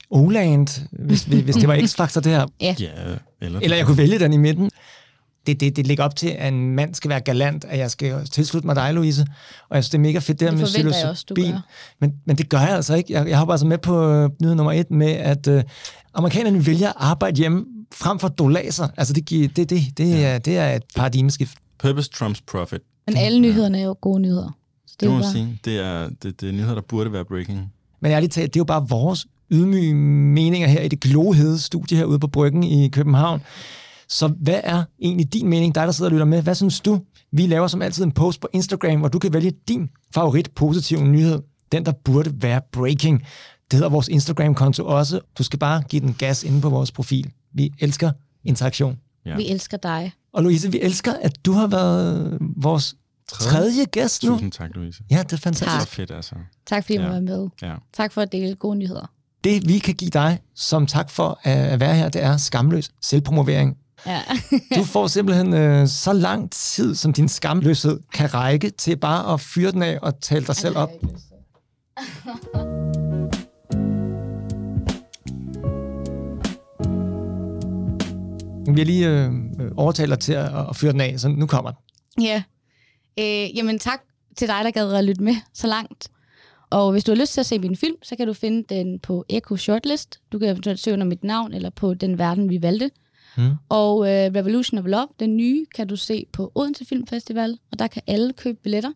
Oland, 0.10 0.68
hvis, 0.92 1.24
hvis 1.24 1.56
det 1.56 1.68
var 1.68 1.76
X-Factor 1.86 2.20
det 2.22 2.32
her. 2.32 2.46
Ja. 2.62 2.76
Ja, 2.80 2.88
eller, 3.42 3.60
Eller 3.60 3.78
jeg 3.78 3.86
kunne 3.86 3.98
vælge 3.98 4.20
den 4.20 4.34
i 4.34 4.38
midten. 4.38 4.70
Det, 5.48 5.60
det, 5.60 5.76
det 5.76 5.88
ligger 5.88 6.04
op 6.04 6.16
til, 6.16 6.28
at 6.28 6.54
en 6.54 6.76
mand 6.76 6.96
skal 6.96 7.10
være 7.10 7.20
galant, 7.20 7.66
at 7.66 7.80
jeg 7.80 7.92
skal 7.92 8.26
tilslutte 8.26 8.66
mig 8.68 8.76
dig, 8.76 8.94
Louise. 8.94 9.26
Og 9.70 9.76
jeg 9.76 9.84
synes, 9.84 9.89
det 9.89 9.98
er 9.98 10.02
mega 10.02 10.20
fedt, 10.20 10.39
det 10.39 10.46
her 10.50 10.50
Det 10.58 10.58
med 10.58 10.86
også, 10.86 11.26
du 11.30 11.34
psilocybin. 11.34 11.52
gør. 11.52 11.60
Men, 12.02 12.14
men 12.26 12.36
det 12.38 12.50
gør 12.50 12.60
jeg 12.60 12.70
altså 12.70 12.96
ikke. 12.96 13.14
Jeg, 13.14 13.28
jeg 13.30 13.38
har 13.38 13.46
bare 13.46 13.58
så 13.58 13.66
med 13.66 13.78
på 13.78 14.10
øh, 14.10 14.30
nyhed 14.42 14.56
nummer 14.56 14.72
et 14.74 14.92
med, 14.92 15.08
at 15.12 15.48
øh, 15.48 15.64
amerikanerne 16.14 16.66
vælger 16.66 16.88
at 16.89 16.94
arbejde 16.98 17.38
hjemme 17.38 17.66
frem 17.94 18.20
for 18.20 18.28
dolaser. 18.28 18.88
Altså, 18.98 19.14
det, 19.14 19.26
giver- 19.26 19.48
det, 19.48 19.70
det, 19.70 19.82
det, 19.98 20.10
ja. 20.10 20.20
er, 20.22 20.38
det 20.38 20.58
er 20.58 20.72
et 20.76 20.84
paradigmeskift. 20.96 21.58
Purpose 21.80 22.10
trumps 22.10 22.42
profit. 22.42 22.82
Men 23.08 23.18
alle 23.18 23.39
nyhederne 23.39 23.80
er 23.80 23.84
jo 23.86 23.96
gode 24.02 24.20
nyheder. 24.22 24.58
Så 24.88 24.94
det 24.94 25.00
Det 25.00 25.06
er 25.06 25.10
må 25.10 25.16
jo 25.18 25.24
man 25.24 25.32
sige. 25.32 25.60
Det 25.66 25.80
er, 25.80 26.10
det, 26.24 26.42
det 26.42 26.50
er 26.50 26.54
nyheder, 26.54 26.74
der 26.76 26.82
burde 26.82 27.14
være 27.14 27.26
breaking. 27.26 27.74
Men 28.02 28.12
ærligt 28.12 28.34
talt, 28.34 28.54
det 28.54 28.60
er 28.60 28.62
jo 28.62 28.66
bare 28.66 28.86
vores 28.89 29.26
ydmyge 29.52 29.93
meninger 29.95 30.68
her 30.68 30.82
i 30.82 30.88
det 30.88 30.99
glohede 30.99 31.60
studie 31.60 31.97
herude 31.97 32.20
på 32.20 32.28
Bryggen 32.28 32.64
i 32.64 32.89
København. 32.89 33.41
Så 34.10 34.28
hvad 34.28 34.60
er 34.64 34.84
egentlig 35.02 35.34
din 35.34 35.47
mening, 35.49 35.76
dig 35.76 35.86
der 35.86 35.91
sidder 35.91 36.10
og 36.10 36.12
lytter 36.12 36.26
med? 36.26 36.41
Hvad 36.41 36.56
synes 36.56 36.80
du? 36.80 36.99
Vi 37.32 37.47
laver 37.47 37.68
som 37.68 37.82
altid 37.82 38.04
en 38.04 38.12
post 38.12 38.41
på 38.41 38.47
Instagram, 38.54 38.99
hvor 38.99 39.08
du 39.10 39.20
kan 39.20 39.34
vælge 39.34 39.52
din 39.68 39.89
favorit 40.14 40.52
positive 40.56 41.04
nyhed. 41.08 41.41
Den, 41.72 41.86
der 41.86 41.91
burde 41.91 42.34
være 42.41 42.62
breaking. 42.72 43.20
Det 43.72 43.78
hedder 43.78 43.89
vores 43.89 44.08
Instagram-konto 44.08 44.86
også. 44.86 45.20
Du 45.38 45.43
skal 45.43 45.60
bare 45.60 45.84
give 45.89 45.99
den 46.02 46.14
gas 46.20 46.43
inde 46.43 46.62
på 46.62 46.70
vores 46.70 46.91
profil. 46.91 47.32
Vi 47.54 47.74
elsker 47.80 48.12
interaktion. 48.43 48.97
Ja. 49.26 49.36
vi 49.36 49.47
elsker 49.49 49.78
dig. 49.78 50.12
Og 50.34 50.43
Louise, 50.43 50.72
vi 50.72 50.80
elsker, 50.82 51.14
at 51.22 51.45
du 51.45 51.52
har 51.52 51.68
været 51.68 52.38
vores 52.58 52.95
Tredje. 53.30 53.52
tredje 53.52 53.86
gæst 53.86 54.24
nu. 54.24 54.30
Tusind 54.32 54.52
tak, 54.52 54.70
Louise. 54.76 55.04
Ja, 55.12 55.24
det 55.24 55.34
er 55.34 55.38
fantastisk. 55.38 55.72
Tak. 55.72 55.82
Så 55.82 55.88
fedt, 55.88 56.12
altså. 56.12 56.36
Tak 56.66 56.84
fordi 56.84 56.93
jeg 56.93 57.02
Ja. 57.02 57.08
må 57.08 57.12
være 57.12 57.22
med. 57.22 57.47
Ja. 57.62 57.76
Tak 57.93 58.12
for 58.12 58.22
at 58.22 58.32
dele 58.32 58.56
gode 58.56 58.76
nyheder. 58.78 59.12
Det, 59.44 59.68
vi 59.68 59.80
kan 59.80 59.94
give 59.94 60.10
dig 60.10 60.39
som 60.56 60.88
tak 60.88 61.10
for 61.10 61.39
at 61.44 61.80
være 61.80 61.96
her, 61.96 62.10
det 62.10 62.24
er 62.24 62.38
skamløs 62.38 62.92
selvpromovering. 63.02 63.78
Ja. 64.06 64.22
Du 64.76 64.84
får 64.84 65.08
simpelthen 65.08 65.54
øh, 65.54 65.88
så 65.88 66.14
lang 66.14 66.52
tid, 66.52 66.96
som 66.96 67.14
din 67.14 67.30
skamløshed 67.30 68.00
kan 68.14 68.34
række 68.34 68.70
til 68.70 68.98
bare 68.98 69.34
at 69.34 69.42
fyre 69.42 69.72
den 69.72 69.82
af 69.82 70.00
og 70.02 70.22
tale 70.22 70.46
dig 70.46 70.56
selv 70.56 70.78
op. 70.78 70.89
Vi 78.76 78.80
har 78.80 78.86
lige 78.86 79.10
øh, 79.10 79.32
overtalt 79.78 80.10
dig 80.10 80.20
til 80.20 80.34
at, 80.34 80.70
at 80.70 80.76
fyre 80.76 80.92
den 80.92 81.02
af, 81.02 81.20
så 81.20 81.28
nu 81.28 81.48
kommer 81.48 81.72
den. 81.72 82.24
Ja. 82.24 82.44
Øh, 83.20 83.58
jamen 83.58 83.80
tak 83.80 84.00
til 84.38 84.48
dig, 84.48 84.64
der 84.64 84.72
gad 84.72 84.94
at 84.94 85.04
lytte 85.04 85.24
med 85.24 85.36
så 85.54 85.68
langt. 85.68 86.10
Og 86.72 86.91
hvis 86.91 87.03
du 87.03 87.11
har 87.11 87.17
lyst 87.17 87.34
til 87.34 87.39
at 87.39 87.45
se 87.45 87.59
min 87.59 87.76
film, 87.76 87.95
så 88.03 88.15
kan 88.15 88.28
du 88.28 88.34
finde 88.34 88.76
den 88.76 88.99
på 88.99 89.26
Echo 89.30 89.55
Shortlist. 89.57 90.19
Du 90.32 90.39
kan 90.39 90.49
eventuelt 90.49 90.80
søge 90.80 90.93
under 90.93 91.05
mit 91.05 91.24
navn, 91.24 91.53
eller 91.53 91.69
på 91.69 91.93
Den 91.93 92.17
Verden, 92.17 92.49
vi 92.49 92.61
valgte. 92.61 92.91
Mm. 93.38 93.49
Og 93.69 94.07
øh, 94.07 94.32
Revolution 94.36 94.80
of 94.80 94.86
Love, 94.86 95.07
den 95.19 95.38
nye, 95.38 95.65
kan 95.76 95.88
du 95.88 95.95
se 95.95 96.26
på 96.34 96.51
Odense 96.55 96.86
Film 96.86 97.07
Festival, 97.07 97.57
og 97.72 97.80
der 97.80 97.88
kan 97.88 98.01
alle 98.07 98.34
købe 98.34 98.57
billetter 98.63 98.91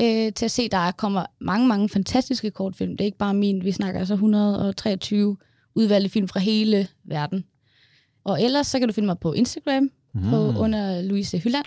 øh, 0.00 0.32
til 0.32 0.44
at 0.44 0.50
se, 0.50 0.68
der 0.68 0.90
kommer 0.90 1.26
mange, 1.40 1.68
mange 1.68 1.88
fantastiske 1.88 2.50
kortfilm. 2.50 2.90
Det 2.96 3.00
er 3.00 3.06
ikke 3.06 3.18
bare 3.18 3.34
min, 3.34 3.64
vi 3.64 3.72
snakker 3.72 4.00
altså 4.00 4.14
123 4.14 5.36
udvalgte 5.74 6.08
film 6.10 6.28
fra 6.28 6.40
hele 6.40 6.88
verden. 7.04 7.44
Og 8.24 8.42
ellers 8.42 8.66
så 8.66 8.78
kan 8.78 8.88
du 8.88 8.94
finde 8.94 9.06
mig 9.06 9.18
på 9.18 9.32
Instagram, 9.32 9.90
mm. 10.14 10.30
på, 10.30 10.36
under 10.36 11.02
Louise 11.02 11.38
Hylland. 11.38 11.66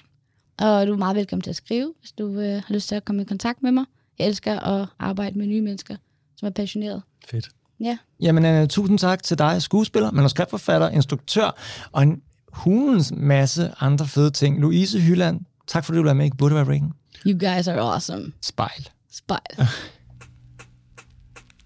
Og 0.59 0.87
du 0.87 0.93
er 0.93 0.97
meget 0.97 1.15
velkommen 1.15 1.41
til 1.41 1.49
at 1.49 1.55
skrive, 1.55 1.93
hvis 1.99 2.11
du 2.11 2.39
øh, 2.39 2.61
har 2.65 2.73
lyst 2.73 2.87
til 2.87 2.95
at 2.95 3.05
komme 3.05 3.21
i 3.21 3.25
kontakt 3.25 3.63
med 3.63 3.71
mig. 3.71 3.85
Jeg 4.21 4.27
elsker 4.27 4.59
at 4.59 4.87
arbejde 4.99 5.37
med 5.37 5.47
nye 5.47 5.61
mennesker, 5.61 5.95
som 6.37 6.45
er 6.45 6.49
passionerede. 6.49 7.01
Fedt. 7.31 7.49
Ja, 7.79 7.97
Jamen, 8.21 8.61
uh, 8.61 8.67
tusind 8.67 8.99
tak 8.99 9.23
til 9.23 9.37
dig, 9.37 9.61
skuespiller, 9.61 10.11
manuskriptforfatter, 10.11 10.89
instruktør 10.89 11.55
og 11.91 12.03
en 12.03 12.21
hulens 12.53 13.13
masse 13.17 13.71
andre 13.79 14.07
fede 14.07 14.31
ting. 14.31 14.59
Louise 14.59 14.99
Hyland, 14.99 15.39
tak 15.67 15.85
fordi 15.85 15.97
du 15.97 16.03
var 16.03 16.13
med 16.13 16.25
i 16.25 16.29
Burde 16.37 16.55
være 16.55 16.65
Breaking. 16.65 16.93
you 17.25 17.39
guys 17.39 17.67
are 17.67 17.79
awesome. 17.79 18.31
Spejl. 18.41 18.89
Spejl. 19.11 19.67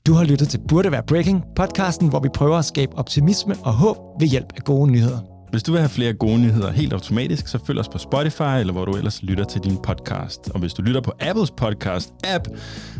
Du 0.07 0.13
har 0.13 0.23
lyttet 0.23 0.49
til 0.49 0.59
Burde 0.67 0.91
være 0.91 1.03
Breaking, 1.03 1.43
podcasten, 1.55 2.09
hvor 2.09 2.19
vi 2.19 2.29
prøver 2.33 2.57
at 2.57 2.65
skabe 2.65 2.95
optimisme 2.95 3.55
og 3.63 3.73
håb 3.73 3.97
ved 4.19 4.27
hjælp 4.27 4.53
af 4.55 4.61
gode 4.63 4.91
nyheder. 4.91 5.34
Hvis 5.51 5.63
du 5.63 5.71
vil 5.71 5.79
have 5.81 5.89
flere 5.89 6.13
gode 6.13 6.39
nyheder 6.39 6.71
helt 6.71 6.93
automatisk, 6.93 7.47
så 7.47 7.59
følg 7.65 7.79
os 7.79 7.89
på 7.89 7.97
Spotify, 7.97 8.59
eller 8.59 8.73
hvor 8.73 8.85
du 8.85 8.91
ellers 8.97 9.23
lytter 9.23 9.43
til 9.43 9.61
din 9.61 9.77
podcast. 9.83 10.49
Og 10.53 10.59
hvis 10.59 10.73
du 10.73 10.81
lytter 10.81 11.01
på 11.01 11.11
Apples 11.19 11.51
podcast-app, 11.61 12.43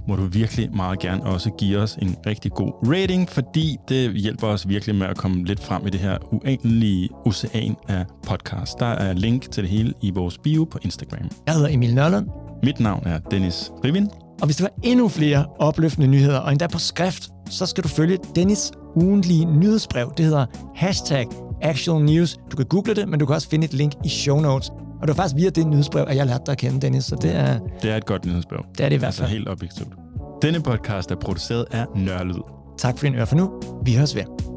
må 0.08 0.16
du 0.16 0.26
virkelig 0.26 0.76
meget 0.76 1.00
gerne 1.00 1.24
også 1.24 1.50
give 1.50 1.78
os 1.78 1.98
en 2.02 2.16
rigtig 2.26 2.52
god 2.52 2.72
rating, 2.94 3.30
fordi 3.30 3.78
det 3.88 4.14
hjælper 4.14 4.48
os 4.48 4.68
virkelig 4.68 4.96
med 4.96 5.08
at 5.08 5.18
komme 5.18 5.44
lidt 5.46 5.64
frem 5.64 5.88
i 5.88 5.90
det 5.90 6.00
her 6.00 6.18
uendelige 6.34 7.10
ocean 7.26 7.76
af 7.88 8.06
podcast. 8.28 8.80
Der 8.80 8.86
er 8.86 9.14
link 9.14 9.52
til 9.52 9.64
det 9.64 9.72
hele 9.72 9.94
i 10.02 10.12
vores 10.12 10.38
bio 10.38 10.64
på 10.64 10.80
Instagram. 10.82 11.30
Jeg 11.48 11.54
hedder 11.56 11.70
Emil 11.72 11.96
Nørlund, 11.96 12.28
Mit 12.64 12.80
navn 12.80 13.04
er 13.06 13.20
Dennis 13.20 13.72
Rivin. 13.84 14.08
og 14.42 14.46
hvis 14.46 14.56
du 14.58 14.64
har 14.64 14.72
endnu 14.84 15.08
flere 15.08 15.46
opløftende 15.60 16.08
nyheder, 16.08 16.40
og 16.40 16.52
endda 16.52 16.68
på 16.68 16.80
skrift, 16.80 17.30
så 17.50 17.66
skal 17.66 17.84
du 17.84 17.88
følge 17.88 18.18
Dennis 18.36 18.72
ugentlige 18.96 19.46
nyhedsbrev. 19.46 20.14
Det 20.18 20.26
hedder 20.26 20.46
hashtag 20.76 21.26
actual 21.62 22.04
news. 22.04 22.38
Du 22.52 22.56
kan 22.58 22.66
google 22.66 22.94
det, 22.96 23.10
men 23.10 23.20
du 23.20 23.26
kan 23.26 23.36
også 23.36 23.50
finde 23.50 23.66
et 23.66 23.74
link 23.74 23.94
i 24.04 24.10
show 24.10 24.40
notes. 24.40 24.70
Og 24.70 25.08
det 25.08 25.08
var 25.08 25.14
faktisk 25.24 25.36
via 25.36 25.50
det 25.50 25.68
nyhedsbrev, 25.68 26.06
at 26.08 26.16
jeg 26.18 26.26
lærte 26.26 26.44
dig 26.46 26.52
at 26.52 26.58
kende, 26.58 26.82
Dennis, 26.82 27.04
så 27.06 27.16
det 27.16 27.36
er, 27.36 27.60
Det 27.82 27.92
er 27.92 27.98
et 27.98 28.06
godt 28.06 28.26
nyhedsbrev. 28.26 28.60
det, 28.78 28.86
er 28.86 28.90
det 28.90 28.96
i 28.96 29.00
hvert 29.00 29.08
Altså 29.08 29.22
fald. 29.22 29.32
helt 29.32 29.50
objektivt. 29.50 29.90
Denne 30.42 30.62
podcast 30.62 31.12
er 31.12 31.16
produceret 31.16 31.66
af 31.72 31.86
Nørlyd. 31.96 32.42
Tak 32.78 32.98
for 32.98 33.06
din 33.06 33.16
øre 33.16 33.28
for 33.28 33.36
nu. 33.36 33.62
Vi 33.86 33.96
høres 33.96 34.16
ved. 34.16 34.55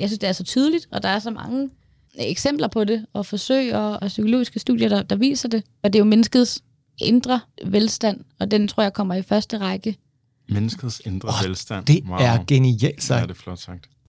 Jeg 0.00 0.08
synes, 0.08 0.18
det 0.18 0.28
er 0.28 0.32
så 0.32 0.44
tydeligt, 0.44 0.88
og 0.92 1.02
der 1.02 1.08
er 1.08 1.18
så 1.18 1.30
mange 1.30 1.70
eksempler 2.18 2.68
på 2.68 2.84
det, 2.84 3.06
og 3.12 3.26
forsøg 3.26 3.74
og, 3.74 3.90
og 4.02 4.08
psykologiske 4.08 4.58
studier, 4.58 4.88
der, 4.88 5.02
der 5.02 5.16
viser 5.16 5.48
det. 5.48 5.62
Og 5.82 5.92
det 5.92 5.98
er 5.98 6.00
jo 6.00 6.04
menneskets 6.08 6.62
indre 6.98 7.40
velstand, 7.66 8.20
og 8.40 8.50
den 8.50 8.68
tror 8.68 8.82
jeg 8.82 8.92
kommer 8.92 9.14
i 9.14 9.22
første 9.22 9.58
række. 9.58 9.96
Menneskets 10.48 11.02
indre 11.04 11.28
Åh, 11.28 11.34
velstand. 11.48 11.84
Det 11.86 12.04
er 12.20 12.44
genialt 12.46 13.02
Så 13.02 13.06
sagt. 13.06 13.22
er 13.22 13.26
det 13.26 13.36
flot 13.36 13.58
sagt. 13.58 13.88